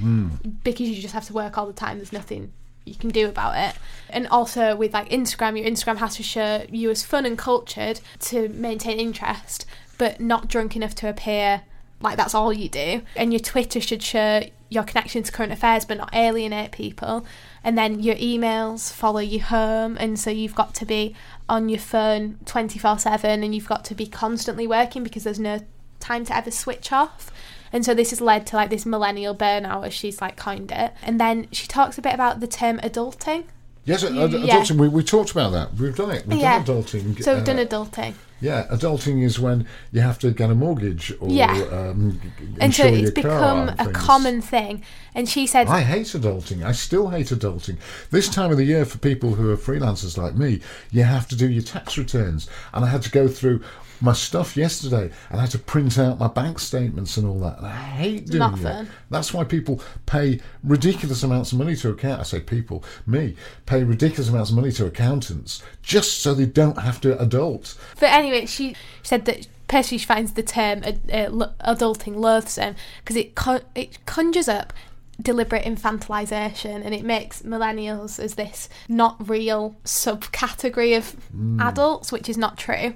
because 0.63 0.91
you 0.91 1.01
just 1.01 1.15
have 1.15 1.25
to 1.29 1.33
work 1.33 1.57
all 1.57 1.67
the 1.67 1.73
time. 1.73 1.97
There's 1.97 2.13
nothing 2.13 2.53
you 2.85 2.95
can 2.95 3.11
do 3.11 3.29
about 3.29 3.57
it. 3.57 3.77
And 4.11 4.27
also 4.29 4.77
with 4.77 4.93
like 4.93 5.09
Instagram, 5.09 5.59
your 5.59 5.69
Instagram 5.69 5.99
has 5.99 6.17
to 6.17 6.23
show 6.23 6.65
you 6.71 6.91
as 6.91 7.03
fun 7.03 7.27
and 7.27 7.39
cultured 7.39 8.01
to 8.21 8.49
maintain 8.51 8.99
interest, 8.99 9.67
but 9.99 10.21
not 10.21 10.49
drunk 10.49 10.77
enough 10.77 10.95
to 10.97 11.09
appear 11.09 11.63
like 12.01 12.17
that's 12.17 12.35
all 12.35 12.53
you 12.53 12.69
do. 12.69 13.03
And 13.17 13.33
your 13.33 13.41
Twitter 13.41 13.81
should 13.81 14.03
show 14.03 14.43
your 14.69 14.83
connection 14.83 15.23
to 15.23 15.33
current 15.33 15.53
affairs 15.53 15.85
but 15.85 15.97
not 15.97 16.15
alienate 16.15 16.73
people. 16.73 17.25
And 17.63 17.79
then 17.79 18.01
your 18.01 18.17
emails 18.17 18.93
follow 18.93 19.21
you 19.21 19.41
home 19.41 19.97
and 19.99 20.19
so 20.19 20.31
you've 20.31 20.55
got 20.55 20.75
to 20.77 20.85
be 20.85 21.15
on 21.49 21.69
your 21.69 21.79
phone 21.79 22.39
24/7 22.45 23.25
and 23.25 23.55
you've 23.55 23.69
got 23.69 23.85
to 23.87 23.95
be 23.95 24.07
constantly 24.07 24.67
working 24.67 25.03
because 25.03 25.25
there's 25.25 25.41
no 25.41 25.61
time 26.01 26.25
to 26.27 26.37
ever 26.37 26.51
switch 26.51 26.93
off. 26.93 27.33
And 27.73 27.85
so 27.85 27.95
this 27.95 28.11
has 28.11 28.21
led 28.21 28.47
to 28.49 28.57
like 28.57 28.71
this 28.71 28.87
millennial 28.87 29.35
burnout, 29.35 29.87
as 29.87 29.93
she's 29.95 30.21
like 30.21 30.37
coined 30.37 30.71
it. 30.73 30.93
And 31.03 31.21
then 31.21 31.49
she 31.53 31.67
talks 31.67 31.99
a 31.99 32.03
bit 32.03 32.15
about 32.15 32.41
the 32.41 32.47
term 32.47 32.79
adulting. 32.81 33.45
Yes, 33.85 34.03
ad- 34.05 34.15
Yeah. 34.15 34.29
adulting. 34.61 34.77
We, 34.77 34.89
we 34.89 35.03
talked 35.05 35.31
about 35.33 35.53
that. 35.53 35.75
We've 35.75 35.95
done 35.95 36.11
it. 36.13 36.27
We've 36.27 36.39
Yeah. 36.39 36.63
done 36.63 36.83
adulting. 36.83 37.23
So 37.23 37.35
we've 37.35 37.43
uh, 37.43 37.45
done 37.45 37.59
adulting. 37.67 38.15
Yeah, 38.41 38.67
adulting 38.71 39.23
is 39.23 39.39
when 39.41 39.67
you 39.93 40.01
have 40.03 40.19
to 40.19 40.31
get 40.31 40.51
a 40.51 40.55
mortgage 40.55 41.13
or 41.21 41.29
Yeah. 41.31 41.53
um, 41.73 42.21
And 42.61 42.75
so 42.75 42.85
it's 42.87 43.11
become 43.11 43.69
a 43.71 43.77
things. 43.77 43.93
common 43.97 44.43
thing. 44.43 44.83
And 45.15 45.29
she 45.29 45.47
said, 45.47 45.67
I 45.69 45.81
hate 45.81 46.09
adulting. 46.09 46.63
I 46.65 46.73
still 46.73 47.09
hate 47.11 47.27
adulting. 47.29 47.77
This 48.11 48.29
time 48.29 48.51
of 48.51 48.57
the 48.59 48.65
year, 48.65 48.85
for 48.85 48.99
people 48.99 49.35
who 49.35 49.51
are 49.51 49.57
freelancers 49.57 50.19
like 50.19 50.35
me, 50.35 50.61
you 50.91 51.05
have 51.05 51.27
to 51.29 51.37
do 51.37 51.49
your 51.49 51.63
tax 51.63 51.97
returns. 51.97 52.49
And 52.75 52.85
I 52.85 52.89
had 52.89 53.03
to 53.03 53.11
go 53.11 53.29
through 53.29 53.63
my 54.05 54.13
stuff 54.13 54.57
yesterday 54.57 55.11
and 55.31 55.39
I 55.39 55.43
had 55.43 55.51
to 55.53 55.59
print 55.59 55.99
out 55.99 56.19
my 56.19 56.29
bank 56.29 56.59
statements 56.59 57.17
and 57.17 57.27
all 57.27 57.39
that. 57.41 57.59
And 57.59 57.67
I 57.67 57.75
hate 57.75 58.27
doing 58.27 58.39
Not 58.39 58.59
it. 58.59 58.63
fun. 58.63 58.89
That's 59.11 59.33
why 59.33 59.45
people 59.45 59.81
pay 60.07 60.41
ridiculous 60.63 61.23
amounts 61.23 61.53
of 61.53 61.59
money 61.59 61.75
to 61.77 61.91
account. 61.91 62.21
I 62.21 62.25
say 62.25 62.41
people, 62.41 62.85
me, 63.07 63.37
pay 63.67 63.83
ridiculous 63.83 64.29
amounts 64.29 64.51
of 64.51 64.57
money 64.57 64.73
to 64.73 64.87
accountants 64.87 65.63
just 65.83 66.21
so 66.21 66.35
they 66.35 66.47
don't 66.47 66.79
have 66.79 67.01
to 67.01 67.19
adult. 67.21 67.77
But 67.99 68.11
anyway, 68.11 68.47
she 68.47 68.77
said 69.03 69.25
that 69.25 69.49
personally 69.69 69.99
she 69.99 70.07
finds 70.07 70.33
the 70.35 70.43
term 70.43 70.83
uh, 70.85 71.49
adulting 71.67 72.17
loathsome 72.17 72.77
because 72.99 73.17
it 73.17 73.35
con- 73.35 73.63
it 73.75 74.05
conjures 74.07 74.49
up 74.49 74.73
deliberate 75.21 75.65
infantilization 75.65 76.85
and 76.85 76.93
it 76.93 77.05
makes 77.05 77.43
millennials 77.43 78.19
as 78.19 78.35
this 78.35 78.69
not 78.89 79.29
real 79.29 79.77
subcategory 79.85 80.97
of 80.97 81.17
adults, 81.61 82.11
which 82.13 82.29
is 82.29 82.37
not 82.37 82.59
true. 82.59 82.95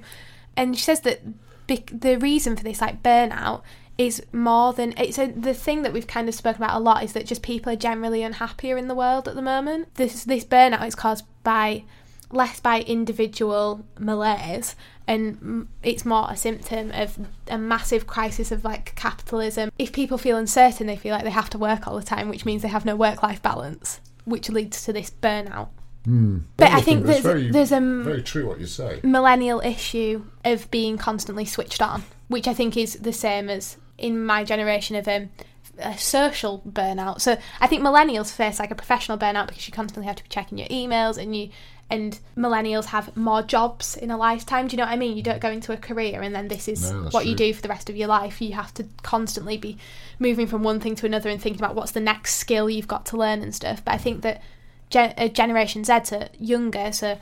And 0.59 0.77
she 0.77 0.83
says 0.83 0.99
that 1.01 1.21
bec- 1.67 1.89
the 1.93 2.17
reason 2.17 2.57
for 2.57 2.63
this 2.63 2.81
like 2.81 3.01
burnout 3.01 3.61
is 3.97 4.21
more 4.33 4.73
than 4.73 4.93
it's 4.97 5.17
a, 5.17 5.27
the 5.27 5.53
thing 5.53 5.83
that 5.83 5.93
we've 5.93 6.05
kind 6.05 6.27
of 6.27 6.35
spoken 6.35 6.61
about 6.61 6.75
a 6.75 6.83
lot 6.83 7.01
is 7.01 7.13
that 7.13 7.25
just 7.25 7.41
people 7.41 7.71
are 7.71 7.77
generally 7.77 8.23
unhappier 8.23 8.77
in 8.77 8.89
the 8.89 8.93
world 8.93 9.29
at 9.29 9.35
the 9.35 9.41
moment. 9.41 9.95
This 9.95 10.25
this 10.25 10.43
burnout 10.43 10.85
is 10.85 10.95
caused 10.95 11.23
by 11.43 11.85
less 12.29 12.59
by 12.59 12.81
individual 12.81 13.85
malaise 13.97 14.75
and 15.07 15.67
it's 15.81 16.05
more 16.05 16.27
a 16.29 16.35
symptom 16.35 16.91
of 16.91 17.17
a 17.47 17.57
massive 17.57 18.05
crisis 18.05 18.51
of 18.51 18.63
like 18.65 18.93
capitalism 18.95 19.71
if 19.79 19.91
people 19.91 20.17
feel 20.17 20.37
uncertain 20.37 20.85
they 20.85 20.95
feel 20.95 21.11
like 21.15 21.23
they 21.23 21.31
have 21.31 21.49
to 21.49 21.57
work 21.57 21.87
all 21.87 21.97
the 21.97 22.05
time 22.05 22.29
which 22.29 22.45
means 22.45 22.61
they 22.61 22.67
have 22.67 22.85
no 22.85 22.95
work 22.95 23.23
life 23.23 23.41
balance 23.41 23.99
which 24.25 24.47
leads 24.47 24.83
to 24.83 24.93
this 24.93 25.09
burnout 25.09 25.69
but 26.57 26.71
i 26.71 26.81
think 26.81 27.05
there's, 27.05 27.21
very, 27.21 27.51
there's 27.51 27.71
a 27.71 27.79
very 27.79 28.23
true 28.23 28.47
what 28.47 28.59
you 28.59 28.65
say. 28.65 28.99
millennial 29.03 29.59
issue 29.61 30.23
of 30.45 30.69
being 30.71 30.97
constantly 30.97 31.45
switched 31.45 31.81
on, 31.81 32.03
which 32.27 32.47
I 32.47 32.53
think 32.53 32.77
is 32.77 32.95
the 32.95 33.13
same 33.13 33.49
as 33.49 33.77
in 33.97 34.23
my 34.25 34.43
generation 34.43 34.95
of 34.95 35.07
um, 35.07 35.29
a 35.77 35.97
social 35.97 36.61
burnout. 36.67 37.21
So 37.21 37.37
I 37.59 37.67
think 37.67 37.83
millennials 37.83 38.31
face 38.31 38.59
like 38.59 38.71
a 38.71 38.75
professional 38.75 39.17
burnout 39.17 39.47
because 39.47 39.67
you 39.67 39.73
constantly 39.73 40.07
have 40.07 40.15
to 40.17 40.23
be 40.23 40.29
checking 40.29 40.57
your 40.57 40.67
emails 40.67 41.17
and 41.17 41.35
you 41.35 41.49
and 41.91 42.19
millennials 42.37 42.85
have 42.85 43.17
more 43.17 43.41
jobs 43.41 43.97
in 43.97 44.11
a 44.11 44.17
lifetime. 44.17 44.67
Do 44.67 44.73
you 44.73 44.77
know 44.77 44.83
what 44.83 44.93
I 44.93 44.95
mean? 44.95 45.17
You 45.17 45.23
don't 45.23 45.41
go 45.41 45.49
into 45.49 45.73
a 45.73 45.77
career 45.77 46.21
and 46.21 46.35
then 46.35 46.47
this 46.47 46.67
is 46.67 46.91
No, 46.91 47.09
what 47.09 47.25
you 47.25 47.35
do 47.35 47.51
for 47.51 47.63
the 47.63 47.67
rest 47.67 47.89
of 47.89 47.95
your 47.95 48.07
life. 48.07 48.41
You 48.41 48.53
have 48.53 48.71
to 48.75 48.85
constantly 49.01 49.57
be 49.57 49.77
moving 50.19 50.45
from 50.45 50.61
one 50.61 50.79
thing 50.79 50.93
to 50.97 51.07
another 51.07 51.31
and 51.31 51.41
thinking 51.41 51.59
about 51.59 51.73
what's 51.73 51.93
the 51.93 51.99
next 51.99 52.35
skill 52.35 52.69
you've 52.69 52.87
got 52.87 53.07
to 53.07 53.17
learn 53.17 53.41
and 53.41 53.55
stuff. 53.55 53.83
But 53.83 53.95
I 53.95 53.97
think 53.97 54.21
that 54.21 54.43
gen- 54.89 55.13
uh, 55.17 55.27
Generation 55.27 55.83
Z, 55.83 55.99
to 56.05 56.29
younger, 56.39 56.91
so 56.91 57.17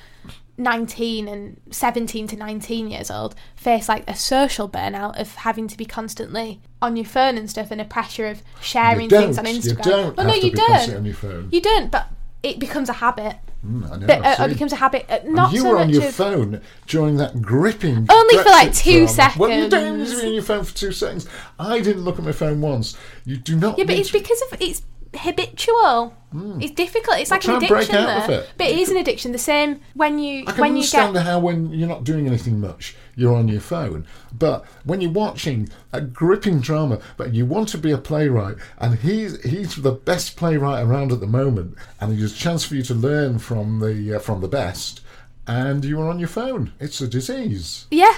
19 0.60 1.28
and 1.28 1.62
17 1.70 2.28
to 2.28 2.36
19 2.36 2.90
years 2.90 3.12
old, 3.12 3.36
face 3.56 3.88
like 3.88 4.10
a 4.10 4.16
social 4.16 4.68
burnout 4.68 5.20
of 5.20 5.36
having 5.36 5.68
to 5.68 5.78
be 5.78 5.86
constantly 5.86 6.60
on 6.82 6.96
your 6.96 7.06
phone 7.06 7.38
and 7.38 7.50
stuff 7.50 7.70
and 7.70 7.80
a 7.80 7.86
pressure 7.86 8.26
of 8.28 8.42
sharing 8.62 9.08
things 9.10 9.38
on 9.38 9.46
You 9.46 9.54
Instagram. 9.54 9.84
don't 9.84 10.18
well, 10.18 10.28
no, 10.28 10.34
you 10.34 10.52
don't. 10.52 10.94
on 10.96 11.06
your 11.06 11.14
phone. 11.14 11.50
You 11.52 11.62
don't, 11.62 11.92
but 11.92 12.08
it 12.42 12.58
becomes 12.60 12.90
a 12.90 12.94
habit. 12.94 13.36
Mm, 13.66 13.92
I 13.92 13.96
know, 13.98 14.08
But, 14.08 14.40
uh, 14.40 14.44
it 14.46 14.50
becomes 14.50 14.72
a 14.72 14.78
habit. 14.78 15.06
Uh, 15.10 15.20
And 15.24 15.34
not 15.36 15.52
you 15.52 15.62
so 15.62 15.70
were 15.70 15.78
on 15.80 15.90
your 15.90 16.12
phone 16.12 16.62
during 16.88 17.18
that 17.18 17.42
gripping. 17.42 18.06
Only 18.10 18.38
for, 18.38 18.50
like, 18.50 18.70
Brexit 18.70 18.84
two 18.84 19.08
drama. 19.16 19.34
Well, 19.38 19.50
you 19.50 19.70
don't 19.70 19.82
seconds. 19.82 20.10
need 20.10 20.16
to 20.16 20.22
be 20.22 20.28
on 20.28 20.34
your 20.36 20.44
phone 20.44 20.64
for 20.64 20.76
two 20.76 20.92
seconds. 20.92 21.28
I 21.60 21.82
didn't 21.82 22.04
look 22.04 22.18
at 22.20 22.26
my 22.26 22.32
phone 22.32 22.62
once. 22.62 22.96
You 23.26 23.38
do 23.38 23.56
not. 23.56 23.78
Yeah, 23.78 23.86
but 23.86 23.96
it's 23.96 24.10
to- 24.12 24.20
because 24.20 24.42
of 24.44 24.62
it's 24.62 24.82
habitual. 25.16 26.14
It's 26.60 26.72
difficult. 26.74 27.18
It's 27.18 27.32
like 27.32 27.46
an 27.46 27.56
addiction, 27.56 27.96
it. 27.96 28.50
But 28.58 28.68
it 28.68 28.78
is 28.78 28.90
an 28.90 28.98
addiction. 28.98 29.32
The 29.32 29.40
same 29.40 29.80
when 29.96 30.20
you 30.20 30.44
I 30.46 30.52
can 30.52 30.62
when 30.62 30.72
you 30.72 30.78
understand 30.82 31.14
get 31.14 31.26
how 31.26 31.40
when 31.40 31.72
you're 31.72 31.88
not 31.88 32.04
doing 32.04 32.28
anything 32.28 32.60
much, 32.60 32.96
you're 33.16 33.34
on 33.36 33.48
your 33.48 33.62
phone. 33.62 34.06
But 34.38 34.66
when 34.84 35.02
you're 35.02 35.10
watching 35.12 35.70
a 35.94 36.02
gripping 36.02 36.60
drama, 36.60 37.00
but 37.16 37.34
you 37.34 37.46
want 37.46 37.70
to 37.70 37.78
be 37.80 37.92
a 37.92 37.98
playwright, 37.98 38.58
and 38.78 39.00
he's 39.00 39.42
he's 39.44 39.78
the 39.78 39.94
best 39.94 40.36
playwright 40.36 40.86
around 40.86 41.12
at 41.12 41.22
the 41.22 41.28
moment, 41.28 41.76
and 42.00 42.12
there's 42.12 42.34
a 42.34 42.36
chance 42.36 42.64
for 42.64 42.76
you 42.76 42.84
to 42.84 42.94
learn 42.94 43.40
from 43.40 43.80
the 43.80 44.18
uh, 44.18 44.20
from 44.20 44.42
the 44.42 44.48
best, 44.48 45.02
and 45.48 45.84
you 45.84 46.00
are 46.02 46.10
on 46.10 46.20
your 46.20 46.28
phone. 46.30 46.74
It's 46.80 47.02
a 47.02 47.08
disease. 47.08 47.88
yeah, 47.90 48.16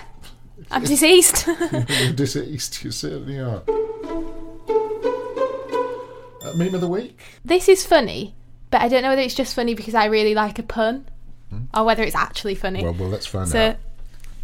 I'm 0.71 0.83
diseased. 0.83 1.47
You're 1.71 2.11
diseased. 2.15 2.83
You 2.83 2.91
certainly 2.91 3.39
are. 3.39 3.61
Meme 6.55 6.75
of 6.75 6.81
the 6.81 6.87
week. 6.87 7.19
this 7.43 7.67
is 7.69 7.85
funny, 7.85 8.35
but 8.71 8.81
I 8.81 8.87
don't 8.87 9.01
know 9.01 9.09
whether 9.09 9.21
it's 9.21 9.35
just 9.35 9.55
funny 9.55 9.73
because 9.75 9.95
I 9.95 10.05
really 10.05 10.35
like 10.35 10.59
a 10.59 10.63
pun, 10.63 11.07
or 11.73 11.83
whether 11.83 12.03
it's 12.03 12.15
actually 12.15 12.55
funny. 12.55 12.79
Hmm? 12.79 12.85
Well, 12.85 12.95
well, 12.95 13.09
let's 13.09 13.25
find 13.25 13.47
so 13.47 13.59
out. 13.59 13.77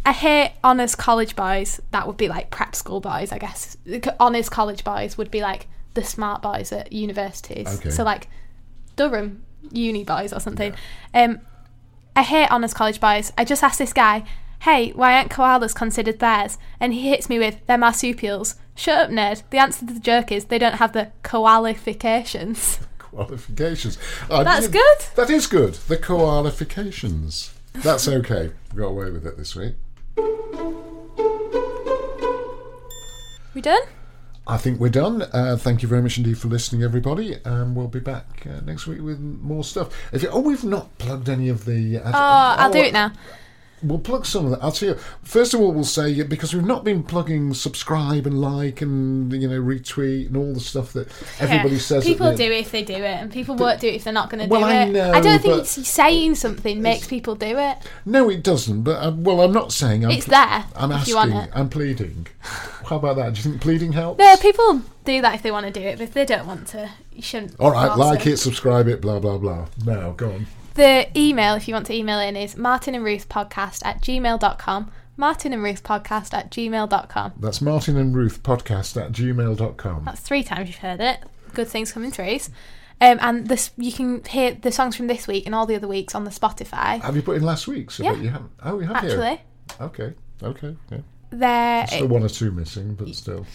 I 0.04 0.12
hate 0.12 0.52
honours 0.62 0.94
college 0.94 1.34
boys. 1.34 1.80
That 1.90 2.06
would 2.06 2.16
be 2.16 2.28
like 2.28 2.50
prep 2.50 2.74
school 2.76 3.00
boys, 3.00 3.32
I 3.32 3.38
guess. 3.38 3.76
Honours 4.20 4.48
college 4.48 4.84
boys 4.84 5.18
would 5.18 5.30
be 5.30 5.40
like 5.40 5.66
the 5.94 6.04
smart 6.04 6.42
boys 6.42 6.70
at 6.72 6.92
universities. 6.92 7.66
Okay. 7.78 7.90
So 7.90 8.04
like 8.04 8.28
Durham 8.94 9.42
uni 9.72 10.04
boys 10.04 10.32
or 10.32 10.40
something. 10.40 10.74
Um, 11.12 11.40
I 12.14 12.22
hate 12.22 12.48
honours 12.50 12.72
college 12.72 13.00
boys. 13.00 13.32
I 13.36 13.44
just 13.44 13.62
asked 13.64 13.78
this 13.78 13.92
guy, 13.92 14.24
"Hey, 14.60 14.90
why 14.92 15.16
aren't 15.16 15.30
koalas 15.30 15.74
considered 15.74 16.18
bears?" 16.18 16.56
And 16.80 16.94
he 16.94 17.10
hits 17.10 17.28
me 17.28 17.38
with, 17.38 17.66
"They're 17.66 17.76
marsupials." 17.78 18.54
Shut 18.76 18.98
up, 19.06 19.10
nerd. 19.10 19.42
The 19.50 19.58
answer 19.58 19.86
to 19.86 19.92
the 19.94 20.00
joke 20.00 20.30
is 20.30 20.44
they 20.44 20.58
don't 20.58 20.74
have 20.74 20.92
the 20.92 21.10
qualifications. 21.24 22.78
Qualifications. 22.98 23.96
I 24.30 24.42
That's 24.44 24.68
good. 24.68 24.98
That 25.14 25.30
is 25.30 25.46
good. 25.46 25.74
The 25.74 25.96
qualifications. 25.96 27.54
That's 27.72 28.06
okay. 28.06 28.52
We 28.74 28.80
got 28.82 28.88
away 28.88 29.10
with 29.10 29.26
it 29.26 29.38
this 29.38 29.56
week. 29.56 29.74
We 33.54 33.62
done? 33.62 33.80
I 34.46 34.58
think 34.58 34.78
we're 34.78 34.90
done. 34.90 35.22
Uh, 35.22 35.56
thank 35.58 35.82
you 35.82 35.88
very 35.88 36.02
much 36.02 36.18
indeed 36.18 36.36
for 36.38 36.48
listening, 36.48 36.82
everybody. 36.82 37.42
Um, 37.44 37.74
we'll 37.74 37.88
be 37.88 38.00
back 38.00 38.46
uh, 38.46 38.60
next 38.60 38.86
week 38.86 39.00
with 39.00 39.18
more 39.18 39.64
stuff. 39.64 39.88
If 40.12 40.22
you, 40.22 40.28
oh, 40.28 40.40
we've 40.40 40.62
not 40.62 40.96
plugged 40.98 41.30
any 41.30 41.48
of 41.48 41.64
the. 41.64 41.96
Uh, 41.98 42.10
Oh, 42.10 42.54
I'll 42.62 42.72
do 42.72 42.78
it 42.80 42.92
now. 42.92 43.12
We'll 43.82 43.98
plug 43.98 44.24
some 44.24 44.46
of 44.46 44.50
that. 44.52 44.62
I'll 44.64 44.72
tell 44.72 44.88
you. 44.90 44.94
First 45.22 45.52
of 45.52 45.60
all, 45.60 45.70
we'll 45.70 45.84
say 45.84 46.22
because 46.22 46.54
we've 46.54 46.64
not 46.64 46.82
been 46.82 47.02
plugging 47.02 47.52
subscribe 47.52 48.26
and 48.26 48.40
like 48.40 48.80
and 48.80 49.30
you 49.32 49.46
know 49.46 49.60
retweet 49.60 50.28
and 50.28 50.36
all 50.38 50.54
the 50.54 50.60
stuff 50.60 50.94
that 50.94 51.08
everybody 51.38 51.74
Yeah. 51.74 51.80
says. 51.80 52.04
People 52.04 52.34
do 52.34 52.44
it 52.44 52.52
if 52.60 52.70
they 52.70 52.82
do 52.82 52.94
it, 52.94 53.02
and 53.04 53.30
people 53.30 53.54
won't 53.54 53.78
do 53.80 53.88
it 53.88 53.94
if 53.96 54.04
they're 54.04 54.14
not 54.14 54.30
going 54.30 54.42
to 54.44 54.48
Well, 54.50 54.62
do 54.62 54.66
I 54.66 54.82
it. 54.84 54.92
know, 54.92 55.12
I 55.12 55.20
don't 55.20 55.42
think 55.42 55.66
saying 55.66 56.36
something 56.36 56.80
makes 56.80 57.06
people 57.06 57.34
do 57.34 57.58
it. 57.58 57.76
No, 58.06 58.30
it 58.30 58.42
doesn't. 58.42 58.82
But 58.82 58.96
uh, 59.02 59.12
well, 59.14 59.42
I'm 59.42 59.52
not 59.52 59.72
saying. 59.72 60.06
I'm 60.06 60.10
It's 60.12 60.24
there, 60.26 60.64
I'm 60.74 60.90
asking. 60.90 61.12
you 61.12 61.16
want 61.16 61.34
it. 61.34 61.50
I'm 61.54 61.68
pleading. 61.68 62.28
How 62.86 62.96
about 62.96 63.16
that? 63.16 63.34
Do 63.34 63.38
you 63.38 63.42
think 63.50 63.60
pleading 63.60 63.92
helps? 63.92 64.18
No, 64.18 64.36
people 64.36 64.82
do 65.04 65.20
that 65.20 65.34
if 65.34 65.42
they 65.42 65.50
want 65.50 65.66
to 65.66 65.72
do 65.72 65.84
it, 65.86 65.98
but 65.98 66.04
if 66.04 66.14
they 66.14 66.24
don't 66.24 66.46
want 66.46 66.66
to, 66.68 66.88
you 67.12 67.20
shouldn't. 67.20 67.58
All 67.60 67.72
right, 67.72 67.94
like 67.94 68.26
it, 68.26 68.38
subscribe 68.38 68.88
it, 68.88 69.02
blah 69.02 69.18
blah 69.18 69.36
blah. 69.36 69.66
No, 69.84 70.14
go 70.16 70.30
on. 70.32 70.46
The 70.76 71.08
email, 71.18 71.54
if 71.54 71.68
you 71.68 71.74
want 71.74 71.86
to 71.86 71.94
email 71.94 72.20
in, 72.20 72.36
is 72.36 72.54
martin 72.56 72.94
and 72.94 73.02
ruth 73.02 73.30
podcast 73.30 73.84
at 73.84 74.02
gmail.com. 74.02 74.92
Martin 75.16 75.54
and 75.54 75.62
Ruth 75.62 75.82
podcast 75.82 76.34
at 76.34 76.50
gmail.com. 76.50 77.32
That's 77.38 77.62
Martin 77.62 77.96
and 77.96 78.14
Ruth 78.14 78.42
podcast 78.42 79.00
at 79.02 79.12
gmail.com. 79.12 80.04
That's 80.04 80.20
three 80.20 80.42
times 80.42 80.68
you've 80.68 80.76
heard 80.76 81.00
it. 81.00 81.20
Good 81.54 81.68
things 81.68 81.92
come 81.92 82.04
in 82.04 82.10
threes. 82.10 82.50
Um, 83.00 83.18
and 83.22 83.46
this 83.46 83.70
you 83.78 83.92
can 83.92 84.22
hear 84.24 84.52
the 84.52 84.70
songs 84.70 84.94
from 84.96 85.06
this 85.06 85.26
week 85.26 85.46
and 85.46 85.54
all 85.54 85.64
the 85.64 85.74
other 85.74 85.88
weeks 85.88 86.14
on 86.14 86.24
the 86.24 86.30
Spotify. 86.30 87.00
Have 87.00 87.16
you 87.16 87.22
put 87.22 87.36
in 87.38 87.42
last 87.42 87.66
week's? 87.66 87.98
Yeah. 87.98 88.12
you 88.12 88.28
haven't. 88.28 88.50
Oh, 88.62 88.78
you 88.78 88.86
have? 88.86 88.96
Actually, 88.96 89.40
Okay. 89.80 90.12
Okay. 90.42 90.76
Yeah. 90.90 90.98
there. 91.30 91.86
Still 91.86 92.08
one 92.08 92.22
or 92.22 92.28
two 92.28 92.50
missing, 92.52 92.94
but 92.94 93.08
still. 93.14 93.46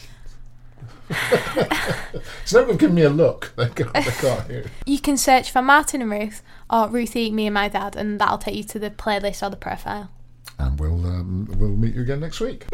It's 1.09 2.53
not 2.53 2.65
going 2.65 2.77
to 2.77 2.85
give 2.85 2.93
me 2.93 3.03
a 3.03 3.09
look. 3.09 3.53
They 3.55 3.69
can't, 3.69 3.93
they 3.93 4.01
can't 4.03 4.47
hear. 4.49 4.59
it. 4.59 4.67
You 4.85 4.99
can 4.99 5.17
search 5.17 5.51
for 5.51 5.61
Martin 5.61 6.01
and 6.01 6.11
Ruth 6.11 6.41
or 6.69 6.87
Ruthie, 6.87 7.31
me 7.31 7.47
and 7.47 7.53
my 7.53 7.67
dad, 7.67 7.95
and 7.95 8.19
that'll 8.19 8.37
take 8.37 8.55
you 8.55 8.63
to 8.63 8.79
the 8.79 8.89
playlist 8.89 9.45
or 9.45 9.49
the 9.49 9.57
profile. 9.57 10.09
And 10.57 10.79
we'll 10.79 11.05
um, 11.05 11.47
we'll 11.57 11.69
meet 11.69 11.95
you 11.95 12.01
again 12.01 12.19
next 12.19 12.39
week. 12.39 12.65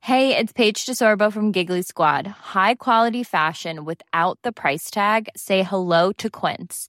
Hey, 0.00 0.36
it's 0.36 0.52
Paige 0.52 0.86
DeSorbo 0.86 1.32
from 1.32 1.50
Giggly 1.50 1.82
Squad. 1.82 2.28
High 2.28 2.76
quality 2.76 3.24
fashion 3.24 3.84
without 3.84 4.38
the 4.42 4.52
price 4.52 4.88
tag. 4.88 5.28
Say 5.36 5.64
hello 5.64 6.12
to 6.12 6.30
Quince. 6.30 6.88